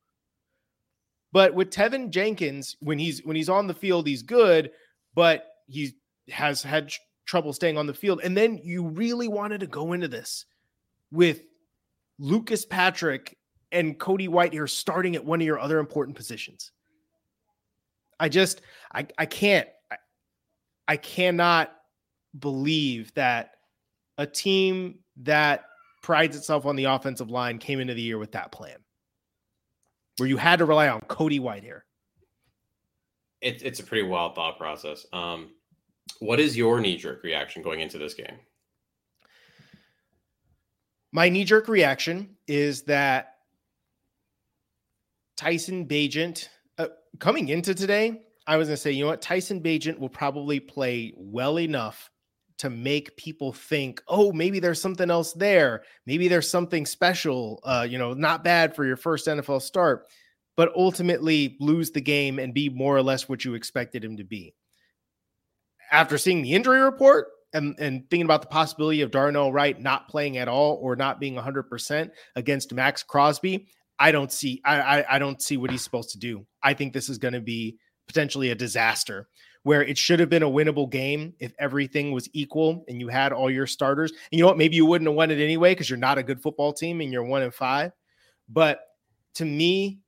But 1.33 1.55
with 1.55 1.71
Teven 1.71 2.11
Jenkins, 2.11 2.77
when 2.81 2.99
he's 2.99 3.25
when 3.25 3.37
he's 3.37 3.51
on 3.51 3.67
the 3.67 3.75
field, 3.75 4.07
he's 4.07 4.23
good, 4.23 4.71
but 5.15 5.45
he 5.67 5.93
has 6.31 6.63
had 6.63 6.93
trouble 7.29 7.53
staying 7.53 7.77
on 7.77 7.87
the 7.87 7.95
field. 7.95 8.21
And 8.25 8.37
then 8.37 8.59
you 8.65 8.89
really 8.89 9.29
wanted 9.29 9.61
to 9.61 9.67
go 9.67 9.93
into 9.93 10.09
this 10.09 10.47
with 11.13 11.43
Lucas 12.19 12.65
Patrick 12.65 13.37
and 13.71 13.99
Cody 13.99 14.27
Whitehair 14.27 14.69
starting 14.69 15.15
at 15.15 15.25
one 15.25 15.41
of 15.41 15.47
your 15.47 15.61
other 15.61 15.79
important 15.79 16.17
positions. 16.17 16.73
I 18.19 18.29
just 18.29 18.63
I 18.93 19.07
I 19.19 19.27
can't 19.27 19.69
I, 19.93 19.97
I 20.89 20.97
cannot 20.97 21.71
believe 22.37 23.13
that 23.15 23.53
a 24.17 24.27
team 24.27 25.01
that 25.19 25.65
prides 26.03 26.37
itself 26.37 26.65
on 26.65 26.77
the 26.77 26.85
offensive 26.85 27.31
line 27.31 27.59
came 27.59 27.79
into 27.79 27.95
the 27.95 28.03
year 28.03 28.19
with 28.19 28.33
that 28.33 28.51
plan. 28.51 28.79
Where 30.17 30.29
you 30.29 30.39
had 30.39 30.59
to 30.61 30.65
rely 30.65 30.89
on 30.89 31.03
Cody 31.03 31.39
Whitehair. 31.39 31.83
It, 33.41 33.63
it's 33.63 33.79
a 33.79 33.85
pretty 33.85 34.09
wild 34.09 34.35
thought 34.35 34.59
process. 34.59 35.07
Um, 35.13 35.51
what 36.21 36.41
is 36.41 36.57
your 36.57 36.81
knee 36.81 36.97
jerk 36.97 37.23
reaction 37.23 37.63
going 37.63 37.81
into 37.81 37.99
this 37.99 38.15
game? 38.15 38.39
My 41.13 41.29
knee 41.29 41.45
jerk 41.45 41.69
reaction 41.69 42.37
is 42.47 42.83
that 42.83 43.35
Tyson 45.37 45.87
Bagent, 45.87 46.49
uh, 46.77 46.89
coming 47.19 47.49
into 47.49 47.75
today, 47.75 48.23
I 48.47 48.57
was 48.57 48.69
going 48.69 48.77
to 48.77 48.83
say, 48.83 48.93
you 48.93 49.05
know 49.05 49.11
what? 49.11 49.23
Tyson 49.23 49.63
Bagent 49.63 49.99
will 49.99 50.09
probably 50.09 50.61
play 50.61 51.13
well 51.17 51.59
enough 51.59 52.11
to 52.59 52.71
make 52.71 53.17
people 53.17 53.53
think, 53.53 54.03
oh, 54.09 54.33
maybe 54.33 54.59
there's 54.59 54.81
something 54.81 55.11
else 55.11 55.33
there. 55.33 55.85
Maybe 56.07 56.29
there's 56.29 56.51
something 56.51 56.85
special, 56.85 57.61
uh, 57.63 57.87
you 57.89 57.99
know, 57.99 58.15
not 58.15 58.43
bad 58.43 58.75
for 58.75 58.85
your 58.85 58.97
first 58.97 59.29
NFL 59.29 59.63
start, 59.63 60.09
but 60.57 60.73
ultimately 60.75 61.57
lose 61.61 61.93
the 61.93 62.01
game 62.01 62.39
and 62.39 62.53
be 62.53 62.69
more 62.69 62.97
or 62.97 63.03
less 63.03 63.29
what 63.29 63.45
you 63.45 63.55
expected 63.55 64.05
him 64.05 64.17
to 64.17 64.25
be 64.25 64.55
after 65.91 66.19
seeing 66.19 66.43
the 66.43 66.53
injury 66.53 66.81
report 66.81 67.29
and, 67.53 67.75
and 67.79 68.09
thinking 68.11 68.25
about 68.27 68.43
the 68.43 68.49
possibility 68.49 69.01
of 69.01 69.11
Darnell 69.11 69.53
Wright 69.53 69.81
not 69.81 70.09
playing 70.09 70.37
at 70.37 70.49
all 70.49 70.79
or 70.83 70.97
not 70.97 71.21
being 71.21 71.35
100% 71.35 72.11
against 72.37 72.75
Maxx 72.75 73.03
Crosby, 73.03 73.69
I 73.99 74.13
don't 74.13 74.31
see 74.31 74.61
I, 74.65 74.81
I, 74.81 75.17
I 75.17 75.19
don't 75.19 75.43
see 75.43 75.57
what 75.57 75.71
he's 75.71 75.83
supposed 75.83 76.11
to 76.11 76.19
do. 76.19 76.47
I 76.63 76.75
think 76.75 76.93
this 76.93 77.09
is 77.09 77.19
going 77.19 77.35
to 77.35 77.41
be 77.41 77.79
potentially 78.07 78.51
a 78.51 78.55
disaster 78.55 79.29
where 79.65 79.83
it 79.83 79.99
should 79.99 80.21
have 80.21 80.31
been 80.31 80.43
a 80.43 80.49
winnable 80.49 80.91
game 80.91 81.35
if 81.41 81.53
everything 81.59 82.13
was 82.13 82.29
equal 82.33 82.85
and 82.89 83.01
you 83.01 83.09
had 83.09 83.33
all 83.33 83.51
your 83.51 83.67
starters. 83.67 84.11
And 84.11 84.39
you 84.39 84.41
know 84.41 84.47
what? 84.47 84.57
Maybe 84.57 84.77
you 84.77 84.87
wouldn't 84.87 85.09
have 85.09 85.17
won 85.17 85.31
it 85.31 85.41
anyway 85.41 85.73
because 85.73 85.91
you're 85.91 85.99
not 85.99 86.17
a 86.19 86.23
good 86.23 86.41
football 86.41 86.73
team 86.73 87.01
and 87.01 87.13
you're 87.13 87.25
one 87.25 87.43
and 87.43 87.53
five. 87.53 87.93
But 88.49 88.81
to 89.35 89.45
me, 89.45 89.99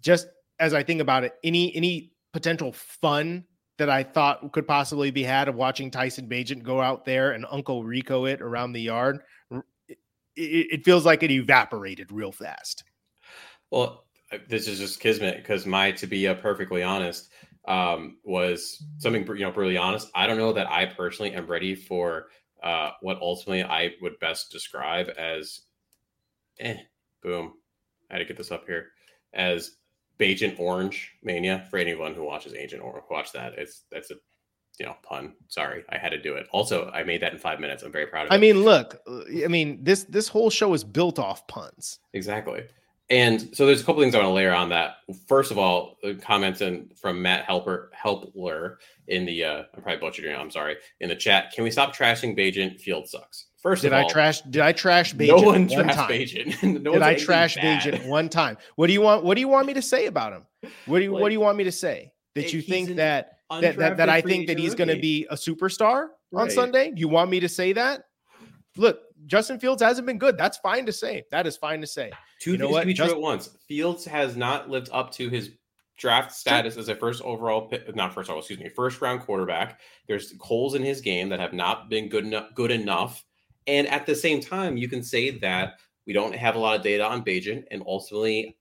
just 0.00 0.28
as 0.58 0.74
I 0.74 0.84
think 0.84 1.00
about 1.00 1.24
it, 1.24 1.34
any 1.42 1.74
any 1.74 2.12
potential 2.32 2.72
fun 2.72 3.44
that 3.78 3.90
I 3.90 4.02
thought 4.02 4.52
could 4.52 4.68
possibly 4.68 5.10
be 5.10 5.22
had 5.22 5.48
of 5.48 5.54
watching 5.54 5.90
Tyson 5.90 6.28
Bagent 6.28 6.62
go 6.62 6.80
out 6.80 7.04
there 7.04 7.32
and 7.32 7.44
Uncle 7.50 7.84
Rico 7.84 8.24
it 8.26 8.40
around 8.40 8.72
the 8.72 8.82
yard. 8.82 9.20
It, 9.88 9.96
it 10.36 10.84
feels 10.84 11.04
like 11.04 11.22
it 11.22 11.30
evaporated 11.30 12.12
real 12.12 12.32
fast. 12.32 12.84
Well, 13.70 14.04
this 14.48 14.68
is 14.68 14.78
just 14.78 15.00
kismet 15.00 15.36
because 15.36 15.66
my, 15.66 15.92
to 15.92 16.06
be 16.06 16.28
uh, 16.28 16.34
perfectly 16.34 16.82
honest, 16.82 17.30
um, 17.66 18.18
was 18.24 18.84
something 18.98 19.26
you 19.26 19.44
know 19.44 19.52
really 19.52 19.76
honest. 19.76 20.10
I 20.14 20.26
don't 20.26 20.38
know 20.38 20.52
that 20.52 20.70
I 20.70 20.86
personally 20.86 21.32
am 21.32 21.46
ready 21.46 21.74
for 21.74 22.26
uh, 22.62 22.90
what 23.00 23.20
ultimately 23.20 23.62
I 23.62 23.92
would 24.00 24.18
best 24.20 24.50
describe 24.50 25.08
as, 25.18 25.60
eh, 26.60 26.76
boom. 27.22 27.54
I 28.10 28.14
had 28.14 28.18
to 28.20 28.24
get 28.26 28.36
this 28.36 28.52
up 28.52 28.66
here 28.66 28.88
as 29.32 29.76
Agent 30.20 30.56
Orange 30.58 31.12
Mania 31.22 31.66
for 31.70 31.78
anyone 31.78 32.14
who 32.14 32.24
watches 32.24 32.54
Agent 32.54 32.82
Orange. 32.82 33.04
Watch 33.10 33.32
that. 33.32 33.54
It's 33.58 33.82
that's 33.90 34.10
a 34.10 34.14
you 34.78 34.86
know 34.86 34.96
pun. 35.02 35.34
Sorry, 35.48 35.84
I 35.90 35.98
had 35.98 36.10
to 36.10 36.20
do 36.20 36.34
it. 36.34 36.46
Also, 36.50 36.90
I 36.90 37.02
made 37.04 37.22
that 37.22 37.32
in 37.32 37.38
five 37.38 37.60
minutes. 37.60 37.82
I'm 37.82 37.92
very 37.92 38.06
proud 38.06 38.26
of 38.26 38.32
I 38.32 38.36
it. 38.36 38.40
mean, 38.40 38.64
look, 38.64 39.00
I 39.44 39.48
mean 39.48 39.82
this 39.82 40.04
this 40.04 40.28
whole 40.28 40.50
show 40.50 40.72
is 40.74 40.84
built 40.84 41.18
off 41.18 41.46
puns. 41.46 41.98
Exactly. 42.12 42.64
And 43.10 43.54
so 43.54 43.66
there's 43.66 43.82
a 43.82 43.84
couple 43.84 44.00
things 44.00 44.14
I 44.14 44.18
want 44.18 44.28
to 44.28 44.32
layer 44.32 44.54
on 44.54 44.70
that. 44.70 44.96
First 45.28 45.50
of 45.50 45.58
all, 45.58 45.98
comments 46.22 46.62
in, 46.62 46.88
from 46.96 47.20
Matt 47.20 47.44
Helper 47.44 47.90
Helpler 47.92 48.78
in 49.08 49.26
the 49.26 49.44
uh, 49.44 49.62
I'm 49.74 49.82
probably 49.82 50.00
butchering. 50.00 50.34
I'm 50.34 50.50
sorry 50.50 50.76
in 51.00 51.10
the 51.10 51.16
chat. 51.16 51.52
Can 51.52 51.64
we 51.64 51.70
stop 51.70 51.94
trashing 51.94 52.36
Bagent? 52.36 52.80
Field 52.80 53.06
sucks. 53.06 53.46
First 53.64 53.80
did 53.80 53.94
of 53.94 53.98
I 53.98 54.02
all, 54.02 54.10
trash? 54.10 54.42
Did 54.42 54.60
I 54.60 54.72
trash 54.72 55.14
Bagent 55.14 55.28
no 55.28 55.36
one, 55.36 55.68
one 55.68 55.88
trashed 55.88 56.60
time? 56.60 56.82
No 56.82 56.92
did 56.92 57.00
I 57.00 57.14
trash. 57.14 57.56
Bagent 57.56 58.06
one 58.06 58.28
time? 58.28 58.58
What 58.76 58.88
do 58.88 58.92
you 58.92 59.00
want? 59.00 59.24
What 59.24 59.36
do 59.36 59.40
you 59.40 59.48
want 59.48 59.66
me 59.66 59.72
to 59.72 59.80
say 59.80 60.04
about 60.04 60.34
him? 60.34 60.70
What 60.84 60.98
do 60.98 61.04
you 61.04 61.12
What 61.12 61.30
do 61.30 61.32
you 61.32 61.40
want 61.40 61.56
me 61.56 61.64
to 61.64 61.72
say? 61.72 62.12
That 62.34 62.52
you 62.52 62.60
think 62.60 62.90
that 62.96 63.38
that, 63.50 63.76
that 63.78 63.96
that 63.96 64.08
I 64.10 64.20
think 64.20 64.48
that 64.48 64.58
he's 64.58 64.74
going 64.74 64.88
to 64.88 65.00
be 65.00 65.26
a 65.30 65.34
superstar 65.34 66.08
on 66.34 66.50
Sunday? 66.50 66.92
You 66.94 67.08
want 67.08 67.30
me 67.30 67.40
to 67.40 67.48
say 67.48 67.72
that? 67.72 68.04
Look, 68.76 69.00
Justin 69.26 69.58
Fields 69.58 69.80
hasn't 69.80 70.06
been 70.06 70.18
good. 70.18 70.36
That's 70.36 70.58
fine 70.58 70.84
to 70.84 70.92
say. 70.92 71.24
That 71.30 71.46
is 71.46 71.56
fine 71.56 71.80
to 71.80 71.86
say. 71.86 72.12
Two 72.40 72.52
You 72.52 72.58
know 72.58 72.66
things 72.66 72.72
what? 72.74 72.86
be 72.86 72.94
true 72.94 73.06
at 73.06 73.20
once. 73.20 73.56
Fields 73.66 74.04
has 74.04 74.36
not 74.36 74.68
lived 74.68 74.90
up 74.92 75.10
to 75.12 75.30
his 75.30 75.52
draft 75.96 76.32
status 76.32 76.76
as 76.76 76.88
a 76.88 76.96
first 76.96 77.22
overall, 77.22 77.72
not 77.94 78.12
first 78.12 78.28
overall, 78.28 78.40
excuse 78.40 78.58
me, 78.58 78.68
first 78.68 79.00
round 79.00 79.20
quarterback. 79.20 79.80
There's 80.06 80.34
holes 80.40 80.74
in 80.74 80.82
his 80.82 81.00
game 81.00 81.30
that 81.30 81.40
have 81.40 81.52
not 81.54 81.88
been 81.88 82.10
good 82.10 82.24
enough. 82.26 82.52
Good 82.54 82.70
enough. 82.72 83.24
And 83.66 83.86
at 83.88 84.06
the 84.06 84.14
same 84.14 84.40
time, 84.40 84.76
you 84.76 84.88
can 84.88 85.02
say 85.02 85.30
that 85.38 85.78
we 86.06 86.12
don't 86.12 86.34
have 86.34 86.54
a 86.54 86.58
lot 86.58 86.76
of 86.76 86.82
data 86.82 87.04
on 87.04 87.24
Bagent, 87.24 87.64
and 87.70 87.82
ultimately, 87.86 88.56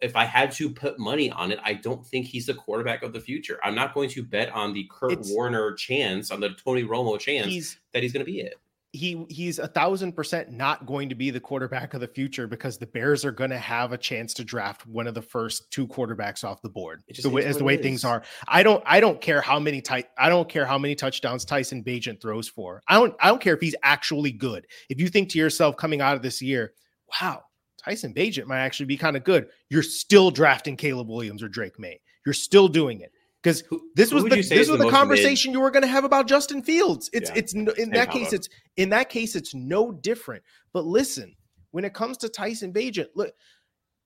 if 0.00 0.16
I 0.16 0.24
had 0.24 0.50
to 0.52 0.70
put 0.70 0.98
money 0.98 1.30
on 1.30 1.52
it, 1.52 1.58
I 1.62 1.74
don't 1.74 2.04
think 2.04 2.26
he's 2.26 2.46
the 2.46 2.54
quarterback 2.54 3.02
of 3.02 3.12
the 3.12 3.20
future. 3.20 3.60
I'm 3.62 3.74
not 3.74 3.94
going 3.94 4.08
to 4.10 4.22
bet 4.22 4.50
on 4.50 4.72
the 4.72 4.88
Kurt 4.90 5.12
It's- 5.12 5.30
Warner 5.30 5.72
chance, 5.74 6.30
on 6.30 6.40
the 6.40 6.50
Tony 6.50 6.84
Romo 6.84 7.18
chance 7.18 7.46
He's 7.46 7.78
that 7.92 8.02
he's 8.02 8.12
going 8.12 8.24
to 8.24 8.30
be 8.30 8.40
it. 8.40 8.54
He 8.92 9.24
he's 9.28 9.60
a 9.60 9.68
thousand 9.68 10.14
percent 10.14 10.50
not 10.50 10.84
going 10.84 11.08
to 11.10 11.14
be 11.14 11.30
the 11.30 11.38
quarterback 11.38 11.94
of 11.94 12.00
the 12.00 12.08
future 12.08 12.48
because 12.48 12.76
the 12.76 12.86
Bears 12.86 13.24
are 13.24 13.30
going 13.30 13.50
to 13.50 13.58
have 13.58 13.92
a 13.92 13.98
chance 13.98 14.34
to 14.34 14.44
draft 14.44 14.84
one 14.86 15.06
of 15.06 15.14
the 15.14 15.22
first 15.22 15.70
two 15.70 15.86
quarterbacks 15.86 16.42
off 16.42 16.60
the 16.60 16.68
board. 16.68 17.02
Just 17.08 17.22
The 17.22 17.30
way, 17.30 17.44
as 17.44 17.56
the 17.56 17.64
way 17.64 17.76
things 17.76 18.04
are, 18.04 18.24
I 18.48 18.64
don't 18.64 18.82
I 18.84 18.98
don't 18.98 19.20
care 19.20 19.40
how 19.40 19.60
many 19.60 19.80
tight 19.80 20.06
I 20.18 20.28
don't 20.28 20.48
care 20.48 20.66
how 20.66 20.76
many 20.76 20.96
touchdowns 20.96 21.44
Tyson 21.44 21.84
Bagent 21.84 22.20
throws 22.20 22.48
for. 22.48 22.82
I 22.88 22.94
don't 22.94 23.14
I 23.20 23.28
don't 23.28 23.40
care 23.40 23.54
if 23.54 23.60
he's 23.60 23.76
actually 23.84 24.32
good. 24.32 24.66
If 24.88 25.00
you 25.00 25.08
think 25.08 25.28
to 25.30 25.38
yourself 25.38 25.76
coming 25.76 26.00
out 26.00 26.16
of 26.16 26.22
this 26.22 26.42
year, 26.42 26.72
wow, 27.20 27.44
Tyson 27.84 28.12
Bagent 28.12 28.46
might 28.46 28.60
actually 28.60 28.86
be 28.86 28.96
kind 28.96 29.16
of 29.16 29.22
good. 29.22 29.48
You're 29.68 29.84
still 29.84 30.32
drafting 30.32 30.76
Caleb 30.76 31.08
Williams 31.08 31.44
or 31.44 31.48
Drake 31.48 31.78
Maye. 31.78 32.00
You're 32.26 32.32
still 32.32 32.66
doing 32.66 33.00
it 33.02 33.12
because 33.42 33.62
this 33.94 34.12
was 34.12 34.24
the 34.24 34.30
this 34.30 34.50
was 34.50 34.68
the 34.68 34.72
the 34.72 34.84
most 34.84 34.92
mid- 34.92 34.92
conversation 34.92 35.52
you 35.52 35.60
were 35.60 35.70
going 35.70 35.82
to 35.82 35.88
have 35.88 36.04
about 36.04 36.26
Justin 36.26 36.62
Fields. 36.62 37.08
It's 37.12 37.30
Yeah, 37.30 37.36
it's 37.36 37.52
in 37.54 37.68
same 37.76 37.90
that 37.90 38.10
case 38.10 38.24
combo. 38.24 38.34
it's 38.36 38.48
in 38.76 38.88
that 38.90 39.08
case 39.08 39.34
it's 39.36 39.54
no 39.54 39.92
different. 39.92 40.42
But 40.72 40.84
listen, 40.84 41.34
when 41.70 41.84
it 41.84 41.94
comes 41.94 42.16
to 42.18 42.28
Tyson 42.28 42.72
Bagent, 42.72 43.08
look, 43.14 43.32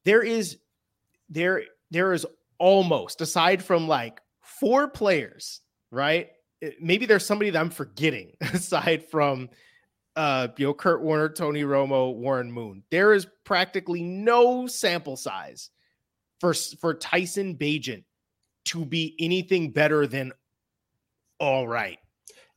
there 0.04 0.22
is 0.22 0.58
there 1.28 1.62
there 1.90 2.12
is 2.12 2.26
almost 2.58 3.20
aside 3.20 3.62
from 3.62 3.88
like 3.88 4.20
four 4.42 4.88
players, 4.88 5.60
right? 5.90 6.28
It- 6.60 6.80
Maybe 6.80 7.04
there's 7.06 7.26
somebody 7.26 7.50
that 7.50 7.58
I'm 7.58 7.70
forgetting 7.70 8.36
aside 8.40 9.08
from 9.10 9.50
uh 10.16 10.46
you 10.56 10.66
know 10.66 10.74
Kurt 10.74 11.02
Warner, 11.02 11.28
Tony 11.28 11.62
Romo, 11.64 12.14
Warren 12.14 12.52
Moon. 12.52 12.84
There 12.92 13.12
is 13.14 13.26
practically 13.44 14.02
no 14.04 14.68
sample 14.68 15.16
size 15.16 15.70
for 16.40 16.54
for 16.54 16.94
Tyson 16.94 17.56
Bagent 17.56 18.04
to 18.66 18.84
be 18.84 19.14
anything 19.18 19.70
better 19.70 20.06
than 20.06 20.32
all 21.38 21.66
right. 21.68 21.98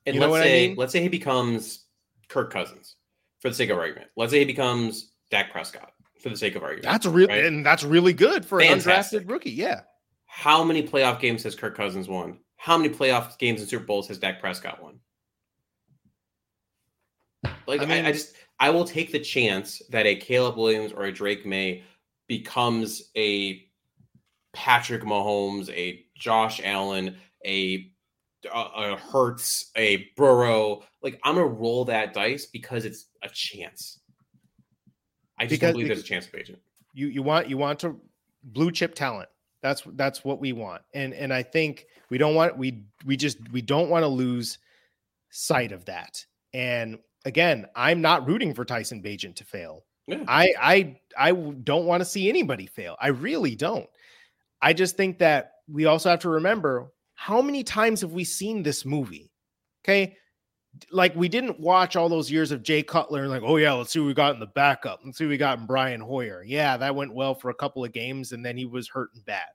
And 0.06 0.16
You 0.16 0.22
let's 0.22 0.32
what 0.32 0.42
I 0.42 0.46
say 0.46 0.68
mean? 0.70 0.78
let's 0.78 0.92
say 0.94 1.02
he 1.02 1.10
becomes 1.10 1.86
Kirk 2.30 2.52
Cousins 2.52 2.96
for 3.40 3.50
the 3.50 3.56
sake 3.56 3.70
of 3.70 3.78
argument. 3.78 4.10
Let's 4.16 4.32
say 4.32 4.40
he 4.40 4.46
becomes 4.46 5.12
Dak 5.32 5.52
Prescott 5.52 5.92
for 6.22 6.30
the 6.30 6.38
sake 6.38 6.56
of 6.56 6.64
argument. 6.64 6.84
That's 6.86 7.06
really 7.06 7.28
right? 7.34 7.46
and 7.46 7.66
that's 7.66 7.84
really 7.84 8.14
good 8.14 8.46
for 8.46 8.60
an 8.60 8.68
Fantastic. 8.68 9.24
undrafted 9.28 9.32
rookie. 9.32 9.52
Yeah. 9.52 9.82
How 10.26 10.64
many 10.64 10.82
playoff 10.88 11.20
games 11.20 11.44
has 11.44 11.56
Kirk 11.56 11.76
Cousins 11.76 12.08
won? 12.08 12.40
How 12.58 12.78
many 12.78 12.90
playoff 12.94 13.38
games 13.38 13.60
and 13.62 13.70
Super 13.70 13.84
Bowls 13.86 14.08
has 14.08 14.18
Dak 14.18 14.40
Prescott 14.40 14.82
won? 14.82 15.00
Like 17.68 17.82
I 17.82 17.84
I, 17.84 17.88
mean- 17.88 18.06
I 18.06 18.12
just 18.12 18.36
I 18.60 18.70
will 18.72 18.86
take 18.86 19.12
the 19.12 19.20
chance 19.20 19.82
that 19.90 20.06
a 20.06 20.16
Caleb 20.16 20.58
Williams 20.58 20.92
or 20.92 21.04
a 21.04 21.12
Drake 21.12 21.46
Maye 21.46 21.84
becomes 22.28 23.12
a 23.16 23.67
Patrick 24.58 25.04
Mahomes, 25.04 25.70
a 25.70 26.04
Josh 26.18 26.60
Allen, 26.64 27.16
a 27.46 27.92
a, 28.52 28.60
a 28.94 28.98
Hurts, 28.98 29.70
a 29.76 30.10
Burrow. 30.18 30.84
Like 31.04 31.20
I'm 31.24 31.36
gonna 31.36 31.46
roll 31.48 31.86
that 31.86 32.12
dice 32.14 32.48
because 32.48 32.84
it's 32.84 33.06
a 33.22 33.30
chance. 33.30 34.00
I 35.38 35.44
just 35.44 35.52
Because- 35.52 35.60
don't 35.68 35.74
believe 35.74 35.88
there's 35.90 36.00
a 36.00 36.04
chance 36.04 36.26
of 36.28 36.34
agent. 36.36 36.60
you 36.96 37.08
you 37.08 37.22
want 37.22 37.48
you 37.50 37.58
want 37.58 37.80
to 37.82 38.00
blue 38.44 38.72
chip 38.72 38.96
talent 38.96 39.30
that's 39.62 39.84
that's 39.94 40.24
what 40.26 40.40
we 40.40 40.54
want 40.54 40.82
and 40.94 41.14
and 41.14 41.34
i 41.34 41.44
think 41.44 41.86
we 42.10 42.18
don't 42.18 42.34
want 42.36 42.58
we 42.58 42.84
we 43.06 43.18
just 43.18 43.38
we 43.52 43.62
don't 43.62 43.90
want 43.90 44.04
to 44.04 44.08
lose 44.08 44.60
sight 45.32 45.72
of 45.72 45.84
that 45.86 46.24
and 46.54 46.98
again 47.26 47.66
i'm 47.76 48.00
not 48.00 48.26
rooting 48.28 48.54
for 48.54 48.64
tyson 48.64 49.02
Bagent 49.04 49.36
to 49.36 49.44
fail 49.44 49.84
Yeah. 50.08 50.24
I 50.28 50.96
don't 51.64 51.86
want 51.86 52.02
to 52.02 52.06
see 52.06 52.30
anybody 52.30 52.68
fail 52.68 52.96
i 53.02 53.08
really 53.10 53.56
don't 53.56 53.90
i 54.62 54.74
just 54.74 54.96
think 54.98 55.20
that 55.20 55.52
we 55.72 55.86
also 55.86 56.10
have 56.10 56.20
to 56.20 56.30
remember 56.30 56.92
how 57.16 57.42
many 57.42 57.64
times 57.64 58.02
have 58.02 58.12
we 58.14 58.24
seen 58.24 58.64
this 58.64 58.86
movie 58.86 59.32
okay 59.84 60.16
like 60.92 61.16
we 61.16 61.28
didn't 61.30 61.60
watch 61.60 61.96
all 61.96 62.10
those 62.10 62.30
years 62.32 62.52
of 62.52 62.64
Jay 62.64 62.84
Cutler 62.84 63.28
like, 63.28 63.42
oh 63.44 63.58
yeah, 63.58 63.74
let's 63.74 63.92
see 63.92 64.00
what 64.00 64.08
we 64.08 64.14
got 64.14 64.34
in 64.34 64.40
the 64.40 64.46
backup. 64.48 65.00
Let's 65.04 65.18
see 65.18 65.26
what 65.26 65.32
we 65.32 65.38
got 65.38 65.60
in 65.60 65.66
Brian 65.66 66.02
Hoyer. 66.02 66.44
Yeah, 66.46 66.78
that 66.78 66.96
went 66.96 67.14
well 67.14 67.34
for 67.34 67.50
a 67.50 67.56
couple 67.56 67.84
of 67.84 67.94
games, 67.94 68.32
and 68.32 68.46
then 68.46 68.58
he 68.58 68.66
was 68.66 68.88
hurt 68.88 69.10
and 69.16 69.26
bad. 69.26 69.48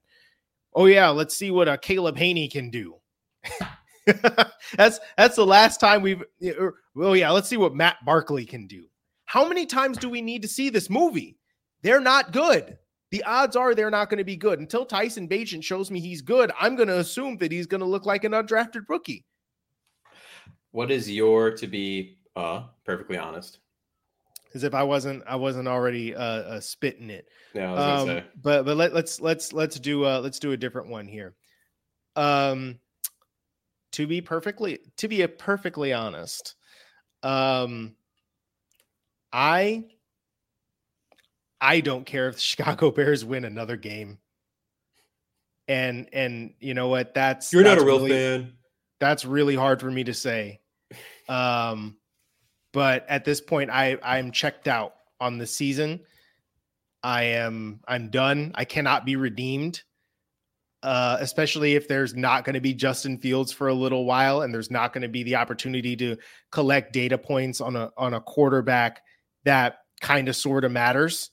Oh 0.75 0.87
yeah, 0.87 1.11
let's 1.11 1.37
see 1.37 1.51
what 1.51 1.69
uh, 1.69 1.77
Caleb 1.77 2.17
Hanie 2.17 2.51
can 2.51 2.71
do. 2.71 2.97
that's 4.77 4.99
that's 5.17 5.37
the 5.37 5.47
last 5.47 5.79
time 5.79 6.03
we've. 6.03 6.23
or- 6.59 6.75
Oh 6.97 7.15
yeah, 7.15 7.31
let's 7.31 7.49
see 7.49 7.57
what 7.57 7.75
Matt 7.75 7.97
Barkley 8.05 8.45
can 8.45 8.67
do. 8.67 8.85
How 9.25 9.49
many 9.49 9.65
times 9.65 9.97
do 9.97 10.11
we 10.11 10.21
need 10.21 10.43
to 10.43 10.49
see 10.49 10.69
this 10.69 10.91
movie? 10.91 11.39
They're 11.83 12.01
not 12.01 12.33
good. 12.33 12.77
The 13.13 13.23
odds 13.25 13.57
are 13.57 13.75
they're 13.75 13.91
not 13.91 14.09
going 14.09 14.19
to 14.19 14.25
be 14.25 14.37
good 14.37 14.59
until 14.59 14.87
Tyson 14.87 15.29
Bagent 15.29 15.63
shows 15.63 15.91
me 15.91 16.01
he's 16.01 16.23
good. 16.23 16.51
I'm 16.59 16.77
going 16.77 16.89
to 16.89 16.99
assume 16.99 17.37
that 17.39 17.53
he's 17.53 17.67
going 17.67 17.83
to 17.83 17.87
look 17.87 18.07
like 18.07 18.25
an 18.25 18.33
undrafted 18.33 18.89
rookie. 18.89 19.27
What 20.71 20.91
is 20.91 21.11
your 21.11 21.51
to 21.53 21.67
be 21.67 22.17
uh 22.35 22.65
perfectly 22.85 23.19
honest? 23.19 23.59
as 24.55 24.65
if 24.65 24.75
I 24.75 24.83
wasn't 24.83 25.23
I 25.27 25.37
wasn't 25.37 25.69
already 25.69 26.15
uh, 26.15 26.23
uh 26.23 26.61
spitting 26.61 27.11
it. 27.11 27.29
Yeah, 27.55 27.73
I 27.73 27.75
was 27.75 28.03
Um, 28.03 28.09
say. 28.09 28.25
but 28.43 28.65
but 28.65 28.77
let, 28.77 28.95
let's 28.95 29.21
let's 29.21 29.53
let's 29.53 29.79
do 29.79 30.05
uh 30.07 30.21
let's 30.21 30.39
do 30.39 30.53
a 30.53 30.57
different 30.57 30.89
one 30.89 31.07
here. 31.07 31.35
Um 32.17 32.79
to 33.93 34.07
be 34.07 34.23
perfectly 34.23 34.79
to 34.97 35.09
be 35.09 35.21
a 35.21 35.29
perfectly 35.29 35.93
honest, 35.93 36.55
um 37.23 37.95
I 39.33 39.85
I 41.63 41.81
don't 41.81 42.05
care 42.05 42.29
if 42.29 42.35
the 42.35 42.41
Chicago 42.43 42.91
Bears 42.91 43.25
win 43.25 43.45
another 43.47 43.77
game. 43.77 44.19
And 45.69 46.09
and 46.13 46.55
you 46.61 46.75
know 46.75 46.89
what? 46.89 47.15
That's 47.15 47.53
You're 47.53 47.63
not 47.63 47.79
a 47.79 47.85
real 47.85 47.99
really- 47.99 48.11
fan. 48.11 48.53
that's 49.01 49.25
really 49.25 49.55
hard 49.55 49.81
for 49.81 49.91
me 49.91 50.05
to 50.05 50.15
say. 50.15 50.61
Um, 51.29 51.97
but 52.73 53.07
at 53.09 53.25
this 53.25 53.41
point, 53.41 53.71
I 53.71 53.97
I'm 54.03 54.33
checked 54.33 54.67
out 54.67 54.95
on 55.21 55.39
the 55.39 55.47
season. 55.47 56.01
I 57.03 57.23
am 57.25 57.81
I'm 57.87 58.11
done. 58.11 58.51
I 58.57 58.65
cannot 58.65 59.07
be 59.07 59.15
redeemed. 59.17 59.83
Uh, 60.83 61.17
especially 61.21 61.75
if 61.77 61.87
there's 61.87 62.15
not 62.17 62.45
going 62.45 62.55
to 62.55 62.61
be 62.61 62.75
Justin 62.75 63.19
Fields 63.19 63.53
for 63.53 63.69
a 63.69 63.73
little 63.75 64.05
while, 64.05 64.43
and 64.43 64.53
there's 64.53 64.71
not 64.71 64.93
going 64.93 65.03
to 65.03 65.09
be 65.09 65.23
the 65.23 65.37
opportunity 65.37 65.95
to 65.97 66.17
collect 66.51 66.93
data 66.93 67.17
points 67.17 67.61
on 67.61 67.77
a 67.77 67.91
on 67.97 68.15
a 68.15 68.21
quarterback 68.21 69.01
that 69.45 69.77
kind 70.01 70.29
of 70.29 70.35
sort 70.35 70.65
of 70.65 70.73
matters. 70.73 71.31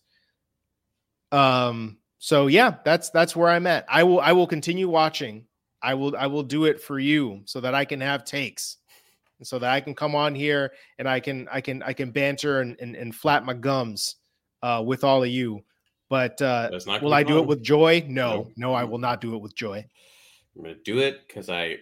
Um, 1.31 1.97
so 2.17 2.47
yeah, 2.47 2.75
that's 2.83 3.09
that's 3.11 3.35
where 3.35 3.49
I'm 3.49 3.67
at. 3.67 3.85
I 3.87 4.03
will 4.03 4.19
I 4.19 4.33
will 4.33 4.47
continue 4.47 4.89
watching. 4.89 5.45
I 5.81 5.93
will 5.93 6.15
I 6.17 6.27
will 6.27 6.43
do 6.43 6.65
it 6.65 6.81
for 6.81 6.99
you 6.99 7.41
so 7.45 7.61
that 7.61 7.73
I 7.73 7.85
can 7.85 8.01
have 8.01 8.25
takes. 8.25 8.77
And 9.39 9.47
so 9.47 9.57
that 9.59 9.71
I 9.71 9.79
can 9.79 9.95
come 9.95 10.15
on 10.15 10.35
here 10.35 10.73
and 10.97 11.07
I 11.07 11.21
can 11.21 11.47
I 11.49 11.61
can 11.61 11.81
I 11.83 11.93
can 11.93 12.11
banter 12.11 12.59
and 12.59 12.75
and, 12.81 12.95
and 12.95 13.15
flap 13.15 13.43
my 13.43 13.53
gums 13.53 14.15
uh 14.61 14.83
with 14.85 15.05
all 15.05 15.23
of 15.23 15.29
you. 15.29 15.63
But 16.09 16.41
uh 16.41 16.69
That's 16.71 16.85
not 16.85 17.01
will 17.01 17.13
I 17.13 17.23
do 17.23 17.39
it 17.39 17.47
with 17.47 17.63
joy? 17.63 18.05
No, 18.07 18.29
No. 18.29 18.51
no, 18.57 18.73
I 18.73 18.83
will 18.83 18.97
not 18.97 19.21
do 19.21 19.35
it 19.35 19.41
with 19.41 19.55
joy. 19.55 19.85
I'm 20.57 20.63
gonna 20.63 20.75
do 20.83 20.99
it 20.99 21.25
because 21.25 21.49
I 21.49 21.77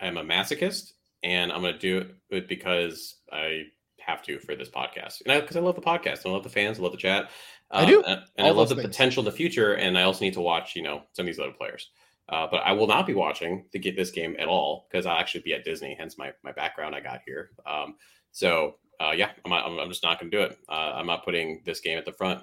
am 0.00 0.16
a 0.16 0.24
masochist, 0.24 0.92
and 1.22 1.52
I'm 1.52 1.60
gonna 1.60 1.78
do 1.78 2.08
it 2.30 2.48
because 2.48 3.16
I 3.30 3.64
have 3.98 4.22
to 4.22 4.38
for 4.38 4.54
this 4.54 4.70
podcast, 4.70 5.20
and 5.26 5.40
because 5.42 5.56
I, 5.56 5.60
love 5.60 5.74
the 5.74 5.82
podcast, 5.82 6.24
and 6.24 6.26
I 6.26 6.30
love 6.30 6.44
the 6.44 6.48
fans, 6.48 6.78
I 6.78 6.82
love 6.82 6.92
the 6.92 6.98
chat. 6.98 7.28
I 7.70 7.84
do. 7.84 8.02
and, 8.02 8.22
and 8.36 8.46
I 8.46 8.50
love 8.50 8.68
the 8.68 8.76
things. 8.76 8.88
potential 8.88 9.22
in 9.22 9.24
the 9.24 9.32
future, 9.32 9.74
and 9.74 9.98
I 9.98 10.02
also 10.02 10.24
need 10.24 10.34
to 10.34 10.40
watch, 10.40 10.76
you 10.76 10.82
know, 10.82 11.02
some 11.12 11.24
of 11.24 11.26
these 11.26 11.38
other 11.38 11.52
players. 11.52 11.90
Uh, 12.28 12.46
but 12.50 12.58
I 12.58 12.72
will 12.72 12.86
not 12.86 13.06
be 13.06 13.14
watching 13.14 13.66
to 13.72 13.78
get 13.78 13.96
this 13.96 14.10
game 14.10 14.36
at 14.38 14.48
all 14.48 14.86
because 14.90 15.06
I'll 15.06 15.18
actually 15.18 15.42
be 15.42 15.52
at 15.54 15.64
Disney, 15.64 15.94
hence 15.98 16.18
my 16.18 16.32
my 16.42 16.52
background 16.52 16.94
I 16.94 17.00
got 17.00 17.20
here. 17.24 17.50
Um, 17.66 17.96
so 18.32 18.76
uh, 19.00 19.12
yeah, 19.14 19.30
I'm, 19.44 19.50
not, 19.50 19.66
I'm 19.66 19.78
I'm 19.78 19.88
just 19.88 20.02
not 20.02 20.18
gonna 20.18 20.30
do 20.30 20.40
it. 20.40 20.58
Uh, 20.68 20.92
I'm 20.94 21.06
not 21.06 21.24
putting 21.24 21.62
this 21.64 21.80
game 21.80 21.98
at 21.98 22.04
the 22.04 22.12
front. 22.12 22.42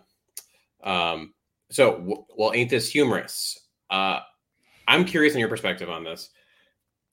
Um, 0.84 1.34
so 1.69 1.97
w- 1.97 2.26
well, 2.38 2.53
ain't 2.53 2.69
this 2.69 2.89
humorous? 2.89 3.59
Uh, 3.89 4.19
I'm 4.88 5.05
curious 5.05 5.34
on 5.34 5.39
your 5.39 5.49
perspective 5.49 5.89
on 5.89 6.03
this. 6.03 6.30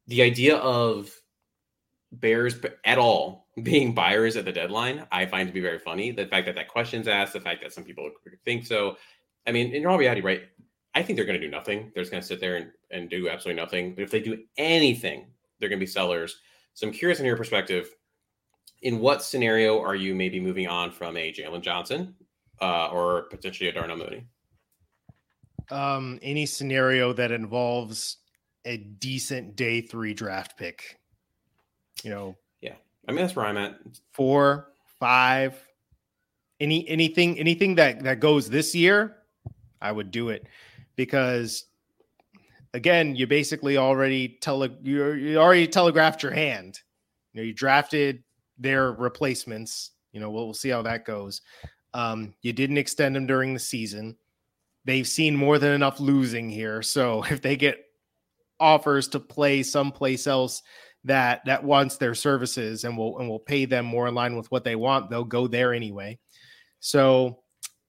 The 0.06 0.22
idea 0.22 0.56
of 0.56 1.10
Bears 2.12 2.56
at 2.84 2.98
all 2.98 3.46
being 3.62 3.94
buyers 3.94 4.36
at 4.36 4.44
the 4.44 4.52
deadline, 4.52 5.06
I 5.12 5.26
find 5.26 5.46
to 5.48 5.52
be 5.52 5.60
very 5.60 5.78
funny. 5.78 6.10
The 6.10 6.26
fact 6.26 6.46
that 6.46 6.54
that 6.56 6.68
question's 6.68 7.08
asked, 7.08 7.32
the 7.32 7.40
fact 7.40 7.62
that 7.62 7.72
some 7.72 7.84
people 7.84 8.10
think 8.44 8.66
so. 8.66 8.96
I 9.46 9.52
mean, 9.52 9.72
in 9.72 9.86
all 9.86 9.98
reality, 9.98 10.20
right? 10.20 10.42
I 10.94 11.02
think 11.02 11.16
they're 11.16 11.26
going 11.26 11.40
to 11.40 11.46
do 11.46 11.50
nothing. 11.50 11.92
They're 11.94 12.02
just 12.02 12.10
going 12.10 12.20
to 12.20 12.26
sit 12.26 12.40
there 12.40 12.56
and, 12.56 12.70
and 12.90 13.08
do 13.08 13.28
absolutely 13.28 13.60
nothing. 13.62 13.94
But 13.94 14.02
if 14.02 14.10
they 14.10 14.20
do 14.20 14.38
anything, 14.56 15.26
they're 15.58 15.68
going 15.68 15.78
to 15.78 15.84
be 15.84 15.90
sellers. 15.90 16.36
So 16.74 16.86
I'm 16.86 16.92
curious 16.92 17.20
on 17.20 17.26
your 17.26 17.36
perspective. 17.36 17.88
In 18.82 18.98
what 18.98 19.22
scenario 19.22 19.80
are 19.80 19.94
you 19.94 20.14
maybe 20.14 20.40
moving 20.40 20.66
on 20.66 20.90
from 20.90 21.16
a 21.16 21.32
Jaylon 21.32 21.60
Johnson 21.60 22.14
uh, 22.60 22.88
or 22.88 23.24
potentially 23.24 23.68
a 23.68 23.72
Darnell 23.72 23.98
Mooney? 23.98 24.26
Um 25.70 26.18
any 26.22 26.46
scenario 26.46 27.12
that 27.12 27.30
involves 27.30 28.16
a 28.64 28.76
decent 28.76 29.56
day 29.56 29.80
3 29.80 30.14
draft 30.14 30.56
pick. 30.56 30.99
You 32.02 32.10
know, 32.10 32.36
Yeah, 32.60 32.74
I 33.06 33.12
mean, 33.12 33.22
that's 33.22 33.36
where 33.36 33.46
I'm 33.46 33.56
at. 33.56 33.78
four, 34.12 34.72
five, 34.98 35.60
any 36.60 36.88
anything 36.88 37.38
anything 37.38 37.74
that 37.76 38.02
that 38.04 38.20
goes 38.20 38.48
this 38.48 38.74
year, 38.74 39.16
I 39.80 39.92
would 39.92 40.10
do 40.10 40.28
it 40.30 40.46
because 40.96 41.64
again, 42.74 43.16
you 43.16 43.26
basically 43.26 43.76
already 43.76 44.38
tele 44.40 44.70
you 44.82 45.12
you 45.12 45.38
already 45.38 45.66
telegraphed 45.66 46.22
your 46.22 46.32
hand. 46.32 46.78
You 47.32 47.40
know, 47.40 47.46
you 47.46 47.52
drafted 47.52 48.22
their 48.58 48.92
replacements. 48.92 49.92
You 50.12 50.20
know, 50.20 50.30
we'll, 50.30 50.46
we'll 50.46 50.54
see 50.54 50.68
how 50.68 50.82
that 50.82 51.04
goes. 51.04 51.42
Um, 51.94 52.34
you 52.42 52.52
didn't 52.52 52.78
extend 52.78 53.16
them 53.16 53.26
during 53.26 53.54
the 53.54 53.60
season. 53.60 54.16
They've 54.84 55.06
seen 55.06 55.36
more 55.36 55.58
than 55.58 55.72
enough 55.72 56.00
losing 56.00 56.48
here. 56.48 56.82
So 56.82 57.24
if 57.30 57.40
they 57.42 57.56
get 57.56 57.78
offers 58.58 59.08
to 59.08 59.20
play 59.20 59.62
someplace 59.62 60.26
else 60.26 60.62
that 61.04 61.44
that 61.46 61.64
wants 61.64 61.96
their 61.96 62.14
services 62.14 62.84
and 62.84 62.96
will 62.96 63.18
and 63.18 63.28
will 63.28 63.38
pay 63.38 63.64
them 63.64 63.86
more 63.86 64.08
in 64.08 64.14
line 64.14 64.36
with 64.36 64.50
what 64.50 64.64
they 64.64 64.76
want, 64.76 65.10
they'll 65.10 65.24
go 65.24 65.46
there 65.46 65.72
anyway. 65.72 66.18
So 66.80 67.40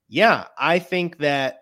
yeah, 0.08 0.46
I 0.58 0.80
think 0.80 1.18
that 1.20 1.62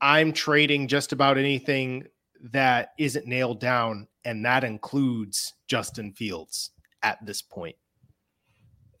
I'm 0.00 0.32
trading 0.32 0.88
just 0.88 1.12
about 1.12 1.38
anything 1.38 2.06
that 2.52 2.92
isn't 2.98 3.26
nailed 3.26 3.60
down, 3.60 4.06
and 4.24 4.44
that 4.44 4.64
includes 4.64 5.54
Justin 5.66 6.12
Fields 6.12 6.70
at 7.02 7.24
this 7.24 7.42
point. 7.42 7.76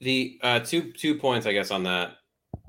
The 0.00 0.38
uh, 0.42 0.60
two 0.60 0.92
two 0.92 1.16
points, 1.16 1.46
I 1.46 1.52
guess, 1.52 1.70
on 1.70 1.82
that. 1.84 2.16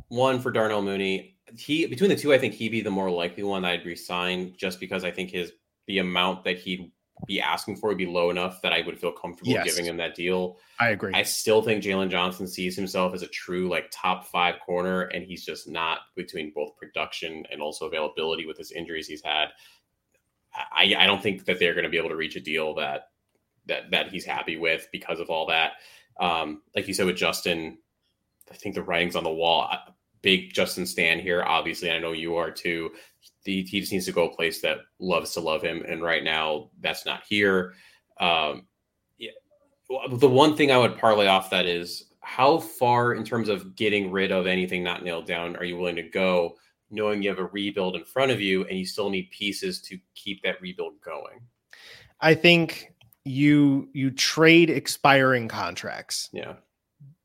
One 0.08 0.40
for 0.40 0.52
Darnell 0.52 0.82
Mooney. 0.82 1.38
He 1.56 1.86
between 1.86 2.10
the 2.10 2.16
two, 2.16 2.34
I 2.34 2.38
think 2.38 2.54
he'd 2.54 2.70
be 2.70 2.82
the 2.82 2.92
more 2.92 3.10
likely 3.10 3.44
one 3.44 3.66
I'd 3.66 3.86
resign, 3.86 4.54
just 4.58 4.80
because 4.80 5.04
I 5.04 5.12
think 5.12 5.32
his 5.32 5.52
the 5.88 6.00
amount 6.00 6.44
that 6.44 6.58
he'd 6.60 6.92
be 7.28 7.42
asking 7.42 7.76
for 7.76 7.90
would 7.90 7.98
be 7.98 8.06
low 8.06 8.30
enough 8.30 8.62
that 8.62 8.72
I 8.74 8.82
would 8.82 9.00
feel 9.00 9.12
comfortable 9.12 9.52
Yes. 9.52 9.66
giving 9.66 9.86
him 9.86 9.98
that 9.98 10.16
deal. 10.16 10.58
I 10.80 10.90
agree. 10.90 11.12
I 11.14 11.24
still 11.24 11.62
think 11.62 11.84
Jaylon 11.84 12.10
Johnson 12.10 12.48
sees 12.48 12.76
himself 12.76 13.14
as 13.14 13.22
a 13.22 13.28
true 13.28 13.68
like 13.70 13.90
top 13.92 14.26
five 14.28 14.56
corner, 14.66 15.02
and 15.04 15.24
he's 15.26 15.46
just 15.46 15.68
not 15.68 16.00
between 16.16 16.52
both 16.56 16.76
production 16.78 17.46
and 17.52 17.62
also 17.62 17.86
availability 17.86 18.46
with 18.46 18.58
his 18.58 18.72
injuries 18.72 19.08
he's 19.08 19.24
had. 19.24 19.50
I, 20.56 20.96
I 20.98 21.06
don't 21.06 21.22
think 21.22 21.46
that 21.46 21.60
they're 21.60 21.74
going 21.74 21.84
to 21.84 21.90
be 21.90 21.98
able 21.98 22.10
to 22.10 22.16
reach 22.16 22.36
a 22.36 22.40
deal 22.42 22.74
that 22.76 23.10
that 23.68 23.92
that 23.92 24.10
he's 24.10 24.26
happy 24.26 24.58
with 24.58 24.88
because 24.92 25.20
of 25.20 25.30
all 25.30 25.46
that. 25.48 25.74
Um, 26.20 26.64
like 26.76 26.88
you 26.88 26.94
said 26.94 27.06
with 27.06 27.18
Justin, 27.18 27.78
I 28.52 28.56
think 28.56 28.76
the 28.76 28.84
writing's 28.84 29.16
on 29.16 29.24
the 29.24 29.30
wall. 29.30 29.70
Big 30.22 30.54
Justin 30.54 30.86
Stan 30.86 31.20
here, 31.20 31.44
obviously. 31.44 31.92
I 31.92 32.00
know 32.00 32.12
you 32.14 32.36
are 32.38 32.52
too. 32.52 32.92
He, 33.44 33.64
he 33.64 33.80
just 33.80 33.92
needs 33.92 34.06
to 34.06 34.12
go 34.12 34.30
a 34.30 34.36
place 34.36 34.62
that 34.62 34.80
loves 35.00 35.34
to 35.34 35.40
love 35.40 35.62
him, 35.62 35.84
and 35.88 36.02
right 36.02 36.24
now 36.24 36.70
that's 36.80 37.06
not 37.06 37.24
here. 37.28 37.74
Um, 38.20 38.68
well, 39.90 40.08
the 40.08 40.30
one 40.30 40.56
thing 40.56 40.72
I 40.72 40.78
would 40.78 40.98
parlay 40.98 41.26
off 41.26 41.50
that 41.50 41.66
is 41.66 42.14
how 42.22 42.60
far, 42.60 43.16
in 43.16 43.24
terms 43.24 43.50
of 43.50 43.76
getting 43.76 44.12
rid 44.12 44.32
of 44.32 44.46
anything 44.46 44.84
not 44.84 45.04
nailed 45.04 45.26
down, 45.26 45.56
are 45.56 45.64
you 45.64 45.78
willing 45.78 45.96
to 45.96 46.04
go, 46.04 46.56
knowing 46.92 47.24
you 47.24 47.30
have 47.30 47.40
a 47.40 47.46
rebuild 47.46 47.96
in 47.96 48.06
front 48.06 48.32
of 48.32 48.40
you 48.40 48.66
and 48.66 48.78
you 48.78 48.86
still 48.86 49.10
need 49.10 49.32
pieces 49.32 49.82
to 49.82 49.98
keep 50.14 50.44
that 50.44 50.62
rebuild 50.62 51.02
going? 51.02 51.40
I 52.22 52.36
think 52.36 52.94
you 53.26 53.90
you 53.94 54.12
trade 54.12 54.70
expiring 54.70 55.48
contracts. 55.48 56.30
Yeah. 56.32 56.54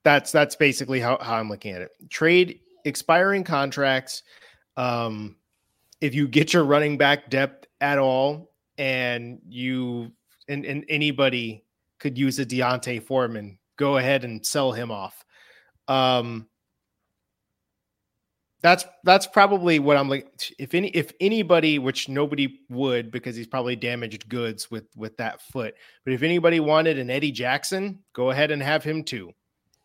That's 0.02 0.32
that's 0.32 0.56
basically 0.56 1.00
how, 1.00 1.18
how 1.20 1.34
I'm 1.34 1.50
looking 1.50 1.74
at 1.74 1.82
it. 1.82 1.90
Trade 2.08 2.60
expiring 2.84 3.44
contracts. 3.44 4.22
Um, 4.76 5.36
if 6.04 6.14
you 6.14 6.28
get 6.28 6.52
your 6.52 6.64
running 6.64 6.98
back 6.98 7.30
depth 7.30 7.66
at 7.80 7.98
all, 7.98 8.50
and 8.76 9.38
you 9.48 10.12
and, 10.48 10.66
and 10.66 10.84
anybody 10.90 11.64
could 11.98 12.18
use 12.18 12.38
a 12.38 12.44
D'Onta 12.44 13.02
Foreman, 13.02 13.58
go 13.78 13.96
ahead 13.96 14.22
and 14.22 14.44
sell 14.44 14.70
him 14.70 14.90
off. 14.90 15.24
Um, 15.88 16.46
that's 18.60 18.84
that's 19.02 19.26
probably 19.26 19.78
what 19.78 19.96
I'm 19.96 20.10
like. 20.10 20.28
If 20.58 20.74
any 20.74 20.88
if 20.88 21.10
anybody, 21.20 21.78
which 21.78 22.10
nobody 22.10 22.60
would 22.68 23.10
because 23.10 23.34
he's 23.34 23.46
probably 23.46 23.74
damaged 23.74 24.28
goods 24.28 24.70
with 24.70 24.84
with 24.96 25.16
that 25.16 25.40
foot. 25.40 25.74
But 26.04 26.12
if 26.12 26.22
anybody 26.22 26.60
wanted 26.60 26.98
an 26.98 27.08
Eddie 27.08 27.32
Jackson, 27.32 28.00
go 28.12 28.30
ahead 28.30 28.50
and 28.50 28.62
have 28.62 28.84
him 28.84 29.04
too. 29.04 29.32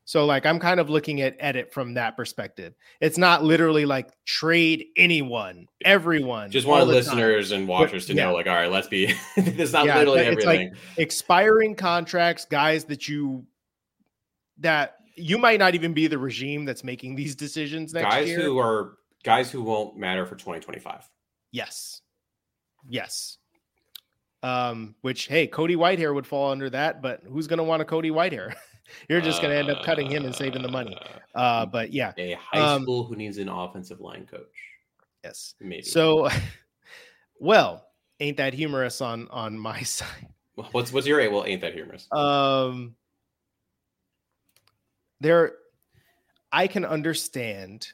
So 0.10 0.26
like 0.26 0.48
I'm 0.48 0.58
kind 0.58 0.80
of 0.80 0.90
looking 0.90 1.22
at 1.22 1.36
edit 1.38 1.72
from 1.72 1.94
that 1.94 2.18
perspective. 2.18 2.74
It's 3.00 3.20
not 3.20 3.44
literally 3.44 3.86
like 3.86 4.10
trade 4.26 4.88
anyone, 4.98 5.68
everyone. 5.86 6.50
Just 6.50 6.66
wanted 6.66 6.86
time. 6.86 6.96
listeners 6.96 7.52
and 7.52 7.68
watchers 7.68 8.08
to 8.08 8.16
yeah. 8.16 8.26
know, 8.26 8.34
like, 8.34 8.48
all 8.48 8.56
right, 8.56 8.72
let's 8.72 8.88
be. 8.88 9.14
it's 9.36 9.72
not 9.72 9.86
Yeah, 9.86 10.00
literally 10.00 10.22
it's 10.22 10.44
like- 10.48 10.62
everything. 10.62 10.76
expiring 10.98 11.76
contracts, 11.76 12.44
guys 12.44 12.86
that 12.86 13.08
you 13.08 13.46
that 14.58 14.96
you 15.16 15.38
might 15.38 15.60
not 15.60 15.76
even 15.76 15.94
be 15.94 16.08
the 16.08 16.18
regime 16.18 16.66
that's 16.66 16.84
making 16.84 17.16
these 17.16 17.36
decisions 17.36 17.94
next 17.94 18.10
guys 18.12 18.30
year. 18.30 18.42
who 18.42 18.58
are 18.58 18.96
guys 19.24 19.52
who 19.52 19.62
won't 19.62 19.96
matter 19.96 20.26
for 20.26 20.34
2025. 20.34 21.08
Yes. 21.52 22.02
Yes. 22.90 23.38
Um, 24.42 24.96
which 25.02 25.28
hey, 25.28 25.46
Cody 25.46 25.76
Whitehair 25.76 26.16
would 26.16 26.26
fall 26.26 26.52
under 26.52 26.68
that, 26.72 27.04
but 27.04 27.22
who's 27.30 27.46
gonna 27.46 27.64
want 27.64 27.84
a 27.84 27.86
Cody 27.86 28.10
Whitehair? 28.10 28.56
You're 29.08 29.22
just 29.22 29.42
gonna 29.42 29.54
end 29.56 29.70
up 29.70 29.84
cutting 29.84 30.10
him 30.10 30.26
and 30.26 30.34
saving 30.36 30.62
the 30.62 30.68
money. 30.72 30.98
Uh, 31.36 31.66
but 31.66 31.92
yeah, 31.94 32.14
A 32.18 32.34
high 32.34 32.60
Um, 32.76 32.84
school 32.84 33.04
who 33.04 33.16
needs 33.16 33.38
an 33.38 33.50
offensive 33.50 34.00
line 34.00 34.26
coach. 34.30 34.48
yes. 35.24 35.56
Maybe. 35.60 35.84
So 35.84 36.30
well, 37.40 37.86
ain't 38.20 38.38
that 38.38 38.54
humorous 38.54 39.02
on 39.02 39.28
on 39.30 39.58
my 39.58 39.82
side? 39.84 40.28
what's 40.72 40.92
what's 40.92 41.08
your 41.08 41.30
well? 41.32 41.46
Ain't 41.46 41.62
that 41.62 41.74
humorous? 41.74 42.08
Um 42.12 42.96
there 45.22 45.54
I 46.52 46.68
can 46.68 46.86
understand 46.86 47.92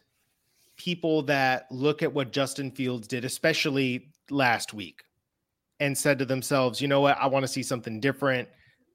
people 0.77 1.23
that 1.23 1.67
look 1.71 2.03
at 2.03 2.13
what 2.13 2.31
Justin 2.31 2.71
Fields 2.71 3.07
did, 3.07 3.25
especially 3.25 4.09
last 4.29 4.73
week, 4.73 5.03
and 5.79 5.97
said 5.97 6.19
to 6.19 6.25
themselves, 6.25 6.81
you 6.81 6.87
know 6.87 7.01
what, 7.01 7.17
I 7.19 7.27
want 7.27 7.43
to 7.43 7.47
see 7.47 7.63
something 7.63 7.99
different. 7.99 8.47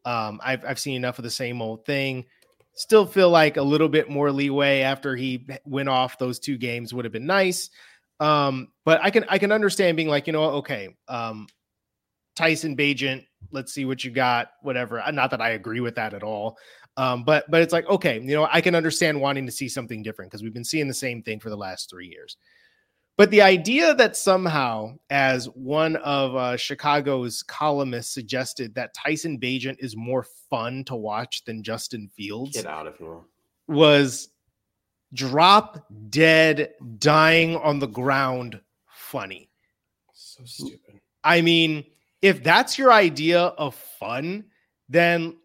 Um, 0.05 0.41
I've 0.43 0.65
I've 0.65 0.79
seen 0.79 0.97
enough 0.97 1.19
of 1.19 1.25
the 1.25 1.31
same 1.31 1.61
old 1.61 1.85
thing. 1.85 2.25
Still 2.75 3.07
feel 3.07 3.31
like 3.31 3.57
a 3.57 3.63
little 3.63 3.89
bit 3.89 4.09
more 4.09 4.33
leeway 4.33 4.81
after 4.81 5.17
he 5.17 5.47
went 5.65 5.89
off 5.89 6.19
those 6.19 6.39
two 6.39 6.57
games 6.57 6.95
would 6.95 7.05
have 7.05 7.13
been 7.13 7.27
nice. 7.27 7.71
Um, 8.21 8.69
but 8.85 9.01
I 9.03 9.11
can 9.11 9.25
I 9.29 9.39
can 9.39 9.53
understand 9.53 9.97
being 9.97 10.09
like, 10.09 10.27
you 10.27 10.33
know, 10.33 10.45
okay, 10.45 10.89
um, 11.09 11.47
Tyson 12.37 12.77
Bagent, 12.77 13.27
let's 13.51 13.73
see 13.73 13.85
what 13.85 14.05
you 14.05 14.11
got, 14.11 14.53
whatever. 14.63 15.01
Uh, 15.01 15.11
Not 15.11 15.31
that 15.31 15.41
I 15.41 15.51
agree 15.51 15.81
with 15.81 15.97
that 15.97 16.15
at 16.15 16.23
all. 16.23 16.57
Um, 16.97 17.25
but 17.25 17.51
but 17.51 17.63
it's 17.63 17.73
like, 17.73 17.89
okay, 17.89 18.21
you 18.21 18.35
know, 18.35 18.49
I 18.51 18.61
can 18.61 18.75
understand 18.75 19.21
wanting 19.21 19.47
to 19.47 19.53
see 19.53 19.69
something 19.69 20.03
different 20.03 20.31
because 20.31 20.43
we've 20.43 20.55
been 20.55 20.65
seeing 20.65 20.89
the 20.89 20.95
same 20.95 21.23
thing 21.23 21.41
for 21.41 21.51
the 21.51 21.57
last 21.57 21.89
three 21.91 22.09
years. 22.09 22.37
But 23.21 23.31
the 23.31 23.43
idea 23.43 23.95
that 23.97 24.17
somehow, 24.17 24.97
as 25.11 25.45
one 25.51 25.97
of 25.97 26.35
uh, 26.35 26.57
Chicago's 26.57 27.43
columnists 27.43 28.15
suggested, 28.15 28.75
that 28.77 28.95
Tyson 28.95 29.39
Bagent 29.39 29.77
is 29.79 29.95
more 29.95 30.25
fun 30.49 30.85
to 30.85 30.97
watch 30.97 31.45
than 31.45 31.63
Justin 31.63 32.09
Fields 32.17 32.57
Get 32.57 32.65
out 32.65 32.87
if 32.87 32.99
you 32.99 33.05
will. 33.05 33.27
was 33.69 34.31
drop 35.13 35.85
dead, 36.09 36.71
dying 36.99 37.57
on 37.57 37.79
the 37.79 37.89
ground 37.89 38.59
funny. 38.87 39.51
So 40.15 40.43
stupid. 40.47 40.99
I 41.23 41.43
mean, 41.43 41.85
if 42.23 42.43
that's 42.43 42.79
your 42.79 42.91
idea 42.91 43.39
of 43.43 43.75
fun, 43.75 44.47
then 44.89 45.37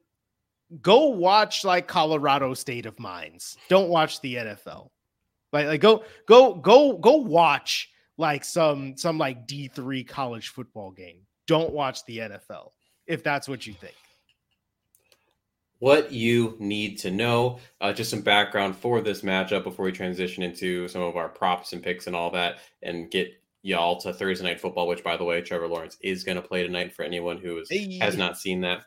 go 0.81 1.07
watch 1.07 1.65
like 1.65 1.89
Colorado 1.89 2.53
State 2.53 2.85
of 2.85 2.97
Minds. 3.01 3.57
Don't 3.67 3.89
watch 3.89 4.21
the 4.21 4.35
NFL. 4.35 4.91
Like, 5.55 5.67
like 5.67 5.81
go 5.81 6.03
go 6.25 6.53
go 6.53 6.97
go 6.97 7.15
watch 7.15 7.89
like 8.17 8.43
some 8.43 8.97
some 8.97 9.17
like 9.17 9.47
D3 9.47 10.05
college 10.05 10.49
football 10.49 10.91
game. 10.91 11.21
Don't 11.47 11.71
watch 11.71 12.03
the 12.05 12.17
NFL 12.17 12.71
if 13.07 13.23
that's 13.23 13.47
what 13.47 13.65
you 13.65 13.73
think. 13.73 13.95
What 15.79 16.11
you 16.11 16.57
need 16.59 16.97
to 16.99 17.11
know, 17.11 17.59
uh, 17.79 17.93
just 17.93 18.09
some 18.09 18.21
background 18.21 18.75
for 18.75 18.99
this 18.99 19.21
matchup 19.21 19.63
before 19.63 19.85
we 19.85 19.93
transition 19.93 20.43
into 20.43 20.89
some 20.89 21.01
of 21.01 21.15
our 21.15 21.29
props 21.29 21.71
and 21.71 21.81
picks 21.81 22.07
and 22.07 22.15
all 22.15 22.31
that, 22.31 22.57
and 22.83 23.09
get 23.09 23.29
y'all 23.61 23.99
to 24.01 24.13
Thursday 24.13 24.45
night 24.45 24.59
football. 24.59 24.87
Which, 24.87 25.05
by 25.05 25.15
the 25.15 25.23
way, 25.23 25.41
Trevor 25.41 25.69
Lawrence 25.69 25.97
is 26.01 26.25
going 26.25 26.37
to 26.37 26.41
play 26.41 26.63
tonight 26.63 26.93
for 26.93 27.03
anyone 27.03 27.37
who 27.37 27.59
is, 27.59 27.69
has 28.01 28.17
not 28.17 28.37
seen 28.37 28.59
that. 28.61 28.81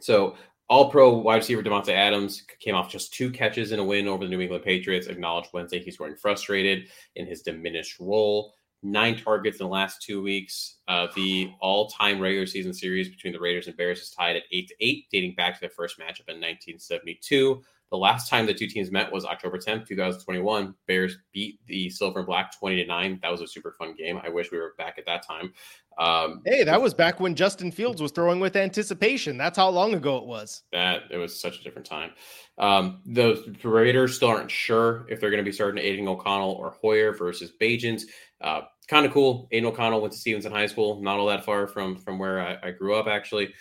So, 0.00 0.36
All 0.68 0.90
Pro 0.90 1.18
wide 1.18 1.36
receiver 1.36 1.62
Davante 1.62 1.90
Adams 1.90 2.42
came 2.58 2.74
off 2.74 2.90
just 2.90 3.12
two 3.12 3.30
catches 3.30 3.72
in 3.72 3.78
a 3.78 3.84
win 3.84 4.08
over 4.08 4.24
the 4.24 4.30
New 4.30 4.40
England 4.40 4.64
Patriots. 4.64 5.08
Acknowledged 5.08 5.50
Wednesday 5.52 5.78
he's 5.78 5.98
growing 5.98 6.16
frustrated 6.16 6.88
in 7.16 7.26
his 7.26 7.42
diminished 7.42 8.00
role. 8.00 8.54
Nine 8.82 9.16
targets 9.16 9.60
in 9.60 9.66
the 9.66 9.72
last 9.72 10.02
two 10.02 10.22
weeks. 10.22 10.76
Uh, 10.88 11.08
the 11.14 11.50
all-time 11.60 12.20
regular 12.20 12.46
season 12.46 12.72
series 12.72 13.08
between 13.08 13.32
the 13.32 13.40
Raiders 13.40 13.66
and 13.66 13.76
Bears 13.76 14.00
is 14.00 14.10
tied 14.10 14.36
at 14.36 14.42
eight 14.52 14.68
to 14.68 14.74
eight, 14.80 15.06
dating 15.10 15.34
back 15.34 15.54
to 15.54 15.60
their 15.60 15.70
first 15.70 15.98
matchup 15.98 16.28
in 16.28 16.40
1972. 16.40 17.62
The 17.94 17.98
last 17.98 18.28
time 18.28 18.44
the 18.44 18.52
two 18.52 18.66
teams 18.66 18.90
met 18.90 19.12
was 19.12 19.24
October 19.24 19.56
10th, 19.56 19.86
2021. 19.86 20.74
Bears 20.88 21.16
beat 21.32 21.60
the 21.68 21.88
Silver 21.88 22.18
and 22.18 22.26
Black 22.26 22.58
20 22.58 22.74
to 22.82 22.86
9. 22.86 23.20
That 23.22 23.30
was 23.30 23.40
a 23.40 23.46
super 23.46 23.70
fun 23.78 23.94
game. 23.94 24.20
I 24.20 24.30
wish 24.30 24.50
we 24.50 24.58
were 24.58 24.74
back 24.76 24.96
at 24.98 25.06
that 25.06 25.24
time. 25.24 25.52
Um, 25.96 26.42
Hey, 26.44 26.64
that 26.64 26.82
was 26.82 26.92
back 26.92 27.20
when 27.20 27.36
Justin 27.36 27.70
Fields 27.70 28.02
was 28.02 28.10
throwing 28.10 28.40
with 28.40 28.56
anticipation. 28.56 29.36
That's 29.36 29.56
how 29.56 29.68
long 29.68 29.94
ago 29.94 30.16
it 30.16 30.26
was. 30.26 30.64
that 30.72 31.02
it 31.08 31.18
was 31.18 31.40
such 31.40 31.60
a 31.60 31.62
different 31.62 31.86
time. 31.86 32.10
Um, 32.58 33.00
the 33.06 33.56
Raiders 33.62 34.16
still 34.16 34.30
aren't 34.30 34.50
sure 34.50 35.06
if 35.08 35.20
they're 35.20 35.30
going 35.30 35.44
to 35.44 35.48
be 35.48 35.54
starting 35.54 35.80
Aidan 35.80 36.08
O'Connell 36.08 36.50
or 36.50 36.70
Hoyer 36.82 37.12
versus 37.12 37.52
Bagent. 37.60 38.02
Uh, 38.40 38.62
kind 38.88 39.06
of 39.06 39.12
cool. 39.12 39.46
Aidan 39.52 39.68
O'Connell 39.68 40.00
went 40.00 40.12
to 40.14 40.18
Stevenson 40.18 40.50
High 40.50 40.66
School, 40.66 41.00
not 41.00 41.20
all 41.20 41.28
that 41.28 41.44
far 41.44 41.68
from 41.68 41.96
from 41.96 42.18
where 42.18 42.40
I, 42.40 42.58
I 42.68 42.70
grew 42.72 42.96
up. 42.96 43.06
Actually, 43.06 43.54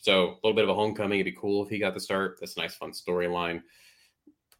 So 0.00 0.22
a 0.22 0.36
little 0.42 0.54
bit 0.54 0.64
of 0.64 0.70
a 0.70 0.74
homecoming. 0.74 1.20
It'd 1.20 1.32
be 1.34 1.38
cool 1.38 1.62
if 1.64 1.70
he 1.70 1.78
got 1.78 1.94
the 1.94 2.00
start. 2.00 2.38
That's 2.40 2.56
a 2.56 2.60
nice, 2.60 2.74
fun 2.74 2.92
storyline. 2.92 3.62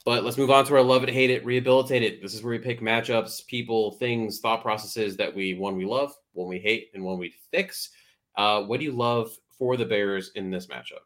But 0.04 0.24
let's 0.24 0.38
move 0.38 0.50
on 0.50 0.64
to 0.64 0.74
our 0.76 0.82
love 0.82 1.02
it, 1.02 1.10
hate 1.10 1.30
it, 1.30 1.44
rehabilitate 1.44 2.02
it. 2.02 2.22
This 2.22 2.34
is 2.34 2.42
where 2.42 2.52
we 2.52 2.58
pick 2.58 2.80
matchups, 2.80 3.46
people, 3.46 3.92
things, 3.92 4.40
thought 4.40 4.62
processes 4.62 5.16
that 5.18 5.34
we 5.34 5.54
one 5.54 5.76
we 5.76 5.84
love, 5.84 6.14
one 6.32 6.48
we 6.48 6.58
hate, 6.58 6.90
and 6.94 7.04
one 7.04 7.18
we 7.18 7.34
fix. 7.50 7.90
Uh, 8.36 8.62
what 8.62 8.80
do 8.80 8.86
you 8.86 8.92
love 8.92 9.30
for 9.58 9.76
the 9.76 9.84
Bears 9.84 10.30
in 10.36 10.50
this 10.50 10.68
matchup? 10.68 11.04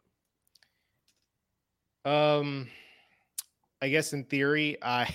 Um, 2.04 2.68
I 3.82 3.88
guess 3.88 4.12
in 4.12 4.24
theory, 4.24 4.76
I 4.80 5.12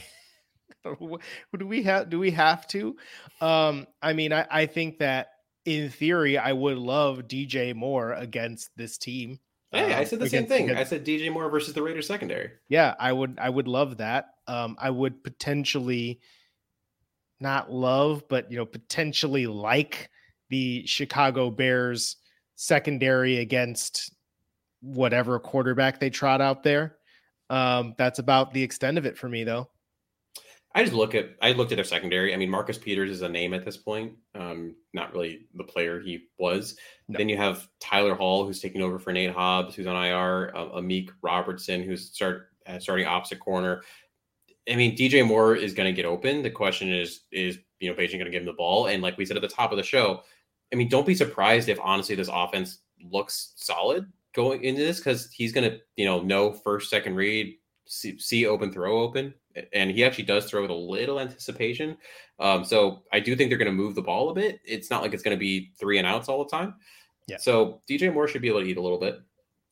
do 0.83 1.65
we 1.65 1.83
have 1.83 2.09
do 2.09 2.19
we 2.19 2.31
have 2.31 2.67
to? 2.67 2.97
Um, 3.39 3.87
I 4.01 4.11
mean, 4.11 4.33
I, 4.33 4.45
I 4.51 4.65
think 4.65 4.97
that 4.99 5.38
in 5.69 5.89
theory, 5.89 6.37
I 6.37 6.51
would 6.53 6.77
love 6.77 7.27
DJ 7.27 7.73
Moore 7.75 8.13
against 8.13 8.69
this 8.75 8.97
team. 8.97 9.39
Hey, 9.71 9.93
I 9.93 9.99
Um, 9.99 10.05
said 10.05 10.19
the 10.19 10.29
same 10.29 10.45
against- 10.45 10.67
thing. 10.67 10.71
I 10.77 10.83
said 10.83 11.05
DJ 11.05 11.29
Moore 11.31 11.47
versus 11.49 11.73
the 11.75 11.83
Raiders 11.83 12.07
secondary. 12.07 12.51
yeah, 12.69 12.95
I 12.99 13.13
would 13.13 13.37
I 13.39 13.49
would 13.49 13.67
love 13.67 13.97
that. 13.97 14.29
Um, 14.47 14.75
I 14.79 14.89
would 14.89 15.23
potentially 15.23 16.19
not 17.39 17.71
love, 17.71 18.23
but 18.27 18.51
you 18.51 18.57
know, 18.57 18.65
potentially 18.65 19.45
like 19.47 20.09
the 20.49 20.85
Chicago 20.87 21.51
Bears 21.51 22.17
secondary 22.55 23.37
against 23.37 24.11
whatever 24.81 25.39
quarterback 25.39 25.99
they 25.99 26.09
trot 26.09 26.41
out 26.41 26.63
there. 26.63 26.97
Um, 27.51 27.93
that's 27.97 28.19
about 28.19 28.53
the 28.53 28.63
extent 28.63 28.97
of 28.97 29.05
it 29.05 29.17
for 29.17 29.29
me, 29.29 29.43
though. 29.43 29.69
I 30.75 30.83
just 30.83 30.93
look 30.93 31.15
at 31.15 31.31
I 31.41 31.53
looked 31.53 31.71
at 31.71 31.75
their 31.75 31.83
secondary. 31.83 32.33
I 32.33 32.37
mean, 32.37 32.49
Marcus 32.49 32.77
Peters 32.77 33.09
is 33.09 33.21
a 33.23 33.29
name 33.29 33.53
at 33.53 33.65
this 33.65 33.77
point. 33.77 34.13
Um, 34.35 34.75
not 34.93 35.13
really 35.13 35.47
the 35.55 35.63
player 35.63 35.99
he 35.99 36.27
was. 36.37 36.77
No. 37.07 37.17
Then 37.17 37.29
you 37.29 37.37
have 37.37 37.67
Tyler 37.79 38.13
Hall, 38.13 38.45
who's 38.45 38.59
taking 38.59 38.81
over 38.81 38.99
for 38.99 39.11
Nate 39.11 39.31
Hobbs, 39.31 39.73
who's 39.73 39.87
on 39.87 39.95
IR. 39.95 40.55
Uh, 40.55 40.79
Amik 40.79 41.09
Robertson, 41.21 41.81
who's 41.81 42.11
start 42.11 42.49
uh, 42.67 42.79
starting 42.79 43.07
opposite 43.07 43.39
corner. 43.39 43.81
I 44.69 44.75
mean, 44.75 44.95
DJ 44.95 45.25
Moore 45.25 45.55
is 45.55 45.73
going 45.73 45.87
to 45.87 45.95
get 45.95 46.05
open. 46.05 46.43
The 46.43 46.51
question 46.51 46.93
is, 46.93 47.21
is 47.31 47.57
you 47.79 47.89
know, 47.89 47.95
Bagent 47.95 48.13
going 48.13 48.25
to 48.25 48.31
give 48.31 48.41
him 48.41 48.45
the 48.45 48.53
ball? 48.53 48.87
And 48.87 49.01
like 49.01 49.17
we 49.17 49.25
said 49.25 49.37
at 49.37 49.41
the 49.41 49.47
top 49.47 49.71
of 49.71 49.77
the 49.77 49.83
show, 49.83 50.21
I 50.71 50.75
mean, 50.75 50.89
don't 50.89 51.07
be 51.07 51.15
surprised 51.15 51.69
if 51.69 51.79
honestly 51.81 52.15
this 52.15 52.29
offense 52.31 52.79
looks 53.01 53.53
solid 53.55 54.05
going 54.35 54.63
into 54.63 54.81
this 54.81 54.99
because 54.99 55.31
he's 55.31 55.51
going 55.51 55.69
to, 55.69 55.79
you 55.95 56.05
know, 56.05 56.21
know 56.21 56.51
first, 56.51 56.89
second 56.89 57.15
read, 57.15 57.55
see, 57.87 58.19
see 58.19 58.45
open, 58.45 58.71
throw 58.71 59.01
open, 59.01 59.33
and 59.73 59.91
he 59.91 60.03
actually 60.03 60.25
does 60.25 60.49
throw 60.49 60.61
with 60.61 60.71
a 60.71 60.73
little 60.73 61.19
anticipation. 61.19 61.97
Um, 62.39 62.63
so 62.63 63.03
I 63.11 63.19
do 63.19 63.35
think 63.35 63.49
they're 63.49 63.57
going 63.57 63.65
to 63.65 63.71
move 63.71 63.95
the 63.95 64.01
ball 64.01 64.29
a 64.29 64.33
bit. 64.33 64.59
It's 64.63 64.89
not 64.89 65.01
like 65.01 65.13
it's 65.13 65.23
going 65.23 65.35
to 65.35 65.39
be 65.39 65.71
three 65.79 65.97
and 65.97 66.07
outs 66.07 66.29
all 66.29 66.43
the 66.43 66.49
time. 66.49 66.75
Yeah. 67.27 67.37
So 67.37 67.81
DJ 67.89 68.13
Moore 68.13 68.27
should 68.27 68.41
be 68.41 68.47
able 68.47 68.61
to 68.61 68.67
eat 68.67 68.77
a 68.77 68.81
little 68.81 68.99
bit. 68.99 69.19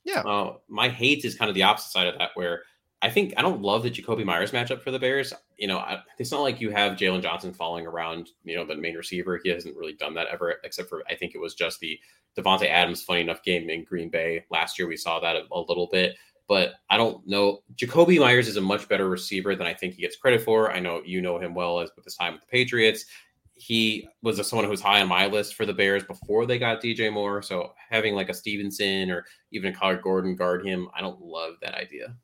Yeah. 0.03 0.21
Uh, 0.21 0.53
my 0.67 0.89
hate 0.89 1.25
is 1.25 1.36
kind 1.36 1.49
of 1.49 1.55
the 1.55 1.63
opposite 1.63 1.91
side 1.91 2.07
of 2.07 2.17
that, 2.17 2.32
where 2.36 2.63
I 3.01 3.09
think 3.09 3.34
I 3.38 3.41
don't 3.41 3.61
love 3.61 3.84
the 3.84 3.91
Jakobi 3.91 4.25
Meyers 4.25 4.51
matchup 4.51 4.82
for 4.82 4.91
the 4.91 4.99
Bears. 4.99 5.34
You 5.57 5.67
know, 5.67 5.80
I, 5.80 5.99
it's 6.17 6.32
not 6.32 6.41
like 6.41 6.61
you 6.61 6.71
have 6.71 6.97
Jaylon 6.97 7.21
Johnson 7.21 7.53
falling 7.53 7.86
around, 7.86 8.30
you 8.43 8.55
know, 8.55 8.65
the 8.65 8.75
main 8.75 8.95
receiver. 8.95 9.39
He 9.43 9.49
hasn't 9.49 9.75
really 9.75 9.93
done 9.93 10.13
that 10.15 10.28
ever, 10.28 10.55
except 10.63 10.89
for 10.89 11.03
I 11.09 11.15
think 11.15 11.36
it 11.36 11.41
was 11.41 11.53
just 11.53 11.80
the 11.80 11.99
Davante 12.38 12.67
Adams 12.69 13.03
funny 13.03 13.21
enough 13.21 13.43
game 13.43 13.69
in 13.69 13.84
Green 13.84 14.09
Bay 14.09 14.45
last 14.49 14.80
year. 14.80 14.88
We 14.88 14.97
saw 14.97 15.19
that 15.19 15.36
a, 15.36 15.43
a 15.51 15.61
little 15.61 15.88
bit, 15.91 16.15
but 16.48 16.76
I 16.89 16.98
don't 16.98 17.26
know. 17.28 17.60
Jakobi 17.76 18.20
Meyers 18.20 18.48
is 18.48 18.58
a 18.58 18.62
much 18.62 18.88
better 18.88 19.10
receiver 19.10 19.56
than 19.56 19.68
I 19.68 19.74
think 19.74 19.95
he 19.95 20.02
gets 20.02 20.16
credit 20.16 20.41
for. 20.41 20.72
I 20.72 20.80
know 20.80 21.02
you 21.06 21.22
know 21.22 21.39
him 21.39 21.54
well 21.54 21.80
as 21.80 21.89
with 21.95 22.06
his 22.06 22.16
time 22.16 22.34
with 22.34 22.41
the 22.41 22.48
Patriots. 22.48 23.06
He 23.54 24.08
was 24.22 24.38
a, 24.39 24.43
someone 24.43 24.66
who 24.66 24.72
was 24.72 24.82
high 24.82 25.02
on 25.02 25.08
my 25.08 25.26
list 25.26 25.56
for 25.56 25.66
the 25.66 25.74
Bears 25.74 26.04
before 26.04 26.45
they 26.45 26.60
got 26.60 26.82
DJ 26.82 27.12
Moore. 27.12 27.41
So 27.41 27.74
having 27.89 28.14
like 28.16 28.30
a 28.30 28.34
Stevenson 28.34 29.10
or 29.10 29.26
even 29.52 29.74
a 29.74 29.76
Kyler 29.76 30.02
Gordon 30.02 30.36
guard 30.36 30.66
him, 30.66 30.88
I 30.95 31.02
don't 31.02 31.20
love 31.20 31.56
that 31.62 31.74
idea. 31.74 32.16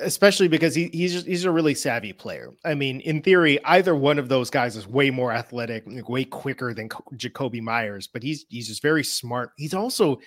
especially 0.00 0.48
because 0.48 0.74
he, 0.74 0.88
he's 0.92 1.12
just, 1.12 1.26
he's 1.26 1.44
a 1.44 1.50
really 1.50 1.74
savvy 1.74 2.12
player. 2.12 2.52
I 2.64 2.74
mean, 2.74 3.00
in 3.00 3.22
theory, 3.22 3.62
either 3.64 3.94
one 3.94 4.18
of 4.18 4.28
those 4.28 4.48
guys 4.48 4.76
is 4.76 4.86
way 4.86 5.10
more 5.10 5.32
athletic, 5.32 5.84
way 6.08 6.24
quicker 6.24 6.72
than 6.72 6.88
Co- 6.88 7.04
Jakobi 7.16 7.60
Meyers, 7.60 8.06
but 8.06 8.22
he's 8.22 8.46
he's 8.48 8.68
just 8.68 8.82
very 8.82 9.04
smart. 9.04 9.50
He's 9.56 9.74
also 9.74 10.20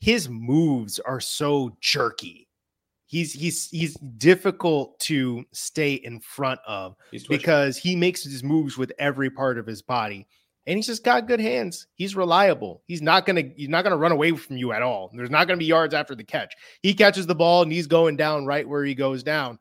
his 0.00 0.28
moves 0.28 0.98
are 0.98 1.20
so 1.20 1.76
jerky. 1.80 2.48
He's 3.06 3.32
he's 3.32 3.68
he's 3.70 3.94
difficult 3.94 4.98
to 5.00 5.44
stay 5.52 5.94
in 5.94 6.20
front 6.20 6.60
of 6.66 6.96
because 7.28 7.76
he 7.76 7.96
makes 7.96 8.22
his 8.22 8.42
moves 8.42 8.78
with 8.78 8.92
every 8.98 9.30
part 9.30 9.58
of 9.58 9.66
his 9.66 9.82
body 9.82 10.26
and 10.66 10.76
he's 10.76 10.86
just 10.86 11.02
got 11.02 11.26
good 11.26 11.40
hands. 11.40 11.86
He's 11.94 12.14
reliable. 12.14 12.82
He's 12.86 13.02
not 13.02 13.26
gonna 13.26 13.42
he's 13.56 13.68
not 13.68 13.82
gonna 13.82 13.96
run 13.96 14.12
away 14.12 14.32
from 14.32 14.56
you 14.56 14.72
at 14.72 14.82
all. 14.82 15.10
There's 15.14 15.30
not 15.30 15.46
gonna 15.48 15.58
be 15.58 15.64
yards 15.64 15.94
after 15.94 16.14
the 16.14 16.24
catch. 16.24 16.54
He 16.82 16.94
catches 16.94 17.26
the 17.26 17.34
ball 17.34 17.62
and 17.62 17.72
he's 17.72 17.86
going 17.86 18.16
down 18.16 18.46
right 18.46 18.68
where 18.68 18.84
he 18.84 18.94
goes 18.94 19.22
down. 19.22 19.58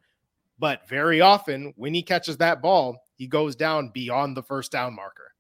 But 0.59 0.87
very 0.87 1.21
often 1.21 1.73
when 1.77 1.93
he 1.93 2.03
catches 2.03 2.37
that 2.37 2.61
ball 2.61 3.01
he 3.15 3.27
goes 3.27 3.55
down 3.55 3.89
beyond 3.89 4.37
the 4.37 4.43
first 4.43 4.71
down 4.71 4.95
marker. 4.95 5.33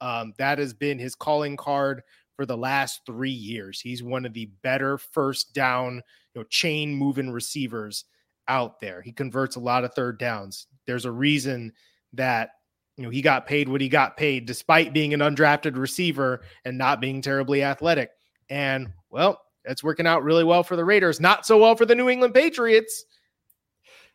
Um, 0.00 0.34
that 0.38 0.58
has 0.58 0.74
been 0.74 0.98
his 0.98 1.14
calling 1.14 1.56
card 1.56 2.02
for 2.36 2.46
the 2.46 2.56
last 2.56 3.00
three 3.06 3.30
years 3.30 3.80
he's 3.80 4.02
one 4.02 4.24
of 4.24 4.32
the 4.32 4.50
better 4.62 4.98
first 4.98 5.52
down 5.54 5.96
you 6.34 6.40
know 6.40 6.44
chain 6.44 6.94
moving 6.94 7.30
receivers 7.30 8.04
out 8.48 8.80
there 8.80 9.02
he 9.02 9.12
converts 9.12 9.56
a 9.56 9.60
lot 9.60 9.84
of 9.84 9.92
third 9.94 10.18
downs 10.18 10.66
there's 10.86 11.04
a 11.04 11.10
reason 11.10 11.72
that 12.12 12.50
you 12.96 13.04
know 13.04 13.10
he 13.10 13.20
got 13.20 13.46
paid 13.46 13.68
what 13.68 13.80
he 13.80 13.88
got 13.88 14.16
paid 14.16 14.46
despite 14.46 14.92
being 14.92 15.14
an 15.14 15.20
undrafted 15.20 15.76
receiver 15.76 16.42
and 16.64 16.78
not 16.78 17.00
being 17.00 17.20
terribly 17.20 17.62
athletic 17.62 18.10
and 18.50 18.92
well 19.10 19.40
it's 19.64 19.82
working 19.82 20.06
out 20.06 20.22
really 20.22 20.44
well 20.44 20.62
for 20.62 20.76
the 20.76 20.84
raiders 20.84 21.20
not 21.20 21.44
so 21.44 21.58
well 21.58 21.74
for 21.74 21.86
the 21.86 21.94
new 21.94 22.08
england 22.08 22.34
patriots 22.34 23.04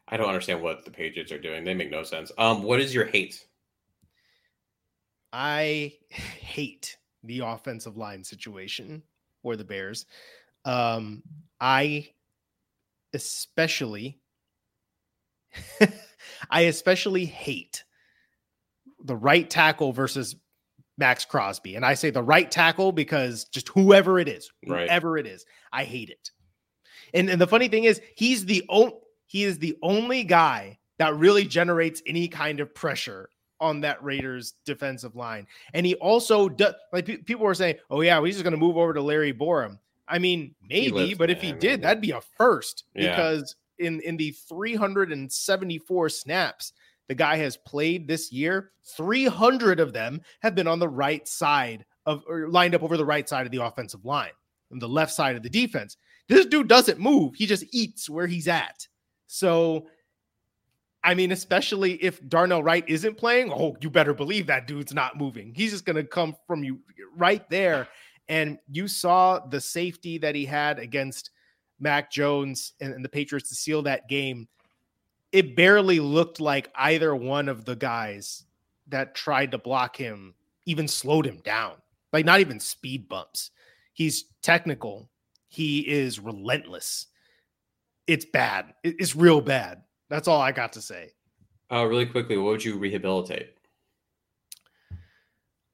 I 0.08 0.18
don't 0.18 0.28
understand 0.28 0.62
what 0.62 0.84
the 0.84 0.92
Patriots 0.92 1.32
are 1.32 1.40
doing. 1.40 1.64
They 1.64 1.74
make 1.74 1.90
no 1.90 2.04
sense. 2.04 2.34
Um, 2.38 2.64
what 2.64 2.82
is 2.82 2.94
your 2.94 3.06
hate? 3.06 3.46
i 5.34 5.94
hate 6.10 6.98
the 7.24 7.40
offensive 7.40 7.98
line 7.98 8.24
situation 8.24 9.04
for 9.42 9.56
the 9.56 9.64
bears 9.64 10.06
um 10.66 11.22
i 11.60 12.08
especially 13.14 14.20
i 16.50 16.62
especially 16.62 17.26
hate 17.26 17.84
the 19.04 19.16
right 19.16 19.50
tackle 19.50 19.92
versus 19.94 20.36
Maxx 20.98 21.26
Crosby. 21.26 21.76
And 21.76 21.84
I 21.84 21.96
say 21.96 22.12
the 22.12 22.22
right 22.22 22.50
tackle 22.52 22.92
because 22.92 23.46
just 23.46 23.70
whoever 23.70 24.20
it 24.20 24.28
is, 24.28 24.52
Right. 24.68 24.88
whoever 24.88 25.18
it 25.18 25.26
is, 25.26 25.46
I 25.74 25.84
hate 25.84 26.12
it. 26.12 26.30
And, 27.14 27.28
and 27.30 27.42
the 27.42 27.48
funny 27.48 27.68
thing 27.70 27.86
is, 27.86 28.00
he's 28.16 28.46
the 28.46 28.64
only 28.70 28.94
he 29.26 29.44
is 29.44 29.58
the 29.58 29.78
only 29.82 30.24
guy 30.24 30.78
that 31.00 31.16
really 31.16 31.46
generates 31.46 32.02
any 32.06 32.28
kind 32.28 32.60
of 32.60 32.76
pressure 32.76 33.30
on 33.62 33.80
that 33.82 34.04
Raiders 34.04 34.56
defensive 34.66 35.16
line. 35.16 35.48
And 35.74 35.86
he 35.86 35.96
also 35.96 36.50
does 36.50 36.74
like 36.92 37.06
pe- 37.06 37.18
people 37.18 37.46
were 37.46 37.54
saying, 37.54 37.76
"Oh 37.90 38.02
yeah, 38.02 38.22
he's 38.26 38.36
just 38.36 38.44
going 38.44 38.52
to 38.52 38.58
move 38.58 38.76
over 38.76 38.94
to 38.94 39.02
Larry 39.02 39.32
Borom." 39.34 39.78
I 40.08 40.20
mean, 40.20 40.54
maybe, 40.68 40.92
lives 40.92 41.18
but 41.18 41.30
if 41.30 41.42
he 41.42 41.54
did, 41.54 41.82
that'd 41.84 42.02
be 42.02 42.12
a 42.12 42.20
first 42.20 42.84
Yeah. 42.96 43.12
because 43.12 43.56
in 43.78 44.02
in 44.02 44.18
the 44.18 44.32
374 44.32 46.10
snaps 46.10 46.74
the 47.08 47.16
guy 47.16 47.36
has 47.38 47.58
played 47.58 48.08
this 48.08 48.32
year, 48.32 48.72
300 48.96 49.80
of 49.80 49.92
them 49.94 50.22
have 50.42 50.56
been 50.56 50.68
on 50.68 50.80
the 50.80 50.88
right 50.88 51.28
side 51.28 51.86
of 52.06 52.24
or 52.28 52.48
lined 52.50 52.74
up 52.74 52.84
over 52.84 52.98
the 52.98 53.06
right 53.06 53.28
side 53.28 53.46
of 53.46 53.52
the 53.52 53.64
offensive 53.64 54.06
line 54.06 54.32
and 54.72 54.82
the 54.82 54.88
left 54.88 55.12
side 55.12 55.36
of 55.36 55.44
the 55.44 55.50
defense. 55.50 55.98
This 56.28 56.46
dude 56.46 56.70
doesn't 56.70 57.00
move. 57.00 57.36
He 57.36 57.46
just 57.46 57.66
eats 57.72 58.10
where 58.10 58.28
he's 58.28 58.48
at. 58.48 58.88
So 59.28 59.88
I 61.04 61.16
mean, 61.16 61.32
especially 61.32 61.94
if 61.94 62.28
Darnell 62.30 62.62
Wright 62.62 62.84
isn't 62.88 63.18
playing, 63.18 63.52
oh, 63.52 63.76
you 63.82 63.90
better 63.90 64.14
believe 64.14 64.48
that 64.48 64.68
dude's 64.68 64.94
not 64.94 65.18
moving. 65.18 65.54
He's 65.56 65.72
just 65.72 65.86
going 65.86 65.96
to 65.96 66.04
come 66.04 66.36
from 66.46 66.64
you 66.64 66.80
right 67.18 67.48
there. 67.50 67.88
And 68.30 68.60
you 68.72 68.88
saw 68.88 69.40
the 69.40 69.60
safety 69.60 70.18
that 70.20 70.36
he 70.36 70.46
had 70.46 70.78
against 70.78 71.32
Mac 71.80 72.12
Jones 72.12 72.74
and, 72.80 72.94
and 72.94 73.04
the 73.04 73.10
Patriots 73.10 73.50
to 73.50 73.56
seal 73.56 73.82
that 73.84 74.08
game. 74.08 74.48
It 75.32 75.56
barely 75.56 76.00
looked 76.00 76.40
like 76.40 76.72
either 76.76 77.16
one 77.16 77.50
of 77.50 77.66
the 77.66 77.76
guys 77.76 78.46
that 78.90 79.16
tried 79.16 79.52
to 79.52 79.58
block 79.58 79.96
him 79.96 80.36
even 80.66 80.88
slowed 80.88 81.26
him 81.26 81.42
down. 81.44 81.74
Like, 82.14 82.26
not 82.26 82.42
even 82.42 82.60
speed 82.60 83.10
bumps. 83.10 83.52
He's 83.94 84.26
technical, 84.42 85.10
he 85.48 85.80
is 85.80 86.20
relentless. 86.20 87.08
It's 88.08 88.26
bad. 88.26 88.74
It's 88.84 89.16
real 89.16 89.42
bad. 89.42 89.84
That's 90.12 90.28
all 90.28 90.42
I 90.42 90.52
got 90.52 90.74
to 90.74 90.82
say. 90.82 91.14
Uh, 91.72 91.86
really 91.86 92.06
quickly, 92.06 92.38
what 92.38 92.52
would 92.52 92.66
you 92.66 92.78
rehabilitate? 92.78 93.56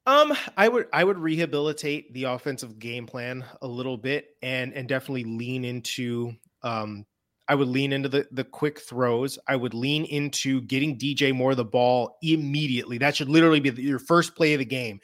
Um, 0.06 0.32
I 0.56 0.68
would 0.68 0.86
I 0.92 1.04
would 1.04 1.18
rehabilitate 1.18 2.14
the 2.14 2.24
offensive 2.24 2.78
game 2.78 3.04
plan 3.04 3.44
a 3.60 3.66
little 3.66 3.98
bit 3.98 4.36
and 4.40 4.72
and 4.72 4.88
definitely 4.88 5.24
lean 5.24 5.64
into 5.66 6.32
um 6.62 7.04
I 7.48 7.54
would 7.56 7.68
lean 7.68 7.92
into 7.92 8.08
the 8.08 8.26
the 8.30 8.44
quick 8.44 8.80
throws. 8.80 9.38
I 9.48 9.56
would 9.56 9.74
lean 9.74 10.04
into 10.06 10.62
getting 10.62 10.96
DJ 10.96 11.34
Moore 11.34 11.54
the 11.54 11.64
ball 11.64 12.16
immediately. 12.22 12.96
That 12.96 13.16
should 13.16 13.28
literally 13.28 13.60
be 13.60 13.70
your 13.82 13.98
first 13.98 14.34
play 14.34 14.54
of 14.54 14.60
the 14.60 14.64
game. 14.64 15.00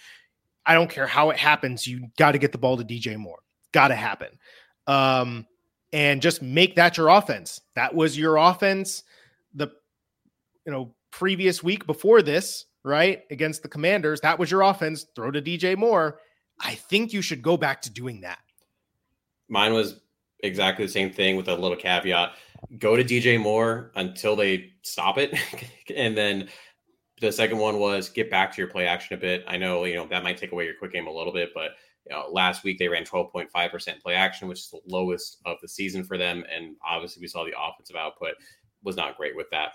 I 0.64 0.74
don't 0.74 0.88
care 0.88 1.06
how 1.06 1.30
it 1.30 1.36
happens. 1.36 1.86
You 1.86 2.08
got 2.16 2.32
to 2.32 2.38
get 2.38 2.52
the 2.52 2.58
ball 2.58 2.76
to 2.78 2.84
DJ 2.84 3.18
Moore. 3.18 3.40
Got 3.72 3.88
to 3.88 3.96
happen. 3.96 4.38
um, 4.86 5.46
and 5.92 6.20
just 6.20 6.42
make 6.42 6.74
that 6.74 6.96
your 6.96 7.08
offense. 7.08 7.60
That 7.76 7.94
was 7.94 8.18
your 8.18 8.36
offense. 8.36 9.04
You 10.66 10.72
know 10.72 10.94
previous 11.10 11.62
week 11.62 11.86
before 11.86 12.22
this, 12.22 12.66
right 12.84 13.22
against 13.30 13.62
the 13.62 13.68
Commanders, 13.68 14.20
that 14.22 14.38
was 14.38 14.50
your 14.50 14.62
offense. 14.62 15.06
Throw 15.14 15.30
to 15.30 15.42
DJ 15.42 15.76
Moore. 15.76 16.20
I 16.60 16.74
think 16.74 17.12
you 17.12 17.22
should 17.22 17.42
go 17.42 17.56
back 17.56 17.82
to 17.82 17.90
doing 17.90 18.20
that. 18.22 18.38
Mine 19.48 19.72
was 19.72 20.00
exactly 20.40 20.86
the 20.86 20.92
same 20.92 21.10
thing 21.10 21.36
with 21.36 21.48
a 21.48 21.54
little 21.54 21.76
caveat. 21.76 22.32
Go 22.78 22.96
to 22.96 23.04
DJ 23.04 23.40
Moore 23.40 23.90
until 23.94 24.36
they 24.36 24.72
stop 24.82 25.18
it, 25.18 25.38
and 25.96 26.16
then 26.16 26.48
the 27.20 27.32
second 27.32 27.58
one 27.58 27.78
was 27.78 28.08
get 28.08 28.30
back 28.30 28.52
to 28.52 28.60
your 28.60 28.68
play 28.68 28.86
action 28.86 29.16
a 29.16 29.20
bit. 29.20 29.44
I 29.46 29.56
know 29.56 29.84
you 29.84 29.94
know 29.94 30.06
that 30.06 30.22
might 30.22 30.36
take 30.36 30.52
away 30.52 30.64
your 30.64 30.74
quick 30.78 30.92
game 30.92 31.06
a 31.06 31.12
little 31.12 31.32
bit, 31.32 31.50
but 31.54 31.72
you 32.08 32.14
know, 32.14 32.26
last 32.30 32.64
week 32.64 32.78
they 32.78 32.88
ran 32.88 33.04
12.5% 33.04 34.02
play 34.02 34.14
action, 34.14 34.48
which 34.48 34.60
is 34.60 34.70
the 34.70 34.80
lowest 34.86 35.38
of 35.46 35.56
the 35.62 35.68
season 35.68 36.04
for 36.04 36.18
them. 36.18 36.44
And 36.54 36.76
obviously, 36.86 37.20
we 37.20 37.28
saw 37.28 37.44
the 37.44 37.54
offensive 37.58 37.96
output 37.96 38.34
was 38.82 38.96
not 38.96 39.16
great 39.16 39.34
with 39.34 39.48
that. 39.50 39.72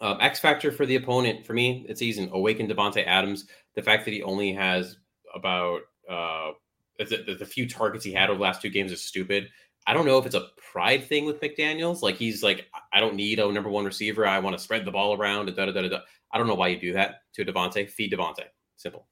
Um, 0.00 0.18
X 0.20 0.40
factor 0.40 0.72
for 0.72 0.86
the 0.86 0.96
opponent, 0.96 1.46
for 1.46 1.52
me, 1.52 1.86
it's 1.88 2.02
easy. 2.02 2.28
Awaken 2.32 2.68
Davante 2.68 3.06
Adams. 3.06 3.46
The 3.74 3.82
fact 3.82 4.04
that 4.04 4.10
he 4.12 4.22
only 4.22 4.52
has 4.52 4.96
about 5.34 5.82
uh, 6.10 6.50
the, 6.98 7.36
the 7.38 7.46
few 7.46 7.68
targets 7.68 8.04
he 8.04 8.12
had 8.12 8.28
over 8.28 8.36
the 8.36 8.42
last 8.42 8.62
two 8.62 8.70
games 8.70 8.92
is 8.92 9.02
stupid. 9.02 9.48
I 9.86 9.92
don't 9.92 10.06
know 10.06 10.18
if 10.18 10.26
it's 10.26 10.34
a 10.34 10.48
pride 10.72 11.04
thing 11.04 11.24
with 11.26 11.40
McDaniels. 11.40 12.02
Like 12.02 12.16
he's 12.16 12.42
like, 12.42 12.66
I 12.92 13.00
don't 13.00 13.14
need 13.14 13.38
a 13.38 13.52
number 13.52 13.68
one 13.68 13.84
receiver. 13.84 14.26
I 14.26 14.38
want 14.38 14.56
to 14.56 14.62
spread 14.62 14.84
the 14.84 14.90
ball 14.90 15.14
around. 15.14 15.46
Da, 15.46 15.66
da, 15.66 15.72
da, 15.72 15.88
da. 15.88 15.98
I 16.32 16.38
don't 16.38 16.46
know 16.46 16.54
why 16.54 16.68
you 16.68 16.80
do 16.80 16.92
that 16.94 17.16
to 17.34 17.44
Davante. 17.44 17.88
Feed 17.88 18.12
Davante. 18.12 18.44
Simple. 18.76 19.06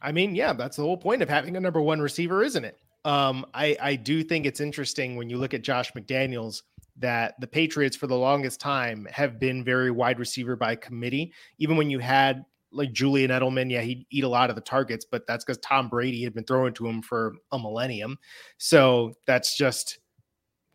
I 0.00 0.12
mean, 0.12 0.34
yeah, 0.34 0.52
that's 0.52 0.76
the 0.76 0.82
whole 0.82 0.96
point 0.96 1.22
of 1.22 1.28
having 1.28 1.56
a 1.56 1.60
number 1.60 1.80
one 1.80 2.00
receiver, 2.00 2.42
isn't 2.42 2.64
it? 2.64 2.78
Um, 3.04 3.44
I, 3.52 3.76
I 3.80 3.96
do 3.96 4.22
think 4.22 4.46
it's 4.46 4.60
interesting 4.60 5.16
when 5.16 5.28
you 5.28 5.36
look 5.36 5.54
at 5.54 5.62
Josh 5.62 5.92
McDaniels 5.92 6.62
that 6.96 7.34
the 7.40 7.46
Patriots 7.46 7.96
for 7.96 8.06
the 8.06 8.16
longest 8.16 8.60
time 8.60 9.06
have 9.10 9.38
been 9.40 9.64
very 9.64 9.90
wide 9.90 10.18
receiver 10.18 10.56
by 10.56 10.76
committee. 10.76 11.32
Even 11.58 11.76
when 11.76 11.90
you 11.90 11.98
had 11.98 12.44
like 12.70 12.92
Julian 12.92 13.30
Edelman, 13.30 13.70
yeah, 13.70 13.80
he'd 13.80 14.06
eat 14.10 14.24
a 14.24 14.28
lot 14.28 14.50
of 14.50 14.56
the 14.56 14.62
targets, 14.62 15.04
but 15.04 15.26
that's 15.26 15.44
because 15.44 15.58
Tom 15.58 15.88
Brady 15.88 16.22
had 16.22 16.34
been 16.34 16.44
throwing 16.44 16.74
to 16.74 16.86
him 16.86 17.02
for 17.02 17.34
a 17.52 17.58
millennium. 17.58 18.18
So 18.58 19.14
that's 19.26 19.56
just 19.56 19.98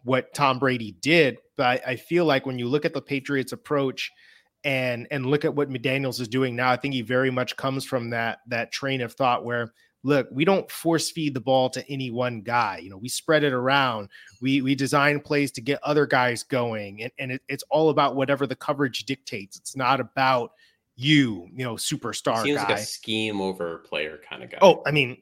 what 0.03 0.33
Tom 0.33 0.59
Brady 0.59 0.93
did. 1.01 1.37
But 1.57 1.85
I, 1.85 1.95
feel 1.97 2.25
like 2.25 2.45
when 2.45 2.57
you 2.57 2.67
look 2.67 2.85
at 2.85 2.93
the 2.93 3.01
Patriots 3.01 3.51
approach 3.51 4.11
and 4.63 5.07
and 5.11 5.25
look 5.25 5.45
at 5.45 5.53
what 5.53 5.69
McDaniels 5.69 6.19
is 6.21 6.27
doing 6.27 6.55
now, 6.55 6.71
I 6.71 6.77
think 6.77 6.93
he 6.93 7.01
very 7.01 7.31
much 7.31 7.57
comes 7.57 7.85
from 7.85 8.09
that 8.11 8.39
that 8.47 8.71
train 8.71 9.01
of 9.01 9.13
thought 9.13 9.43
where 9.43 9.73
look, 10.03 10.27
we 10.31 10.45
don't 10.45 10.69
force 10.71 11.11
feed 11.11 11.33
the 11.33 11.41
ball 11.41 11.69
to 11.71 11.87
any 11.89 12.11
one 12.11 12.41
guy. 12.41 12.79
You 12.81 12.89
know, 12.89 12.97
we 12.97 13.09
spread 13.09 13.43
it 13.43 13.53
around. 13.53 14.09
We 14.41 14.61
we 14.61 14.75
design 14.75 15.19
plays 15.19 15.51
to 15.53 15.61
get 15.61 15.79
other 15.83 16.05
guys 16.05 16.43
going, 16.43 17.03
and, 17.03 17.11
and 17.19 17.31
it, 17.33 17.41
it's 17.47 17.63
all 17.69 17.89
about 17.89 18.15
whatever 18.15 18.47
the 18.47 18.55
coverage 18.55 19.05
dictates. 19.05 19.57
It's 19.57 19.75
not 19.75 19.99
about 19.99 20.51
you, 20.95 21.47
you 21.53 21.63
know, 21.63 21.75
superstar 21.75 22.43
Seems 22.43 22.57
guy. 22.61 22.67
like 22.69 22.77
a 22.79 22.81
scheme 22.85 23.39
over 23.41 23.79
player 23.79 24.19
kind 24.29 24.43
of 24.43 24.51
guy. 24.51 24.57
Oh, 24.61 24.81
I 24.85 24.91
mean, 24.91 25.17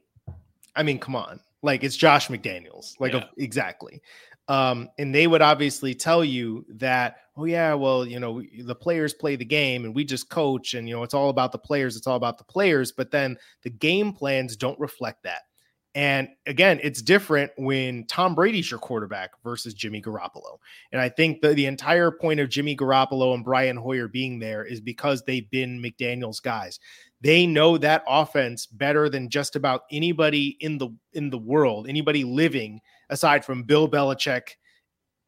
I 0.76 0.84
mean, 0.84 1.00
come 1.00 1.16
on, 1.16 1.40
like 1.62 1.84
it's 1.84 1.96
Josh 1.96 2.28
McDaniels, 2.30 3.00
like 3.00 3.14
Yeah. 3.14 3.26
exactly. 3.38 4.02
Um, 4.50 4.90
and 4.98 5.14
they 5.14 5.28
would 5.28 5.42
obviously 5.42 5.94
tell 5.94 6.24
you 6.24 6.66
that, 6.70 7.18
oh 7.36 7.46
yeah, 7.46 7.74
well, 7.74 8.06
you 8.06 8.20
know, 8.20 8.42
the 8.64 8.76
players 8.76 9.14
play 9.14 9.36
the 9.36 9.46
game 9.46 9.84
and 9.84 9.94
we 9.94 10.06
just 10.06 10.30
coach, 10.30 10.74
and 10.74 10.88
you 10.88 10.96
know, 10.96 11.04
it's 11.04 11.14
all 11.14 11.30
about 11.30 11.52
the 11.52 11.58
players, 11.58 11.98
it's 11.98 12.08
all 12.08 12.16
about 12.16 12.38
the 12.38 12.44
players. 12.46 12.92
But 12.92 13.12
then 13.12 13.38
the 13.64 13.70
game 13.70 14.14
plans 14.14 14.56
don't 14.56 14.80
reflect 14.80 15.24
that. 15.24 15.42
And 15.96 16.30
again, 16.46 16.80
it's 16.84 17.02
different 17.02 17.52
when 17.58 18.06
Tom 18.06 18.36
Brady's 18.36 18.70
your 18.70 18.80
quarterback 18.80 19.32
versus 19.44 19.74
Jimmy 19.74 20.00
Garoppolo. 20.00 20.60
And 20.92 21.02
I 21.02 21.10
think 21.10 21.42
the, 21.42 21.56
the 21.56 21.66
entire 21.66 22.12
point 22.12 22.40
of 22.40 22.50
Jimmy 22.50 22.78
Garoppolo 22.78 23.34
and 23.34 23.44
Brian 23.44 23.78
Hoyer 23.78 24.08
being 24.08 24.38
there 24.38 24.64
is 24.64 24.80
because 24.80 25.24
they've 25.24 25.50
been 25.50 25.82
McDaniel's 25.82 26.40
guys. 26.40 26.80
They 27.22 27.48
know 27.48 27.80
that 27.80 28.04
offense 28.08 28.68
better 28.68 29.10
than 29.10 29.28
just 29.28 29.56
about 29.56 29.86
anybody 29.92 30.56
in 30.60 30.78
the 30.78 30.90
in 31.14 31.32
the 31.32 31.40
world, 31.40 31.90
anybody 31.90 32.24
living 32.24 32.80
aside 33.10 33.46
from 33.46 33.64
Bill 33.64 33.90
Belichick, 33.90 34.50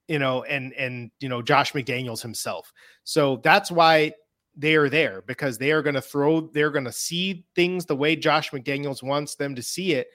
you 0.07 0.19
know, 0.19 0.43
and 0.43 0.73
and 0.73 1.11
you 1.19 1.29
know 1.29 1.41
Josh 1.41 1.73
McDaniels 1.73 2.21
himself. 2.21 2.71
So 3.03 3.41
that's 3.43 3.71
why 3.71 4.13
they 4.55 4.75
are 4.75 4.89
there 4.89 5.23
because 5.25 5.57
they 5.57 5.71
are 5.71 5.81
going 5.81 5.95
to 5.95 6.01
throw, 6.01 6.41
they're 6.41 6.71
going 6.71 6.85
to 6.85 6.91
see 6.91 7.45
things 7.55 7.85
the 7.85 7.95
way 7.95 8.15
Josh 8.15 8.51
McDaniels 8.51 9.01
wants 9.01 9.35
them 9.35 9.55
to 9.55 9.63
see 9.63 9.93
it, 9.93 10.07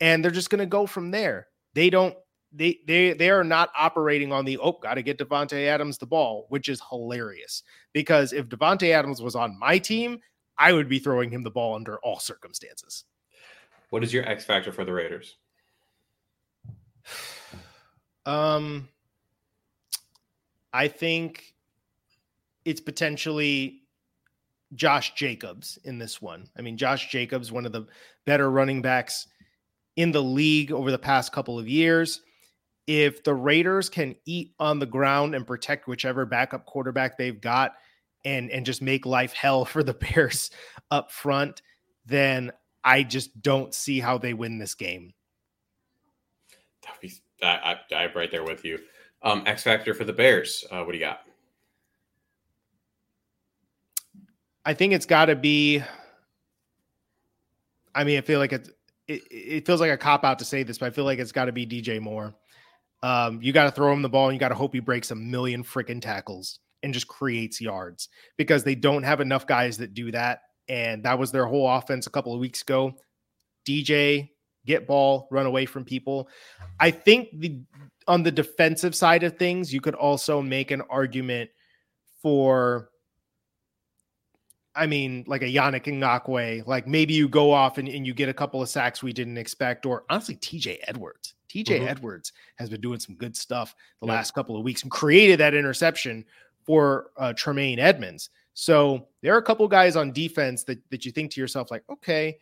and 0.00 0.22
they're 0.22 0.30
just 0.30 0.50
going 0.50 0.60
to 0.60 0.66
go 0.66 0.86
from 0.86 1.10
there. 1.10 1.48
They 1.74 1.90
don't. 1.90 2.14
They 2.52 2.80
they 2.84 3.12
they 3.12 3.30
are 3.30 3.44
not 3.44 3.70
operating 3.78 4.32
on 4.32 4.44
the 4.44 4.58
oh 4.58 4.78
got 4.82 4.94
to 4.94 5.02
get 5.02 5.18
Davante 5.18 5.68
Adams 5.68 5.98
the 5.98 6.06
ball, 6.06 6.46
which 6.48 6.68
is 6.68 6.82
hilarious 6.90 7.62
because 7.92 8.32
if 8.32 8.48
Davante 8.48 8.90
Adams 8.92 9.22
was 9.22 9.36
on 9.36 9.56
my 9.56 9.78
team, 9.78 10.18
I 10.58 10.72
would 10.72 10.88
be 10.88 10.98
throwing 10.98 11.30
him 11.30 11.44
the 11.44 11.50
ball 11.50 11.76
under 11.76 11.98
all 12.00 12.18
circumstances. 12.18 13.04
What 13.90 14.02
is 14.02 14.12
your 14.12 14.28
X 14.28 14.44
factor 14.44 14.72
for 14.72 14.84
the 14.84 14.92
Raiders? 14.92 15.36
Um, 18.26 18.88
I 20.72 20.88
think 20.88 21.54
it's 22.64 22.80
potentially 22.80 23.82
Josh 24.74 25.14
Jacobs 25.14 25.78
in 25.84 25.98
this 25.98 26.22
one. 26.22 26.48
I 26.56 26.62
mean, 26.62 26.76
Josh 26.76 27.10
Jacobs, 27.10 27.50
one 27.50 27.66
of 27.66 27.72
the 27.72 27.86
better 28.24 28.50
running 28.50 28.82
backs 28.82 29.26
in 29.96 30.12
the 30.12 30.22
league 30.22 30.72
over 30.72 30.90
the 30.90 30.98
past 30.98 31.32
couple 31.32 31.58
of 31.58 31.68
years. 31.68 32.22
If 32.86 33.22
the 33.22 33.34
Raiders 33.34 33.88
can 33.88 34.16
eat 34.26 34.52
on 34.58 34.78
the 34.78 34.86
ground 34.86 35.34
and 35.34 35.46
protect 35.46 35.86
whichever 35.86 36.24
backup 36.24 36.66
quarterback 36.66 37.16
they've 37.18 37.40
got 37.40 37.74
and 38.24 38.50
and 38.50 38.66
just 38.66 38.82
make 38.82 39.06
life 39.06 39.32
hell 39.32 39.64
for 39.66 39.82
the 39.82 39.94
Bears 39.94 40.50
up 40.90 41.10
front, 41.10 41.62
then 42.06 42.52
I 42.84 43.02
just 43.02 43.42
don't 43.42 43.74
see 43.74 44.00
how 44.00 44.18
they 44.18 44.34
win 44.34 44.58
this 44.58 44.74
game. 44.74 45.12
I, 47.42 47.76
I, 47.90 47.94
I'm 47.94 48.10
right 48.14 48.30
there 48.30 48.44
with 48.44 48.64
you. 48.64 48.78
Um, 49.22 49.42
X 49.46 49.62
factor 49.62 49.94
for 49.94 50.04
the 50.04 50.12
Bears. 50.12 50.64
Uh, 50.70 50.82
what 50.82 50.92
do 50.92 50.98
you 50.98 51.04
got? 51.04 51.22
I 54.64 54.74
think 54.74 54.92
it's 54.92 55.06
got 55.06 55.26
to 55.26 55.36
be. 55.36 55.82
I 57.94 58.04
mean, 58.04 58.18
I 58.18 58.20
feel 58.20 58.38
like 58.38 58.52
it's 58.52 58.70
it, 59.08 59.22
it 59.30 59.66
feels 59.66 59.80
like 59.80 59.90
a 59.90 59.96
cop 59.96 60.24
out 60.24 60.38
to 60.38 60.44
say 60.44 60.62
this, 60.62 60.78
but 60.78 60.86
I 60.86 60.90
feel 60.90 61.04
like 61.04 61.18
it's 61.18 61.32
got 61.32 61.46
to 61.46 61.52
be 61.52 61.66
DJ 61.66 62.00
Moore. 62.00 62.34
Um, 63.02 63.40
you 63.42 63.52
got 63.52 63.64
to 63.64 63.70
throw 63.70 63.92
him 63.92 64.02
the 64.02 64.08
ball, 64.08 64.28
and 64.28 64.34
you 64.34 64.40
got 64.40 64.50
to 64.50 64.54
hope 64.54 64.74
he 64.74 64.80
breaks 64.80 65.10
a 65.10 65.14
million 65.14 65.64
freaking 65.64 66.00
tackles 66.00 66.60
and 66.82 66.94
just 66.94 67.08
creates 67.08 67.60
yards 67.60 68.08
because 68.36 68.64
they 68.64 68.74
don't 68.74 69.02
have 69.02 69.20
enough 69.20 69.46
guys 69.46 69.78
that 69.78 69.94
do 69.94 70.10
that. 70.12 70.42
And 70.68 71.02
that 71.02 71.18
was 71.18 71.32
their 71.32 71.46
whole 71.46 71.68
offense 71.68 72.06
a 72.06 72.10
couple 72.10 72.32
of 72.32 72.40
weeks 72.40 72.62
ago. 72.62 72.94
DJ, 73.66 74.30
get 74.70 74.86
ball, 74.86 75.28
run 75.30 75.46
away 75.46 75.66
from 75.66 75.84
people. 75.84 76.28
I 76.78 76.90
think 76.90 77.28
the 77.34 77.60
on 78.06 78.22
the 78.22 78.30
defensive 78.32 78.94
side 78.94 79.22
of 79.22 79.36
things, 79.38 79.72
you 79.72 79.80
could 79.80 79.94
also 79.94 80.40
make 80.42 80.70
an 80.70 80.82
argument 80.90 81.50
for 82.22 82.90
I 84.74 84.86
mean, 84.86 85.24
like 85.26 85.42
a 85.42 85.46
Yannick 85.46 85.84
Ngakoue, 85.86 86.64
like 86.66 86.86
maybe 86.86 87.12
you 87.12 87.28
go 87.28 87.50
off 87.50 87.76
and, 87.78 87.88
and 87.88 88.06
you 88.06 88.14
get 88.14 88.28
a 88.28 88.32
couple 88.34 88.62
of 88.62 88.68
sacks 88.68 89.02
we 89.02 89.12
didn't 89.12 89.36
expect, 89.36 89.84
or 89.84 90.04
honestly, 90.08 90.36
TJ 90.36 90.78
Edwards. 90.86 91.34
TJ 91.48 91.80
Mhm. 91.80 91.88
Edwards 91.88 92.32
has 92.56 92.70
been 92.70 92.80
doing 92.80 93.00
some 93.00 93.16
good 93.16 93.36
stuff 93.36 93.74
the 94.00 94.06
Yeah. 94.06 94.12
last 94.14 94.32
couple 94.32 94.56
of 94.56 94.62
weeks 94.62 94.82
and 94.82 94.90
created 94.90 95.40
that 95.40 95.54
interception 95.54 96.24
for 96.64 97.10
uh, 97.16 97.32
Tremaine 97.32 97.80
Edmunds. 97.80 98.30
So 98.54 99.08
there 99.22 99.34
are 99.34 99.38
a 99.38 99.42
couple 99.42 99.66
guys 99.66 99.96
on 99.96 100.12
defense 100.12 100.62
that, 100.64 100.78
that 100.90 101.04
you 101.04 101.10
think 101.10 101.32
to 101.32 101.40
yourself, 101.40 101.70
like, 101.72 101.82
okay, 101.90 102.38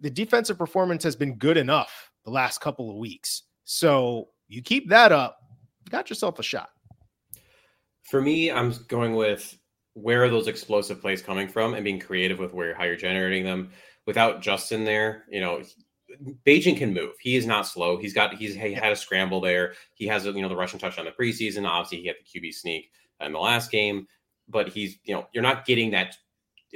the 0.00 0.10
defensive 0.10 0.58
performance 0.58 1.02
has 1.04 1.16
been 1.16 1.36
good 1.36 1.56
enough 1.56 2.10
the 2.24 2.30
last 2.30 2.60
couple 2.60 2.90
of 2.90 2.96
weeks. 2.96 3.42
So 3.64 4.28
you 4.48 4.62
keep 4.62 4.88
that 4.90 5.12
up, 5.12 5.38
you 5.84 5.90
got 5.90 6.10
yourself 6.10 6.38
a 6.38 6.42
shot. 6.42 6.70
For 8.04 8.20
me, 8.20 8.50
I'm 8.50 8.72
going 8.88 9.14
with 9.14 9.58
where 9.94 10.22
are 10.22 10.28
those 10.28 10.46
explosive 10.46 11.00
plays 11.00 11.22
coming 11.22 11.48
from 11.48 11.74
and 11.74 11.82
being 11.82 11.98
creative 11.98 12.38
with 12.38 12.52
where 12.52 12.74
how 12.74 12.84
you're 12.84 12.96
generating 12.96 13.44
them. 13.44 13.70
Without 14.06 14.42
Justin 14.42 14.84
there, 14.84 15.24
you 15.28 15.40
know, 15.40 15.62
Bagent 16.46 16.78
can 16.78 16.94
move. 16.94 17.14
He 17.20 17.36
is 17.36 17.46
not 17.46 17.66
slow. 17.66 17.96
He's 17.96 18.12
got 18.12 18.34
he's 18.34 18.54
he 18.54 18.72
had 18.72 18.92
a 18.92 18.96
scramble 18.96 19.40
there. 19.40 19.74
He 19.94 20.06
has 20.06 20.24
you 20.24 20.42
know 20.42 20.48
the 20.48 20.56
Russian 20.56 20.78
touch 20.78 20.98
on 20.98 21.04
the 21.04 21.10
preseason. 21.10 21.66
Obviously, 21.66 22.00
he 22.02 22.06
had 22.06 22.16
the 22.20 22.40
QB 22.40 22.54
sneak 22.54 22.90
in 23.20 23.32
the 23.32 23.38
last 23.38 23.70
game, 23.70 24.06
but 24.48 24.68
he's 24.68 24.98
you 25.04 25.14
know 25.14 25.26
you're 25.32 25.42
not 25.42 25.66
getting 25.66 25.90
that. 25.90 26.16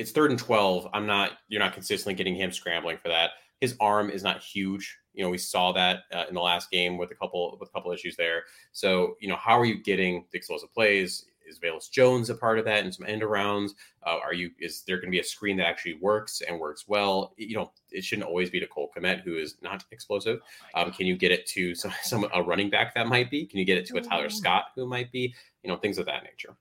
It's 0.00 0.12
third 0.12 0.30
and 0.30 0.40
twelve. 0.40 0.88
I'm 0.92 1.06
not. 1.06 1.32
You're 1.48 1.60
not 1.60 1.74
consistently 1.74 2.14
getting 2.14 2.34
him 2.34 2.52
scrambling 2.52 2.98
for 2.98 3.08
that. 3.08 3.32
His 3.60 3.76
arm 3.80 4.10
is 4.10 4.22
not 4.22 4.42
huge. 4.42 4.98
You 5.12 5.24
know, 5.24 5.30
we 5.30 5.38
saw 5.38 5.72
that 5.72 6.04
uh, 6.12 6.24
in 6.28 6.34
the 6.34 6.40
last 6.40 6.70
game 6.70 6.96
with 6.96 7.10
a 7.10 7.14
couple 7.14 7.56
with 7.60 7.68
a 7.68 7.72
couple 7.72 7.92
issues 7.92 8.16
there. 8.16 8.44
So, 8.72 9.16
you 9.20 9.28
know, 9.28 9.36
how 9.36 9.58
are 9.58 9.64
you 9.64 9.82
getting 9.82 10.24
the 10.32 10.38
explosive 10.38 10.72
plays? 10.72 11.26
is 11.50 11.58
Velus 11.58 11.90
Jones 11.90 12.30
a 12.30 12.34
part 12.34 12.58
of 12.58 12.64
that 12.64 12.84
and 12.84 12.94
some 12.94 13.06
end 13.06 13.22
arounds? 13.22 13.72
Uh, 14.06 14.18
are 14.24 14.32
you 14.32 14.50
is 14.58 14.82
there 14.86 14.96
going 14.96 15.08
to 15.08 15.10
be 15.10 15.18
a 15.20 15.24
screen 15.24 15.56
that 15.58 15.66
actually 15.66 15.98
works 16.00 16.40
and 16.46 16.58
works 16.58 16.84
well? 16.88 17.34
You 17.36 17.56
know, 17.56 17.72
it 17.90 18.04
shouldn't 18.04 18.28
always 18.28 18.48
be 18.48 18.60
to 18.60 18.66
Cole 18.66 18.90
Kmet, 18.96 19.22
who 19.22 19.36
is 19.36 19.56
not 19.60 19.84
explosive. 19.90 20.40
Um, 20.74 20.92
can 20.92 21.06
you 21.06 21.16
get 21.16 21.32
it 21.32 21.46
to 21.48 21.74
some, 21.74 21.92
some 22.02 22.26
a 22.32 22.42
running 22.42 22.70
back 22.70 22.94
that 22.94 23.08
might 23.08 23.30
be? 23.30 23.44
Can 23.44 23.58
you 23.58 23.64
get 23.66 23.76
it 23.76 23.86
to 23.86 23.98
a 23.98 24.00
Tyler 24.00 24.30
Scott 24.30 24.66
who 24.74 24.86
might 24.86 25.12
be? 25.12 25.34
You 25.62 25.68
know, 25.68 25.76
things 25.76 25.98
of 25.98 26.06
that 26.06 26.24
nature. 26.24 26.56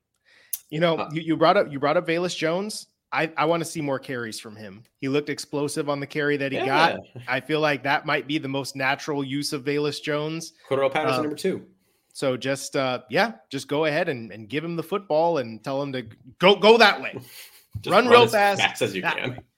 You 0.70 0.80
know, 0.80 0.98
Uh, 0.98 1.10
you, 1.14 1.22
you 1.22 1.38
brought 1.38 1.56
up 1.56 1.72
you 1.72 1.80
brought 1.80 1.96
up 1.98 2.08
Velus 2.08 2.36
Jones. 2.36 2.88
I, 3.12 3.32
I 3.38 3.46
want 3.46 3.62
to 3.62 3.66
see 3.66 3.82
more 3.82 3.98
carries 3.98 4.40
from 4.40 4.56
him. 4.56 4.84
He 5.00 5.10
looked 5.10 5.30
explosive 5.30 5.90
on 5.90 6.00
the 6.00 6.06
carry 6.08 6.38
that 6.38 6.52
he 6.52 6.60
got. 6.60 7.00
I 7.28 7.40
feel 7.40 7.60
like 7.60 7.82
that 7.84 8.06
might 8.06 8.28
be 8.28 8.38
the 8.38 8.48
most 8.48 8.76
natural 8.76 9.24
use 9.24 9.52
of 9.52 9.64
Velus 9.64 10.02
Jones. 10.02 10.54
Cordarrelle 10.70 10.92
Patterson 10.94 11.20
Uh, 11.20 11.22
number 11.24 11.36
two. 11.36 11.66
So 12.14 12.36
just 12.38 12.76
uh 12.76 13.02
yeah, 13.10 13.34
just 13.50 13.68
go 13.68 13.86
ahead 13.86 14.10
and, 14.10 14.32
and 14.32 14.50
give 14.50 14.64
him 14.64 14.76
the 14.76 14.84
football 14.84 15.38
and 15.38 15.64
tell 15.64 15.82
him 15.82 15.94
to 15.94 16.06
go 16.40 16.56
go 16.56 16.78
that 16.78 17.02
way. 17.02 17.18
Just 17.82 17.94
run 17.94 18.08
real 18.08 18.24
as 18.24 18.32
fast, 18.32 18.62
fast 18.62 18.82
as 18.82 18.96
you 18.96 19.04
can. 19.04 19.40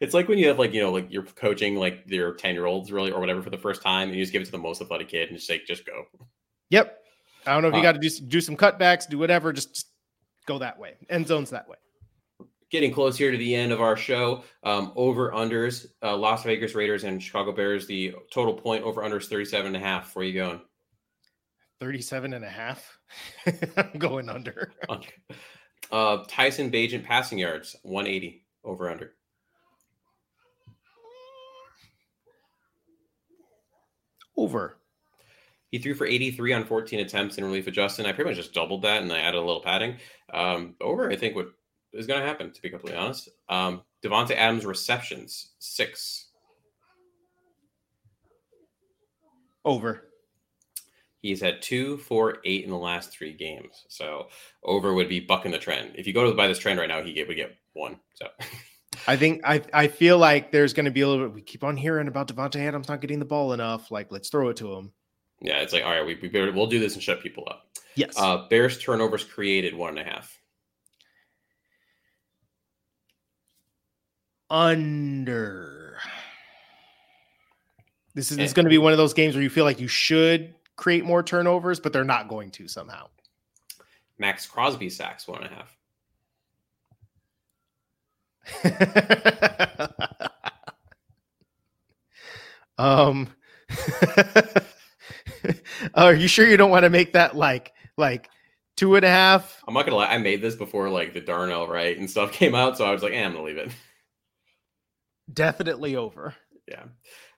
It's 0.00 0.12
like 0.12 0.26
when 0.26 0.38
you 0.38 0.48
have 0.48 0.58
like 0.58 0.72
you 0.74 0.80
know 0.82 0.90
like 0.90 1.06
you're 1.10 1.22
coaching 1.22 1.76
like 1.76 2.02
your 2.06 2.32
ten 2.34 2.54
year 2.54 2.66
olds 2.66 2.90
really 2.90 3.12
or 3.12 3.20
whatever 3.20 3.40
for 3.42 3.50
the 3.50 3.58
first 3.58 3.80
time, 3.80 4.08
and 4.08 4.16
you 4.16 4.22
just 4.22 4.32
give 4.32 4.42
it 4.42 4.46
to 4.46 4.50
the 4.50 4.58
most 4.58 4.82
athletic 4.82 5.08
kid 5.08 5.28
and 5.28 5.36
just 5.38 5.46
say 5.46 5.60
just 5.66 5.86
go. 5.86 6.04
Yep. 6.70 6.98
I 7.46 7.52
don't 7.52 7.62
know 7.62 7.68
if 7.68 7.74
you 7.74 7.80
Uh, 7.80 7.82
got 7.84 7.92
to 7.92 7.98
do 8.00 8.08
do 8.26 8.40
some 8.40 8.56
cutbacks, 8.56 9.08
do 9.08 9.18
whatever, 9.18 9.52
just, 9.52 9.74
just 9.74 9.86
go 10.46 10.58
that 10.58 10.78
way. 10.78 10.94
End 11.08 11.28
zones 11.28 11.50
that 11.50 11.68
way. 11.68 11.76
Getting 12.72 12.90
close 12.90 13.18
here 13.18 13.30
to 13.30 13.36
the 13.36 13.54
end 13.54 13.70
of 13.70 13.82
our 13.82 13.98
show. 13.98 14.44
Um, 14.62 14.92
over 14.96 15.30
unders, 15.30 15.88
uh, 16.02 16.16
Las 16.16 16.42
Vegas 16.42 16.74
Raiders 16.74 17.04
and 17.04 17.22
Chicago 17.22 17.52
Bears. 17.52 17.86
The 17.86 18.14
total 18.32 18.54
point 18.54 18.82
over 18.82 19.04
under 19.04 19.18
is 19.18 19.28
37 19.28 19.66
and 19.66 19.76
a 19.76 19.78
half. 19.78 20.16
Where 20.16 20.24
you 20.24 20.32
going? 20.32 20.58
37 21.80 22.32
and 22.32 22.44
a 22.44 22.48
half. 22.48 22.98
I'm 23.76 23.98
going 23.98 24.30
under. 24.30 24.72
Under. 24.88 25.08
Uh, 25.90 26.24
Tyson 26.28 26.70
Bagent 26.70 27.04
passing 27.04 27.38
yards 27.38 27.76
180 27.82 28.42
over 28.64 28.88
under. 28.88 29.12
Over. 34.34 34.78
He 35.70 35.78
threw 35.78 35.94
for 35.94 36.06
83 36.06 36.54
on 36.54 36.64
14 36.64 37.00
attempts 37.00 37.36
in 37.36 37.44
relief 37.44 37.66
of 37.66 37.74
Justin. 37.74 38.06
I 38.06 38.12
pretty 38.12 38.30
much 38.30 38.38
just 38.38 38.54
doubled 38.54 38.82
that 38.82 39.02
and 39.02 39.12
I 39.12 39.18
added 39.18 39.38
a 39.38 39.40
little 39.40 39.60
padding. 39.60 39.96
Um, 40.32 40.74
over, 40.80 41.10
I 41.10 41.16
think, 41.16 41.36
what 41.36 41.48
is 41.92 42.06
going 42.06 42.20
to 42.20 42.26
happen, 42.26 42.52
to 42.52 42.62
be 42.62 42.70
completely 42.70 42.98
honest. 42.98 43.28
Um, 43.48 43.82
Davante 44.02 44.36
Adams 44.36 44.64
receptions, 44.64 45.50
six. 45.58 46.28
Over. 49.64 50.08
He's 51.20 51.40
had 51.40 51.62
two, 51.62 51.98
four, 51.98 52.38
eight 52.44 52.64
in 52.64 52.70
the 52.70 52.76
last 52.76 53.12
three 53.12 53.32
games. 53.32 53.84
So 53.88 54.26
over 54.64 54.92
would 54.92 55.08
be 55.08 55.20
bucking 55.20 55.52
the 55.52 55.58
trend. 55.58 55.92
If 55.94 56.06
you 56.06 56.12
go 56.12 56.28
to 56.28 56.36
by 56.36 56.48
this 56.48 56.58
trend 56.58 56.80
right 56.80 56.88
now, 56.88 57.00
he 57.00 57.12
get, 57.12 57.28
would 57.28 57.36
get 57.36 57.56
one. 57.74 58.00
So 58.14 58.26
I 59.06 59.16
think 59.16 59.40
I 59.44 59.62
I 59.72 59.86
feel 59.86 60.18
like 60.18 60.50
there's 60.50 60.72
going 60.72 60.86
to 60.86 60.90
be 60.90 61.02
a 61.02 61.08
little 61.08 61.26
bit. 61.26 61.34
We 61.34 61.42
keep 61.42 61.62
on 61.62 61.76
hearing 61.76 62.08
about 62.08 62.26
Davante 62.26 62.56
Adams 62.56 62.88
not 62.88 63.00
getting 63.00 63.20
the 63.20 63.24
ball 63.24 63.52
enough. 63.52 63.92
Like, 63.92 64.10
let's 64.10 64.30
throw 64.30 64.48
it 64.48 64.56
to 64.56 64.72
him. 64.72 64.92
yeah, 65.40 65.60
it's 65.60 65.72
like 65.72 65.84
all 65.84 65.90
right, 65.90 66.04
we, 66.04 66.18
we 66.20 66.28
better, 66.28 66.50
we'll 66.50 66.66
do 66.66 66.80
this 66.80 66.94
and 66.94 67.02
shut 67.02 67.22
people 67.22 67.44
up. 67.48 67.68
Yes. 67.94 68.14
Uh, 68.16 68.48
Bears 68.48 68.78
turnovers 68.78 69.22
created 69.22 69.76
one 69.76 69.96
and 69.96 70.08
a 70.08 70.10
half. 70.10 70.36
Under. 74.52 75.96
This 78.14 78.30
is, 78.30 78.36
this 78.36 78.50
is 78.50 78.52
going 78.52 78.66
to 78.66 78.70
be 78.70 78.76
one 78.76 78.92
of 78.92 78.98
those 78.98 79.14
games 79.14 79.34
where 79.34 79.42
you 79.42 79.48
feel 79.48 79.64
like 79.64 79.80
you 79.80 79.88
should 79.88 80.54
create 80.76 81.06
more 81.06 81.22
turnovers, 81.22 81.80
but 81.80 81.94
they're 81.94 82.04
not 82.04 82.28
going 82.28 82.50
to 82.52 82.68
somehow. 82.68 83.08
Maxx 84.18 84.46
Crosby 84.46 84.90
sacks 84.90 85.26
one 85.26 85.42
and 85.42 85.52
a 85.52 85.56
half. 85.56 85.74
um 92.78 93.28
are 95.94 96.12
you 96.12 96.26
sure 96.26 96.46
you 96.46 96.56
don't 96.56 96.70
want 96.70 96.82
to 96.82 96.90
make 96.90 97.12
that 97.12 97.36
like 97.36 97.72
like 97.96 98.28
two 98.76 98.96
and 98.96 99.04
a 99.04 99.08
half 99.08 99.62
I'm 99.68 99.74
not 99.74 99.86
gonna 99.86 99.96
lie, 99.96 100.08
I 100.08 100.18
made 100.18 100.42
this 100.42 100.56
before 100.56 100.90
like 100.90 101.14
the 101.14 101.20
Darnell 101.20 101.68
Wright 101.68 101.96
and 101.96 102.10
stuff 102.10 102.32
came 102.32 102.54
out, 102.54 102.76
so 102.76 102.84
I 102.84 102.90
was 102.90 103.02
like, 103.02 103.12
eh, 103.12 103.24
I'm 103.24 103.32
gonna 103.32 103.44
leave 103.44 103.58
it. 103.58 103.70
Definitely 105.32 105.96
over 105.96 106.34
Yeah. 106.68 106.84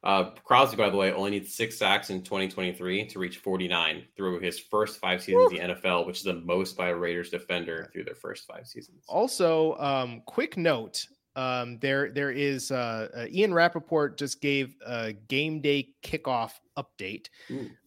Uh, 0.02 0.32
Crosby, 0.44 0.76
by 0.76 0.90
the 0.90 0.96
way, 0.98 1.12
only 1.12 1.30
needs 1.30 1.54
six 1.54 1.78
sacks 1.78 2.10
in 2.10 2.22
2023 2.22 3.06
to 3.06 3.18
reach 3.18 3.38
49 3.38 4.04
through 4.16 4.40
his 4.40 4.58
first 4.58 5.00
five 5.00 5.22
seasons 5.22 5.50
in 5.50 5.68
the 5.68 5.74
NFL, 5.74 6.06
which 6.06 6.18
is 6.18 6.24
the 6.24 6.34
most 6.34 6.76
by 6.76 6.88
a 6.88 6.94
Raiders 6.94 7.30
defender 7.30 7.88
through 7.92 8.04
their 8.04 8.14
first 8.14 8.46
five 8.46 8.66
seasons. 8.66 9.02
also 9.08 9.76
um 9.78 10.22
quick 10.26 10.56
note 10.56 11.06
um 11.36 11.78
there 11.80 12.10
there 12.10 12.30
is 12.30 12.70
uh, 12.70 13.08
uh 13.16 13.26
ian 13.30 13.52
rapoport 13.52 14.16
just 14.16 14.40
gave 14.40 14.76
a 14.86 15.12
game 15.12 15.60
day 15.60 15.88
kickoff 16.02 16.52
update 16.76 17.28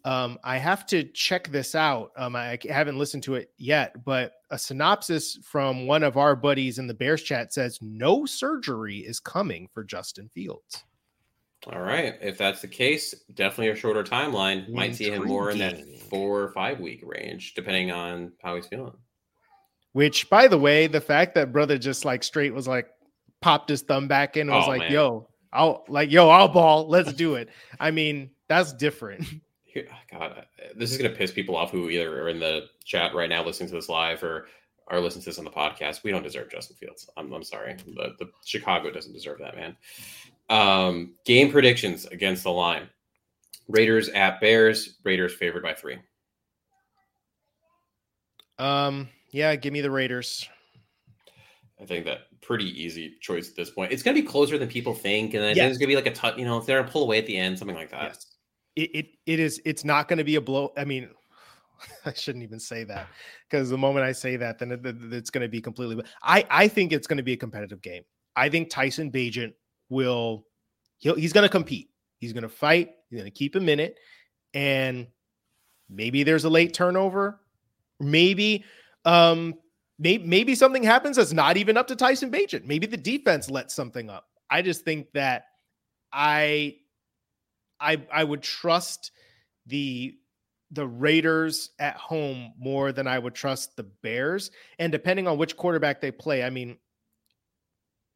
um 0.05 0.37
i 0.43 0.57
have 0.57 0.85
to 0.85 1.03
check 1.03 1.49
this 1.49 1.75
out 1.75 2.11
um 2.17 2.35
i 2.35 2.57
haven't 2.69 2.97
listened 2.97 3.23
to 3.23 3.35
it 3.35 3.51
yet 3.57 4.03
but 4.05 4.33
a 4.51 4.57
synopsis 4.57 5.37
from 5.43 5.87
one 5.87 6.03
of 6.03 6.17
our 6.17 6.35
buddies 6.35 6.79
in 6.79 6.87
the 6.87 6.93
bears 6.93 7.23
chat 7.23 7.53
says 7.53 7.79
no 7.81 8.25
surgery 8.25 8.97
is 8.97 9.19
coming 9.19 9.67
for 9.73 9.83
justin 9.83 10.29
fields 10.33 10.83
All 11.65 11.81
right. 11.81 12.15
If 12.21 12.37
that's 12.37 12.61
the 12.61 12.67
case, 12.67 13.13
definitely 13.33 13.69
a 13.69 13.75
shorter 13.75 14.03
timeline. 14.03 14.69
Might 14.69 14.95
see 14.95 15.09
him 15.09 15.25
more 15.25 15.49
in 15.51 15.57
that 15.57 15.83
four 16.09 16.41
or 16.41 16.49
five 16.51 16.79
week 16.79 17.01
range, 17.03 17.55
depending 17.55 17.91
on 17.91 18.31
how 18.41 18.55
he's 18.55 18.67
feeling. 18.67 18.93
Which, 19.93 20.29
by 20.29 20.47
the 20.47 20.59
way, 20.59 20.85
the 20.85 21.01
fact 21.01 21.33
that 21.35 21.51
brother 21.51 21.77
just 21.77 22.05
like 22.05 22.23
straight 22.23 22.53
was 22.53 22.67
like 22.67 22.87
popped 23.41 23.69
his 23.69 23.81
thumb 23.81 24.07
back 24.07 24.37
in 24.37 24.47
and 24.47 24.51
was 24.51 24.65
Oh, 24.65 24.69
like, 24.69 24.79
man. 24.81 24.91
"Yo, 24.91 25.27
I'll 25.53 25.85
like, 25.87 26.11
yo, 26.11 26.29
I'll 26.29 26.47
ball. 26.47 26.87
Let's 26.87 27.13
do 27.13 27.35
it." 27.35 27.49
I 27.79 27.91
mean, 27.91 28.31
that's 28.47 28.73
different. 28.73 29.25
God, 30.11 30.31
uh, 30.39 30.41
this 30.75 30.91
is 30.91 30.97
going 30.97 31.11
to 31.11 31.15
piss 31.15 31.31
people 31.31 31.55
off 31.55 31.69
who 31.71 31.89
either 31.89 32.23
are 32.23 32.29
in 32.29 32.39
the 32.39 32.65
chat 32.83 33.13
right 33.13 33.29
now 33.29 33.43
listening 33.45 33.69
to 33.69 33.75
this 33.75 33.89
live 33.89 34.23
or 34.23 34.47
are 34.87 34.99
listening 34.99 35.23
to 35.23 35.29
this 35.29 35.37
on 35.37 35.45
the 35.45 35.51
podcast. 35.51 36.03
We 36.03 36.09
don't 36.11 36.23
deserve 36.23 36.49
Justin 36.49 36.77
Fields. 36.77 37.07
I'm, 37.15 37.31
I'm 37.31 37.43
sorry. 37.43 37.75
The, 37.85 38.15
the 38.17 38.31
Chicago 38.43 38.89
doesn't 38.89 39.13
deserve 39.13 39.37
that, 39.39 39.55
man. 39.55 39.77
Um, 40.49 41.13
game 41.25 41.51
predictions 41.51 42.05
against 42.05 42.43
the 42.43 42.51
line 42.51 42.89
Raiders 43.67 44.09
at 44.09 44.39
Bears. 44.39 44.95
Raiders 45.03 45.33
favored 45.35 45.61
by 45.61 45.73
three. 45.73 45.97
Um, 48.57 49.09
yeah, 49.31 49.55
give 49.55 49.73
me 49.73 49.81
the 49.81 49.91
Raiders. 49.91 50.47
I 51.79 51.85
think 51.85 52.05
that 52.05 52.21
pretty 52.41 52.65
easy 52.81 53.15
choice 53.21 53.49
at 53.49 53.55
this 53.55 53.69
point. 53.69 53.91
It's 53.91 54.03
going 54.03 54.15
to 54.15 54.21
be 54.21 54.27
closer 54.27 54.57
than 54.57 54.67
people 54.67 54.93
think. 54.93 55.33
And 55.33 55.43
I 55.43 55.53
think 55.53 55.69
it's 55.69 55.77
going 55.77 55.87
to 55.89 55.91
be 55.91 55.95
like 55.95 56.07
a 56.07 56.13
touch, 56.13 56.37
you 56.37 56.45
know, 56.45 56.57
if 56.57 56.65
they're 56.65 56.83
to 56.83 56.89
pull 56.91 57.03
away 57.03 57.17
at 57.19 57.25
the 57.25 57.37
end, 57.37 57.57
something 57.57 57.75
like 57.75 57.91
that. 57.91 58.03
Yes. 58.03 58.25
It, 58.75 58.95
it 58.95 59.07
it 59.25 59.39
is 59.39 59.59
it's 59.65 59.83
not 59.83 60.07
going 60.07 60.17
to 60.19 60.23
be 60.23 60.35
a 60.35 60.41
blow. 60.41 60.71
I 60.77 60.85
mean, 60.85 61.09
I 62.05 62.13
shouldn't 62.13 62.43
even 62.43 62.59
say 62.59 62.83
that 62.83 63.07
because 63.49 63.69
the 63.69 63.77
moment 63.77 64.05
I 64.05 64.11
say 64.11 64.35
that, 64.37 64.59
then 64.59 64.71
it, 64.71 64.85
it- 64.85 65.13
it's 65.13 65.29
going 65.29 65.41
to 65.41 65.47
be 65.49 65.61
completely. 65.61 66.03
I 66.21 66.45
I 66.49 66.67
think 66.67 66.93
it's 66.93 67.07
going 67.07 67.17
to 67.17 67.23
be 67.23 67.33
a 67.33 67.37
competitive 67.37 67.81
game. 67.81 68.03
I 68.35 68.49
think 68.49 68.69
Tyson 68.69 69.11
Bagent 69.11 69.53
will 69.89 70.45
he'll, 70.99 71.15
he's 71.15 71.33
going 71.33 71.43
to 71.45 71.49
compete. 71.49 71.89
He's 72.19 72.33
going 72.33 72.43
to 72.43 72.49
fight. 72.49 72.91
He's 73.09 73.19
going 73.19 73.31
to 73.31 73.35
keep 73.35 73.55
him 73.55 73.67
in 73.69 73.79
it, 73.79 73.97
and 74.53 75.07
maybe 75.89 76.21
there's 76.23 76.43
a 76.45 76.49
late 76.49 76.73
turnover. 76.73 77.39
Maybe 77.99 78.63
um 79.05 79.55
maybe, 79.99 80.25
maybe 80.25 80.55
something 80.55 80.83
happens 80.83 81.17
that's 81.17 81.33
not 81.33 81.57
even 81.57 81.77
up 81.77 81.87
to 81.87 81.95
Tyson 81.95 82.31
Bagent. 82.31 82.65
Maybe 82.65 82.87
the 82.87 82.97
defense 82.97 83.49
lets 83.49 83.73
something 83.73 84.09
up. 84.09 84.25
I 84.49 84.61
just 84.61 84.85
think 84.85 85.11
that 85.13 85.45
I 86.13 86.77
I 87.79 88.01
I 88.11 88.23
would 88.23 88.41
trust 88.41 89.11
the 89.65 90.15
the 90.71 90.87
Raiders 90.87 91.71
at 91.79 91.95
home 91.95 92.53
more 92.57 92.91
than 92.91 93.07
I 93.07 93.19
would 93.19 93.35
trust 93.35 93.75
the 93.75 93.83
Bears. 94.03 94.51
And 94.79 94.91
depending 94.91 95.27
on 95.27 95.37
which 95.37 95.55
quarterback 95.55 96.01
they 96.01 96.11
play, 96.11 96.43
I 96.43 96.49
mean, 96.49 96.77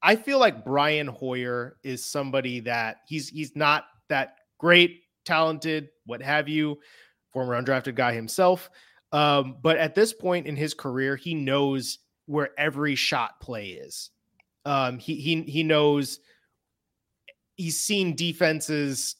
I 0.02 0.16
feel 0.16 0.40
like 0.40 0.66
Brian 0.66 1.08
Hoyer 1.08 1.78
is 1.84 2.06
somebody 2.06 2.60
that 2.62 2.98
he's 3.08 3.30
he's 3.30 3.56
not 3.56 3.86
that 4.10 4.36
great, 4.58 5.02
talented, 5.26 5.90
what 6.06 6.22
have 6.22 6.50
you, 6.50 6.80
former 7.32 7.62
undrafted 7.62 7.96
guy 7.96 8.14
himself. 8.14 8.70
Um, 9.12 9.58
but 9.62 9.78
at 9.78 9.96
this 9.96 10.14
point 10.14 10.48
in 10.48 10.56
his 10.56 10.74
career, 10.74 11.16
he 11.16 11.34
knows 11.34 12.00
where 12.26 12.50
every 12.58 12.96
shot 12.96 13.40
play 13.42 13.68
is. 13.68 14.10
Um, 14.66 15.00
he 15.00 15.16
he 15.16 15.42
he 15.44 15.64
knows 15.64 16.20
he's 17.56 17.80
seen 17.80 18.16
defenses 18.16 19.16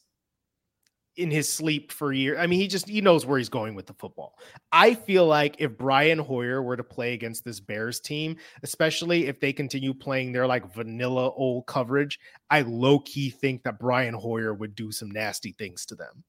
in 1.16 1.30
his 1.30 1.52
sleep 1.52 1.92
for 1.92 2.12
years. 2.12 2.38
I 2.40 2.46
mean, 2.46 2.58
he 2.58 2.66
just 2.66 2.88
he 2.88 3.00
knows 3.00 3.26
where 3.26 3.38
he's 3.38 3.48
going 3.48 3.74
with 3.74 3.86
the 3.86 3.94
football. 3.94 4.38
I 4.70 4.94
feel 4.94 5.26
like 5.26 5.56
if 5.58 5.76
Brian 5.76 6.18
Hoyer 6.18 6.62
were 6.62 6.76
to 6.76 6.84
play 6.84 7.12
against 7.12 7.44
this 7.44 7.60
Bears 7.60 8.00
team, 8.00 8.36
especially 8.62 9.26
if 9.26 9.38
they 9.38 9.52
continue 9.52 9.92
playing 9.92 10.32
their 10.32 10.46
like 10.46 10.72
vanilla 10.72 11.30
old 11.32 11.66
coverage, 11.66 12.18
I 12.50 12.62
low 12.62 13.00
key 13.00 13.30
think 13.30 13.62
that 13.64 13.78
Brian 13.78 14.14
Hoyer 14.14 14.54
would 14.54 14.74
do 14.74 14.90
some 14.90 15.10
nasty 15.10 15.52
things 15.52 15.84
to 15.86 15.94
them. 15.94 16.24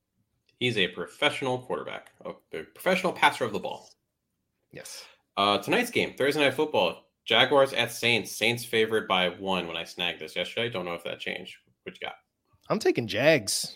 He's 0.64 0.78
a 0.78 0.88
professional 0.88 1.60
quarterback, 1.60 2.12
a 2.24 2.32
professional 2.74 3.12
passer 3.12 3.44
of 3.44 3.52
the 3.52 3.60
ball. 3.60 3.90
Yes. 4.72 5.04
Uh, 5.36 5.58
tonight's 5.58 5.92
game, 5.92 6.14
Thursday 6.18 6.40
night 6.40 6.54
football, 6.54 7.04
Jaguars 7.26 7.74
at 7.74 7.92
Saints. 7.92 8.32
Saints 8.32 8.64
favored 8.64 9.06
by 9.06 9.28
one. 9.28 9.68
When 9.68 9.76
I 9.76 9.84
snagged 9.84 10.22
this 10.22 10.38
yesterday, 10.38 10.68
I 10.68 10.70
don't 10.70 10.86
know 10.86 10.94
if 10.94 11.04
that 11.04 11.20
changed. 11.20 11.58
What 11.84 12.00
you 12.00 12.08
got? 12.08 12.16
I'm 12.70 12.80
taking 12.80 13.08
Jags. 13.08 13.76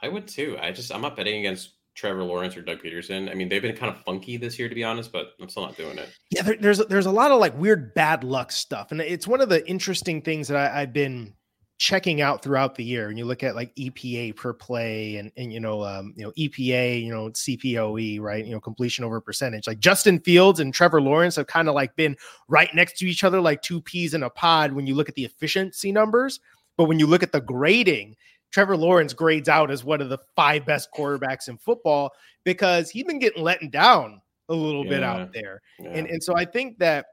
I 0.00 0.06
would 0.06 0.28
too. 0.28 0.56
I 0.62 0.70
just 0.70 0.94
I'm 0.94 1.00
not 1.00 1.16
betting 1.16 1.40
against 1.40 1.70
Trevor 1.96 2.22
Lawrence 2.22 2.56
or 2.56 2.62
Doug 2.62 2.84
Pederson. 2.84 3.28
I 3.28 3.34
mean, 3.34 3.48
they've 3.48 3.60
been 3.60 3.74
kind 3.74 3.92
of 3.92 4.00
funky 4.04 4.36
this 4.36 4.60
year, 4.60 4.68
to 4.68 4.76
be 4.76 4.84
honest, 4.84 5.10
but 5.10 5.32
I'm 5.40 5.48
still 5.48 5.64
not 5.64 5.76
doing 5.76 5.98
it. 5.98 6.08
Yeah, 6.30 6.42
there, 6.42 6.56
there's 6.56 6.78
there's 6.86 7.06
a 7.06 7.10
lot 7.10 7.32
of 7.32 7.40
like 7.40 7.58
weird 7.58 7.94
bad 7.94 8.22
luck 8.22 8.52
stuff, 8.52 8.92
and 8.92 9.00
it's 9.00 9.26
one 9.26 9.40
of 9.40 9.48
the 9.48 9.68
interesting 9.68 10.22
things 10.22 10.46
that 10.46 10.72
I, 10.72 10.82
I've 10.82 10.92
been 10.92 11.34
checking 11.78 12.22
out 12.22 12.42
throughout 12.42 12.74
the 12.74 12.84
year. 12.84 13.08
And 13.08 13.18
you 13.18 13.24
look 13.24 13.42
at 13.42 13.54
like 13.54 13.74
EPA 13.76 14.36
per 14.36 14.52
play, 14.52 15.16
and 15.16 15.30
and 15.36 15.52
you 15.52 15.60
know 15.60 15.82
um, 15.82 16.14
you 16.16 16.24
know 16.24 16.32
EPA, 16.32 17.02
you 17.02 17.10
know 17.10 17.30
CPOE, 17.30 18.20
right? 18.20 18.44
You 18.44 18.52
know 18.52 18.60
completion 18.60 19.04
over 19.04 19.20
percentage. 19.20 19.66
Like 19.66 19.78
Justin 19.78 20.20
Fields 20.20 20.60
and 20.60 20.72
Trevor 20.72 21.00
Lawrence 21.00 21.36
have 21.36 21.46
kind 21.46 21.68
of 21.68 21.74
like 21.74 21.94
been 21.96 22.16
right 22.48 22.72
next 22.74 22.98
to 22.98 23.06
each 23.06 23.24
other, 23.24 23.40
like 23.40 23.62
two 23.62 23.80
peas 23.80 24.14
in 24.14 24.22
a 24.22 24.30
pod 24.30 24.72
when 24.72 24.86
you 24.86 24.94
look 24.94 25.08
at 25.08 25.14
the 25.14 25.24
efficiency 25.24 25.92
numbers. 25.92 26.40
But 26.76 26.84
when 26.84 26.98
you 26.98 27.06
look 27.06 27.22
at 27.22 27.32
the 27.32 27.40
grading, 27.40 28.16
Trevor 28.50 28.76
Lawrence 28.76 29.12
grades 29.12 29.48
out 29.48 29.70
as 29.70 29.84
one 29.84 30.00
of 30.00 30.08
the 30.08 30.18
five 30.34 30.64
best 30.66 30.90
quarterbacks 30.96 31.48
in 31.48 31.56
football 31.58 32.12
because 32.44 32.90
he's 32.90 33.04
been 33.04 33.18
getting 33.18 33.42
let 33.42 33.70
down 33.70 34.20
a 34.48 34.54
little 34.54 34.84
bit 34.84 35.02
out 35.02 35.32
there. 35.32 35.60
Yeah. 35.78 35.90
And 35.90 36.06
and 36.06 36.22
so 36.22 36.34
I 36.36 36.44
think 36.44 36.78
that 36.78 37.06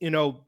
you 0.00 0.10
know 0.10 0.44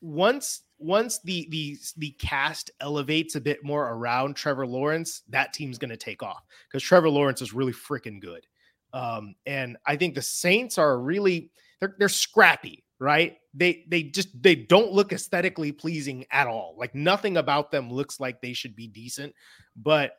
once 0.00 0.62
once 0.82 1.20
the 1.24 1.46
the 1.50 1.78
the 1.96 2.10
cast 2.12 2.70
elevates 2.80 3.34
a 3.34 3.40
bit 3.40 3.64
more 3.64 3.88
around 3.88 4.34
Trevor 4.36 4.66
Lawrence, 4.66 5.22
that 5.28 5.52
team's 5.52 5.78
going 5.78 5.90
to 5.90 5.96
take 5.96 6.22
off 6.22 6.44
because 6.68 6.82
Trevor 6.82 7.10
Lawrence 7.10 7.42
is 7.42 7.52
really 7.52 7.72
freaking 7.72 8.20
good. 8.20 8.46
Um, 8.92 9.34
and 9.46 9.76
I 9.86 9.96
think 9.96 10.14
the 10.14 10.22
Saints 10.22 10.78
are 10.78 10.98
really 10.98 11.50
they're 11.80 11.94
they're 11.98 12.08
scrappy, 12.08 12.84
right? 12.98 13.36
They 13.54 13.84
they 13.88 14.02
just 14.02 14.28
they 14.40 14.54
don't 14.54 14.92
look 14.92 15.12
aesthetically 15.12 15.72
pleasing 15.72 16.26
at 16.30 16.46
all. 16.46 16.74
Like 16.78 16.94
nothing 16.94 17.36
about 17.36 17.70
them 17.70 17.90
looks 17.90 18.20
like 18.20 18.40
they 18.40 18.52
should 18.52 18.76
be 18.76 18.88
decent, 18.88 19.34
but 19.76 20.16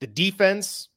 the 0.00 0.06
defense 0.06 0.88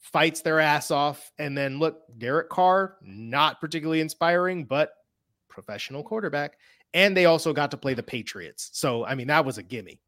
fights 0.00 0.40
their 0.40 0.60
ass 0.60 0.90
off. 0.90 1.32
And 1.38 1.56
then 1.56 1.78
look, 1.78 2.02
Derek 2.18 2.48
Carr, 2.48 2.96
not 3.02 3.60
particularly 3.60 4.00
inspiring, 4.00 4.64
but 4.64 4.90
professional 5.48 6.02
quarterback. 6.02 6.58
And 6.96 7.14
they 7.14 7.26
also 7.26 7.52
got 7.52 7.70
to 7.72 7.76
play 7.76 7.92
the 7.92 8.02
Patriots. 8.02 8.70
So 8.72 9.04
I 9.04 9.14
mean, 9.14 9.26
that 9.26 9.44
was 9.44 9.58
a 9.58 9.62
gimme. 9.62 10.00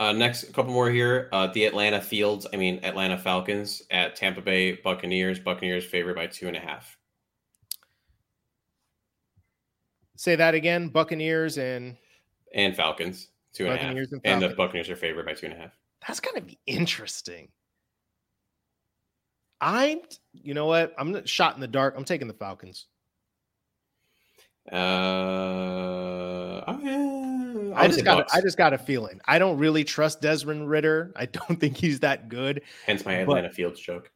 Uh, 0.00 0.12
next, 0.12 0.42
a 0.44 0.52
couple 0.52 0.72
more 0.72 0.90
here. 0.90 1.28
Uh, 1.32 1.46
the 1.48 1.64
Atlanta 1.64 2.00
Fields, 2.00 2.46
I 2.52 2.56
mean 2.56 2.80
Atlanta 2.84 3.16
Falcons 3.16 3.82
at 3.90 4.16
Tampa 4.16 4.40
Bay 4.40 4.72
Buccaneers. 4.72 5.38
Buccaneers 5.38 5.84
favored 5.84 6.16
by 6.16 6.26
two 6.26 6.48
and 6.48 6.56
a 6.56 6.60
half. 6.60 6.98
Say 10.16 10.34
that 10.34 10.54
again. 10.54 10.88
Buccaneers 10.88 11.58
and 11.58 11.96
And 12.52 12.74
Falcons 12.74 13.28
two 13.52 13.66
and 13.66 13.74
a 13.74 13.76
half. 13.76 13.86
Buccaneers 13.86 14.12
and 14.12 14.20
And 14.24 14.42
the 14.42 14.48
Buccaneers 14.50 14.90
are 14.90 14.96
favored 14.96 15.26
by 15.26 15.34
two 15.34 15.46
and 15.46 15.54
a 15.54 15.58
half. 15.58 15.78
that's 16.06 16.18
gonna 16.20 16.40
be 16.40 16.58
interesting. 16.66 17.50
I'm 19.60 20.00
you 20.32 20.54
know 20.54 20.66
what? 20.66 20.92
I'm 20.98 21.24
shot 21.24 21.54
in 21.54 21.60
the 21.60 21.68
dark. 21.68 21.94
I'm 21.96 22.04
taking 22.04 22.26
the 22.26 22.34
Falcons. 22.34 22.86
Uh, 24.72 26.64
okay. 26.68 27.72
I 27.74 27.86
just 27.88 28.04
got 28.04 28.20
a, 28.20 28.26
I 28.34 28.40
just 28.40 28.56
got 28.56 28.72
a 28.72 28.78
feeling. 28.78 29.20
I 29.26 29.38
don't 29.38 29.58
really 29.58 29.84
trust 29.84 30.20
Desmond 30.20 30.68
Ridder. 30.68 31.12
I 31.16 31.26
don't 31.26 31.58
think 31.60 31.76
he's 31.76 32.00
that 32.00 32.28
good. 32.28 32.62
hence 32.86 33.04
my 33.04 33.16
but- 33.16 33.22
Atlanta 33.22 33.50
Fields 33.50 33.80
joke. 33.80 34.10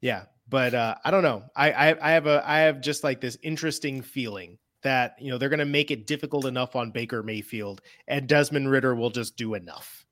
Yeah, 0.00 0.24
but 0.48 0.74
uh, 0.74 0.94
I 1.04 1.10
don't 1.10 1.22
know. 1.22 1.42
I, 1.54 1.72
I 1.72 2.08
I 2.08 2.12
have 2.12 2.26
a 2.26 2.42
I 2.48 2.60
have 2.60 2.80
just 2.80 3.04
like 3.04 3.20
this 3.20 3.36
interesting 3.42 4.00
feeling 4.00 4.56
that 4.82 5.16
you 5.20 5.30
know 5.30 5.36
they're 5.36 5.50
going 5.50 5.58
to 5.58 5.66
make 5.66 5.90
it 5.90 6.06
difficult 6.06 6.46
enough 6.46 6.74
on 6.74 6.90
Baker 6.90 7.22
Mayfield, 7.22 7.82
and 8.08 8.26
Desmond 8.26 8.70
Ridder 8.70 8.94
will 8.94 9.10
just 9.10 9.36
do 9.36 9.52
enough. 9.54 10.06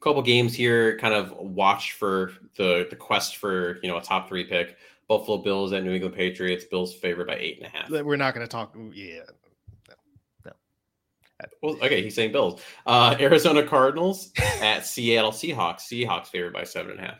couple 0.00 0.22
games 0.22 0.54
here 0.54 0.96
kind 0.98 1.14
of 1.14 1.32
watch 1.38 1.92
for 1.92 2.30
the 2.56 2.86
the 2.90 2.96
quest 2.96 3.38
for 3.38 3.80
you 3.82 3.88
know 3.88 3.96
a 3.96 4.02
top 4.02 4.28
three 4.28 4.44
pick 4.44 4.76
buffalo 5.08 5.38
bills 5.38 5.72
at 5.72 5.82
new 5.84 5.92
england 5.92 6.14
patriots. 6.14 6.64
Bills 6.64 6.94
favored 6.94 7.26
by 7.26 7.36
eight 7.36 7.58
and 7.58 7.66
a 7.66 7.76
half. 7.76 7.90
We're 7.90 8.16
not 8.16 8.34
going 8.34 8.46
to 8.46 8.50
talk. 8.50 8.76
Yeah, 8.92 9.20
well 11.62 11.76
okay 11.82 12.02
he's 12.02 12.14
saying 12.14 12.32
bills. 12.32 12.60
Uh 12.86 13.16
arizona 13.20 13.62
cardinals 13.66 14.32
at 14.62 14.86
seattle 14.86 15.32
seahawks. 15.32 15.82
Seahawks 15.82 16.28
favored 16.28 16.52
by 16.52 16.64
seven 16.64 16.92
and 16.92 17.00
a 17.00 17.02
half. 17.04 17.18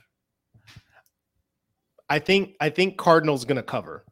I 2.08 2.18
think 2.18 2.54
I 2.60 2.70
think 2.70 2.96
Cardinals 2.98 3.44
going 3.44 3.56
to 3.56 3.62
cover. 3.62 4.04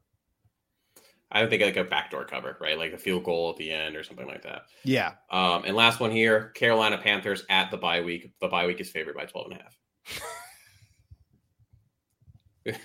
i 1.31 1.41
don't 1.41 1.51
think 1.51 1.62
like 1.62 1.77
a 1.77 1.85
backdoor 1.85 2.25
cover 2.25 2.57
right? 2.61 2.77
Like 2.79 2.93
a 2.93 2.99
field 2.99 3.23
goal 3.25 3.51
at 3.51 3.57
the 3.57 3.70
end 3.70 3.97
or 3.97 4.03
something 4.03 4.27
like 4.27 4.43
that. 4.43 4.62
Yeah, 4.83 5.12
um 5.31 5.64
and 5.64 5.77
last 5.77 6.01
one 6.01 6.11
here 6.11 6.49
carolina 6.55 6.99
panthers 6.99 7.45
at 7.49 7.70
the 7.70 7.77
bye 7.77 8.01
week. 8.01 8.33
The 8.41 8.49
bye 8.49 8.66
week 8.66 8.81
is 8.81 8.91
favored 8.91 9.14
by 9.14 9.27
12 9.27 9.53
and 9.53 9.61
a 9.61 9.62
half 9.62 9.79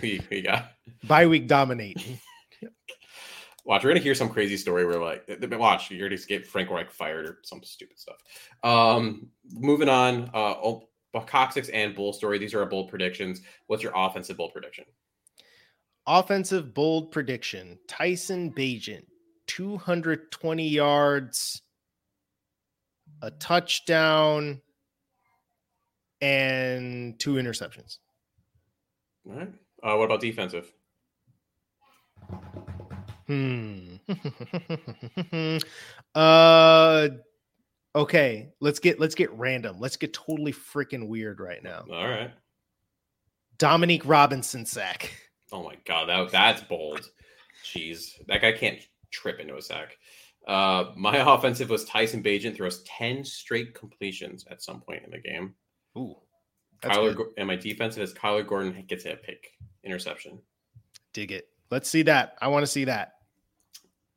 we 0.01 0.19
bye 1.03 1.27
week 1.27 1.47
dominate. 1.47 1.97
Watch, 3.67 3.83
we're 3.83 3.89
gonna 3.89 3.99
hear 3.99 4.15
some 4.15 4.29
crazy 4.29 4.55
story 4.55 4.85
where 4.85 4.97
like, 4.97 5.25
watch, 5.59 5.91
you're 5.91 6.07
gonna 6.07 6.21
get 6.21 6.47
Frank 6.47 6.69
Reich 6.69 6.89
fired 6.89 7.25
or 7.25 7.39
some 7.43 7.61
stupid 7.63 7.99
stuff. 7.99 8.15
Um, 8.63 9.27
moving 9.43 9.89
on, 9.89 10.29
uh, 10.33 10.55
oh, 10.63 10.87
Coccyx 11.13 11.67
and 11.69 11.93
Bull 11.93 12.13
story. 12.13 12.37
These 12.37 12.53
are 12.53 12.61
our 12.61 12.65
bold 12.65 12.89
predictions. 12.89 13.41
What's 13.65 13.83
your 13.83 13.91
offensive 13.93 14.37
bold 14.37 14.53
prediction? 14.53 14.85
Offensive 16.07 16.73
bold 16.73 17.11
prediction: 17.11 17.77
Tyson 17.89 18.53
Bagent, 18.53 19.03
220 19.47 20.65
yards, 20.65 21.61
a 23.21 23.31
touchdown, 23.31 24.61
and 26.21 27.19
two 27.19 27.33
interceptions. 27.33 27.97
All 29.29 29.35
right. 29.35 29.53
Uh, 29.83 29.95
what 29.95 30.05
about 30.05 30.21
defensive? 30.21 30.71
Hmm. 33.27 33.97
uh 36.15 37.09
okay, 37.93 38.49
let's 38.61 38.79
get 38.79 38.99
let's 38.99 39.15
get 39.15 39.31
random. 39.33 39.79
Let's 39.79 39.97
get 39.97 40.13
totally 40.13 40.53
freaking 40.53 41.07
weird 41.07 41.39
right 41.39 41.61
now. 41.61 41.83
All 41.91 42.07
right. 42.07 42.31
Dominique 43.57 44.05
Robinson 44.05 44.65
sack. 44.65 45.11
Oh 45.51 45.63
my 45.63 45.75
god, 45.85 46.07
that 46.09 46.31
that's 46.31 46.61
bold. 46.61 47.09
Jeez, 47.65 48.13
that 48.27 48.41
guy 48.41 48.53
can't 48.53 48.79
trip 49.11 49.39
into 49.39 49.57
a 49.57 49.61
sack. 49.61 49.97
Uh, 50.47 50.91
my 50.95 51.17
offensive 51.33 51.69
was 51.69 51.85
Tyson 51.85 52.23
Bagent 52.23 52.55
throws 52.55 52.83
ten 52.83 53.25
straight 53.25 53.73
completions 53.73 54.45
at 54.49 54.61
some 54.61 54.79
point 54.81 55.03
in 55.03 55.11
the 55.11 55.19
game. 55.19 55.53
Ooh. 55.97 56.15
That's 56.81 56.97
Kyler 56.97 57.15
good. 57.15 57.27
And 57.37 57.47
my 57.47 57.55
defensive 57.55 58.03
is 58.03 58.13
Kyler 58.13 58.45
Gordon 58.45 58.83
gets 58.87 59.05
a 59.05 59.15
pick 59.15 59.53
interception. 59.83 60.39
Dig 61.13 61.31
it. 61.31 61.49
Let's 61.71 61.89
see 61.89 62.03
that. 62.03 62.35
I 62.41 62.47
want 62.47 62.63
to 62.63 62.71
see 62.71 62.85
that. 62.85 63.13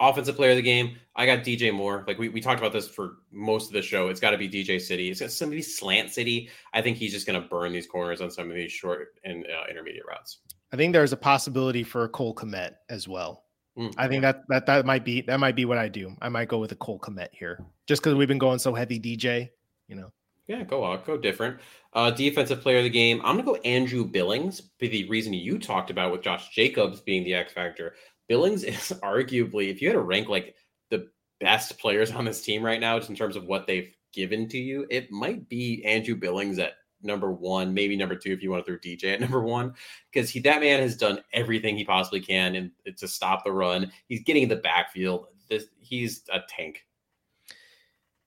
offensive 0.01 0.37
player 0.37 0.51
of 0.51 0.57
the 0.57 0.63
game. 0.63 0.97
I 1.15 1.27
got 1.27 1.45
DJ 1.45 1.73
Moore. 1.73 2.05
Like 2.07 2.19
we, 2.19 2.29
we 2.29 2.41
talked 2.41 2.61
about 2.61 2.73
this 2.73 2.89
for 2.89 3.19
most 3.31 3.67
of 3.69 3.73
the 3.73 3.83
show. 3.83 4.09
It's 4.09 4.21
got 4.21 4.31
to 4.31 4.39
be 4.39 4.49
DJ 4.49 4.81
City. 4.81 5.11
It's 5.11 5.21
got 5.21 5.31
some 5.31 5.49
of 5.49 5.53
these 5.53 5.77
slant 5.77 6.11
city. 6.11 6.49
I 6.73 6.81
think 6.81 6.97
he's 6.97 7.13
just 7.13 7.27
going 7.27 7.41
to 7.41 7.49
burn 7.49 7.73
these 7.73 7.87
corners 7.87 8.21
on 8.21 8.31
some 8.31 8.49
of 8.49 8.57
these 8.57 8.73
short 8.73 9.09
and 9.25 9.45
uh, 9.45 9.71
intermediate 9.71 10.07
routes. 10.09 10.39
I 10.73 10.77
think 10.77 10.93
there's 10.93 11.13
a 11.13 11.17
possibility 11.17 11.83
for 11.83 12.05
a 12.05 12.09
Cole 12.09 12.35
Kmet 12.35 12.77
as 12.89 13.09
well. 13.09 13.45
Mm, 13.77 13.95
I 13.99 14.09
think 14.09 14.23
that 14.23 14.43
that 14.49 14.67
that 14.67 14.87
might 14.87 15.05
be 15.05 15.21
that 15.23 15.39
might 15.39 15.57
be 15.57 15.65
what 15.65 15.79
I 15.79 15.89
do. 15.89 16.17
I 16.21 16.29
might 16.29 16.49
go 16.49 16.59
with 16.59 16.73
a 16.73 16.77
Cole 16.77 16.99
Kmet 16.99 17.29
here, 17.33 17.65
just 17.87 18.03
because 18.03 18.15
we've 18.15 18.29
been 18.29 18.39
going 18.39 18.59
so 18.59 18.75
heavy 18.75 18.99
DJ. 18.99 19.51
You 19.89 19.97
know, 19.97 20.13
yeah, 20.47 20.65
go 20.65 20.85
out, 20.85 21.07
go 21.07 21.17
different. 21.17 21.59
Uh, 21.93 22.11
defensive 22.11 22.61
player 22.61 22.79
of 22.79 22.85
the 22.85 22.91
game. 22.91 23.21
I'm 23.25 23.37
going 23.37 23.45
to 23.45 23.53
go 23.53 23.69
Andrew 23.69 24.05
Billings. 24.05 24.63
The 24.79 25.09
reason 25.09 25.33
you 25.33 25.59
talked 25.59 25.91
about 25.91 26.13
with 26.13 26.23
Josh 26.23 26.51
Jacobs 26.51 27.01
being 27.01 27.25
the 27.25 27.35
X 27.35 27.53
factor. 27.53 27.95
Billings 28.29 28.63
is 28.65 28.93
arguably, 29.03 29.71
if 29.71 29.83
you 29.83 29.89
had 29.89 29.95
to 29.95 30.01
rank 30.01 30.29
like 30.29 30.55
the 30.91 31.09
best 31.41 31.79
players 31.79 32.13
on 32.13 32.25
this 32.25 32.43
team 32.43 32.63
right 32.63 32.81
now, 32.81 32.99
just 32.99 33.11
in 33.11 33.17
terms 33.17 33.35
of 33.35 33.45
what 33.45 33.67
they've 33.67 33.93
given 34.13 34.49
to 34.49 34.59
you, 34.59 34.87
it 34.89 35.11
might 35.11 35.49
be 35.49 35.85
Andrew 35.85 36.15
Billings 36.15 36.59
at 36.59 36.75
number 37.03 37.33
one, 37.33 37.73
maybe 37.73 37.97
number 37.97 38.15
two 38.15 38.33
if 38.33 38.43
you 38.43 38.51
want 38.51 38.65
to 38.65 38.71
throw 38.71 38.79
DJ 38.79 39.15
at 39.15 39.21
number 39.21 39.43
one, 39.43 39.75
because 40.13 40.31
he 40.31 40.41
that 40.41 40.61
man 40.61 40.81
has 40.81 40.97
done 40.97 41.21
everything 41.33 41.77
he 41.77 41.85
possibly 41.85 42.21
can 42.21 42.55
and 42.55 42.71
to 42.97 43.09
stop 43.09 43.45
the 43.45 43.53
run. 43.53 43.91
He's 44.09 44.23
getting 44.23 44.45
in 44.45 44.49
the 44.49 44.57
backfield. 44.57 45.27
This 45.49 45.67
he's 45.81 46.23
a 46.33 46.41
tank. 46.49 46.85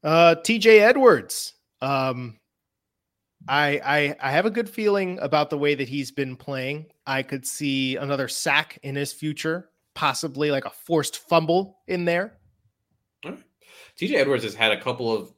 uh, 0.04 0.36
TJ 0.44 0.80
Edwards. 0.82 1.54
Um, 1.82 2.40
I 3.48 3.82
I 3.84 4.16
I 4.22 4.32
have 4.32 4.46
a 4.46 4.52
good 4.52 4.70
feeling 4.70 5.20
about 5.20 5.50
the 5.50 5.58
way 5.58 5.76
that 5.76 5.90
he's 5.90 6.12
been 6.12 6.36
playing. 6.36 6.88
I 7.06 7.24
could 7.24 7.46
see 7.46 7.96
another 7.98 8.28
sack 8.28 8.80
in 8.84 8.96
his 8.96 9.12
future, 9.12 9.70
possibly 9.94 10.52
like 10.52 10.66
a 10.66 10.70
forced 10.70 11.18
fumble 11.18 11.80
in 11.88 12.06
there. 12.06 12.38
TJ 14.00 14.16
Edwards 14.16 14.44
has 14.44 14.56
had 14.56 14.72
a 14.72 14.82
couple 14.82 15.12
of 15.12 15.32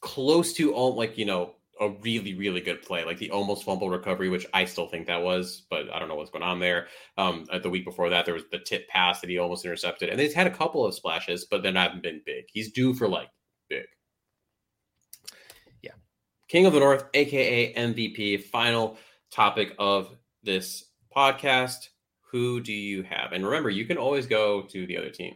close 0.00 0.52
to 0.54 0.72
all 0.74 0.94
like 0.94 1.18
you 1.18 1.24
know 1.24 1.54
a 1.80 1.88
really, 2.02 2.34
really 2.34 2.60
good 2.60 2.82
play, 2.82 3.04
like 3.04 3.18
the 3.18 3.30
almost 3.30 3.64
fumble 3.64 3.90
recovery, 3.90 4.28
which 4.28 4.46
I 4.54 4.64
still 4.64 4.86
think 4.86 5.06
that 5.06 5.22
was, 5.22 5.64
but 5.68 5.92
I 5.92 5.98
don't 5.98 6.08
know 6.08 6.14
what's 6.14 6.30
going 6.30 6.44
on 6.44 6.60
there. 6.60 6.86
Um, 7.18 7.44
the 7.62 7.70
week 7.70 7.84
before 7.84 8.08
that, 8.10 8.24
there 8.24 8.34
was 8.34 8.44
the 8.52 8.60
tip 8.60 8.86
pass 8.88 9.20
that 9.20 9.30
he 9.30 9.38
almost 9.38 9.64
intercepted, 9.64 10.08
and 10.08 10.20
he's 10.20 10.34
had 10.34 10.46
a 10.46 10.50
couple 10.50 10.86
of 10.86 10.94
splashes, 10.94 11.46
but 11.50 11.62
they 11.62 11.72
haven't 11.72 12.02
been 12.02 12.22
big. 12.24 12.44
He's 12.52 12.70
due 12.72 12.94
for 12.94 13.08
like 13.08 13.30
big. 13.68 13.86
King 16.52 16.66
of 16.66 16.74
the 16.74 16.80
North, 16.80 17.06
aka 17.14 17.72
MVP. 17.72 18.44
Final 18.44 18.98
topic 19.30 19.74
of 19.78 20.14
this 20.42 20.84
podcast. 21.16 21.88
Who 22.30 22.60
do 22.60 22.74
you 22.74 23.04
have? 23.04 23.32
And 23.32 23.42
remember, 23.42 23.70
you 23.70 23.86
can 23.86 23.96
always 23.96 24.26
go 24.26 24.60
to 24.60 24.86
the 24.86 24.98
other 24.98 25.08
team. 25.08 25.32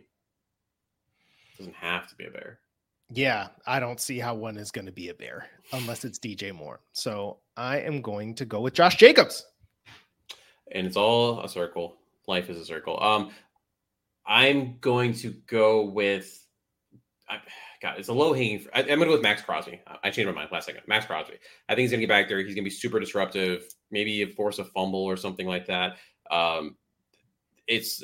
It 1.54 1.56
doesn't 1.56 1.76
have 1.76 2.06
to 2.08 2.14
be 2.16 2.26
a 2.26 2.30
bear. 2.30 2.58
Yeah, 3.08 3.48
I 3.66 3.80
don't 3.80 3.98
see 3.98 4.18
how 4.18 4.34
one 4.34 4.58
is 4.58 4.70
going 4.70 4.84
to 4.84 4.92
be 4.92 5.08
a 5.08 5.14
bear 5.14 5.48
unless 5.72 6.04
it's 6.04 6.18
DJ 6.18 6.52
Moore. 6.52 6.80
So 6.92 7.38
I 7.56 7.78
am 7.78 8.02
going 8.02 8.34
to 8.34 8.44
go 8.44 8.60
with 8.60 8.74
Josh 8.74 8.96
Jacobs. 8.96 9.42
And 10.70 10.86
it's 10.86 10.98
all 10.98 11.40
a 11.40 11.48
circle. 11.48 11.96
Life 12.28 12.50
is 12.50 12.58
a 12.58 12.64
circle. 12.66 13.02
Um, 13.02 13.30
I'm 14.26 14.76
going 14.82 15.14
to 15.14 15.30
go 15.46 15.86
with. 15.86 16.46
I, 17.26 17.38
God, 17.80 17.98
it's 17.98 18.08
a 18.08 18.12
low 18.12 18.32
hanging. 18.32 18.66
I, 18.74 18.80
am 18.80 18.86
going 18.86 19.00
to 19.00 19.06
go 19.06 19.12
with 19.12 19.22
Maxx 19.22 19.42
Crosby. 19.42 19.80
I 20.02 20.10
changed 20.10 20.28
my 20.28 20.34
mind 20.34 20.48
last 20.52 20.66
second. 20.66 20.82
Maxx 20.86 21.06
Crosby. 21.06 21.34
I 21.68 21.74
think 21.74 21.82
he's 21.82 21.90
going 21.90 22.00
to 22.00 22.06
get 22.06 22.12
back 22.12 22.28
there. 22.28 22.38
He's 22.38 22.54
going 22.54 22.64
to 22.64 22.70
be 22.70 22.70
super 22.70 22.98
disruptive. 22.98 23.64
Maybe 23.90 24.24
force 24.24 24.58
a 24.58 24.64
fumble 24.64 25.04
or 25.04 25.16
something 25.16 25.46
like 25.46 25.66
that. 25.66 25.96
Um, 26.30 26.76
it's 27.66 28.02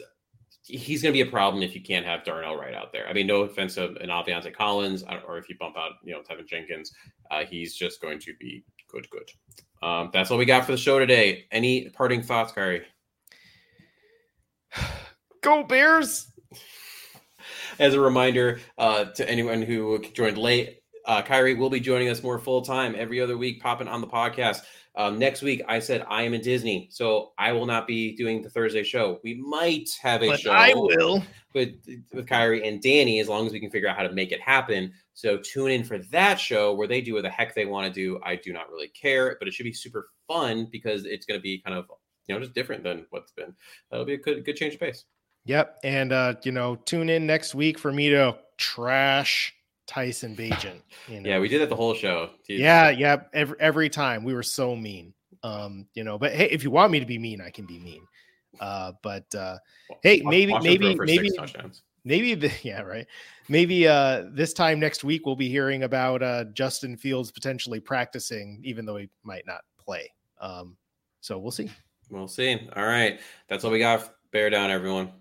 he's 0.64 1.02
going 1.02 1.12
to 1.12 1.16
be 1.16 1.26
a 1.28 1.30
problem 1.30 1.62
if 1.62 1.74
you 1.74 1.82
can't 1.82 2.06
have 2.06 2.24
Darnell 2.24 2.56
Wright 2.56 2.74
out 2.74 2.92
there. 2.92 3.08
I 3.08 3.12
mean, 3.12 3.26
no 3.26 3.42
offense 3.42 3.74
to 3.74 3.88
an 4.00 4.08
Aviante 4.08 4.54
Collins, 4.54 5.04
or 5.26 5.38
if 5.38 5.48
you 5.48 5.56
bump 5.58 5.76
out, 5.76 5.92
you 6.04 6.12
know, 6.12 6.20
Teven 6.20 6.46
Jenkins, 6.46 6.92
uh, 7.30 7.44
he's 7.44 7.74
just 7.74 8.00
going 8.00 8.18
to 8.20 8.32
be 8.38 8.64
good, 8.88 9.08
good. 9.10 9.28
Um, 9.82 10.10
that's 10.12 10.30
all 10.30 10.38
we 10.38 10.44
got 10.44 10.64
for 10.64 10.72
the 10.72 10.78
show 10.78 10.98
today. 10.98 11.46
Any 11.50 11.88
parting 11.90 12.22
thoughts, 12.22 12.52
Khari? 12.52 12.82
Go 15.42 15.64
Bears! 15.64 16.31
As 17.78 17.94
a 17.94 18.00
reminder 18.00 18.60
uh, 18.78 19.04
to 19.04 19.28
anyone 19.28 19.62
who 19.62 20.02
joined 20.14 20.38
late, 20.38 20.80
uh, 21.06 21.22
Khari 21.22 21.56
will 21.56 21.70
be 21.70 21.80
joining 21.80 22.08
us 22.08 22.22
more 22.22 22.38
full 22.38 22.62
time 22.62 22.94
every 22.96 23.20
other 23.20 23.36
week, 23.36 23.60
popping 23.60 23.88
on 23.88 24.00
the 24.00 24.06
podcast. 24.06 24.62
Um, 24.94 25.18
next 25.18 25.40
week, 25.40 25.62
I 25.66 25.78
said 25.78 26.04
I 26.08 26.22
am 26.22 26.34
in 26.34 26.42
Disney, 26.42 26.88
so 26.90 27.32
I 27.38 27.52
will 27.52 27.64
not 27.64 27.86
be 27.86 28.14
doing 28.14 28.42
the 28.42 28.50
Thursday 28.50 28.82
show. 28.82 29.20
We 29.24 29.34
might 29.34 29.88
have 30.02 30.22
a 30.22 30.28
But 30.28 30.40
show. 30.40 30.50
I 30.52 30.74
will. 30.74 31.22
with 31.54 31.74
with 32.12 32.26
Khari 32.26 32.66
and 32.66 32.80
Danny, 32.80 33.18
as 33.20 33.28
long 33.28 33.46
as 33.46 33.52
we 33.52 33.60
can 33.60 33.70
figure 33.70 33.88
out 33.88 33.96
how 33.96 34.02
to 34.02 34.12
make 34.12 34.32
it 34.32 34.40
happen. 34.40 34.92
So 35.14 35.38
tune 35.38 35.70
in 35.70 35.84
for 35.84 35.98
that 35.98 36.38
show 36.38 36.74
where 36.74 36.86
they 36.86 37.00
do 37.00 37.14
what 37.14 37.22
the 37.22 37.30
heck 37.30 37.54
they 37.54 37.66
want 37.66 37.86
to 37.86 37.92
do. 37.92 38.20
I 38.22 38.36
do 38.36 38.52
not 38.52 38.70
really 38.70 38.88
care, 38.88 39.36
but 39.38 39.48
it 39.48 39.54
should 39.54 39.64
be 39.64 39.72
super 39.72 40.10
fun 40.28 40.68
because 40.70 41.04
it's 41.04 41.26
going 41.26 41.38
to 41.38 41.42
be 41.42 41.58
kind 41.58 41.76
of 41.76 41.86
you 42.26 42.34
know 42.34 42.40
just 42.40 42.54
different 42.54 42.84
than 42.84 43.06
what's 43.10 43.32
been. 43.32 43.54
That'll 43.90 44.06
be 44.06 44.14
a 44.14 44.18
good 44.18 44.44
good 44.44 44.56
change 44.56 44.74
of 44.74 44.80
pace. 44.80 45.04
Yep. 45.44 45.78
And 45.84 46.12
uh, 46.12 46.34
you 46.44 46.52
know, 46.52 46.76
tune 46.76 47.08
in 47.08 47.26
next 47.26 47.54
week 47.54 47.78
for 47.78 47.92
me 47.92 48.10
to 48.10 48.36
trash 48.56 49.54
Tyson 49.86 50.36
Bagent. 50.36 50.80
You 51.08 51.20
know? 51.20 51.28
Yeah, 51.28 51.38
we 51.38 51.48
did 51.48 51.60
that 51.60 51.68
the 51.68 51.76
whole 51.76 51.94
show. 51.94 52.30
Yeah, 52.48 52.90
yeah. 52.90 53.22
Every 53.32 53.56
every 53.60 53.88
time 53.88 54.24
we 54.24 54.34
were 54.34 54.42
so 54.42 54.76
mean. 54.76 55.14
Um, 55.42 55.86
you 55.94 56.04
know, 56.04 56.18
but 56.18 56.32
hey, 56.32 56.48
if 56.50 56.62
you 56.62 56.70
want 56.70 56.92
me 56.92 57.00
to 57.00 57.06
be 57.06 57.18
mean, 57.18 57.40
I 57.40 57.50
can 57.50 57.66
be 57.66 57.78
mean. 57.78 58.06
Uh, 58.60 58.92
but 59.02 59.34
uh 59.34 59.58
hey, 60.02 60.22
maybe 60.24 60.52
watch 60.52 60.64
him 60.64 60.78
throw 60.78 61.06
maybe 61.06 61.30
maybe 61.34 61.70
maybe 62.04 62.34
the, 62.34 62.52
yeah, 62.62 62.82
right. 62.82 63.06
Maybe 63.48 63.88
uh 63.88 64.24
this 64.30 64.52
time 64.52 64.78
next 64.78 65.04
week 65.04 65.26
we'll 65.26 65.36
be 65.36 65.48
hearing 65.48 65.82
about 65.82 66.22
uh 66.22 66.44
Justin 66.52 66.96
Fields 66.96 67.30
potentially 67.30 67.80
practicing, 67.80 68.60
even 68.62 68.84
though 68.84 68.96
he 68.96 69.08
might 69.24 69.46
not 69.46 69.62
play. 69.78 70.12
Um, 70.40 70.76
so 71.20 71.38
we'll 71.38 71.50
see. 71.50 71.70
We'll 72.10 72.28
see. 72.28 72.68
All 72.76 72.84
right, 72.84 73.20
that's 73.48 73.64
all 73.64 73.70
we 73.70 73.78
got. 73.78 74.14
Bear 74.32 74.50
down, 74.50 74.70
everyone. 74.70 75.12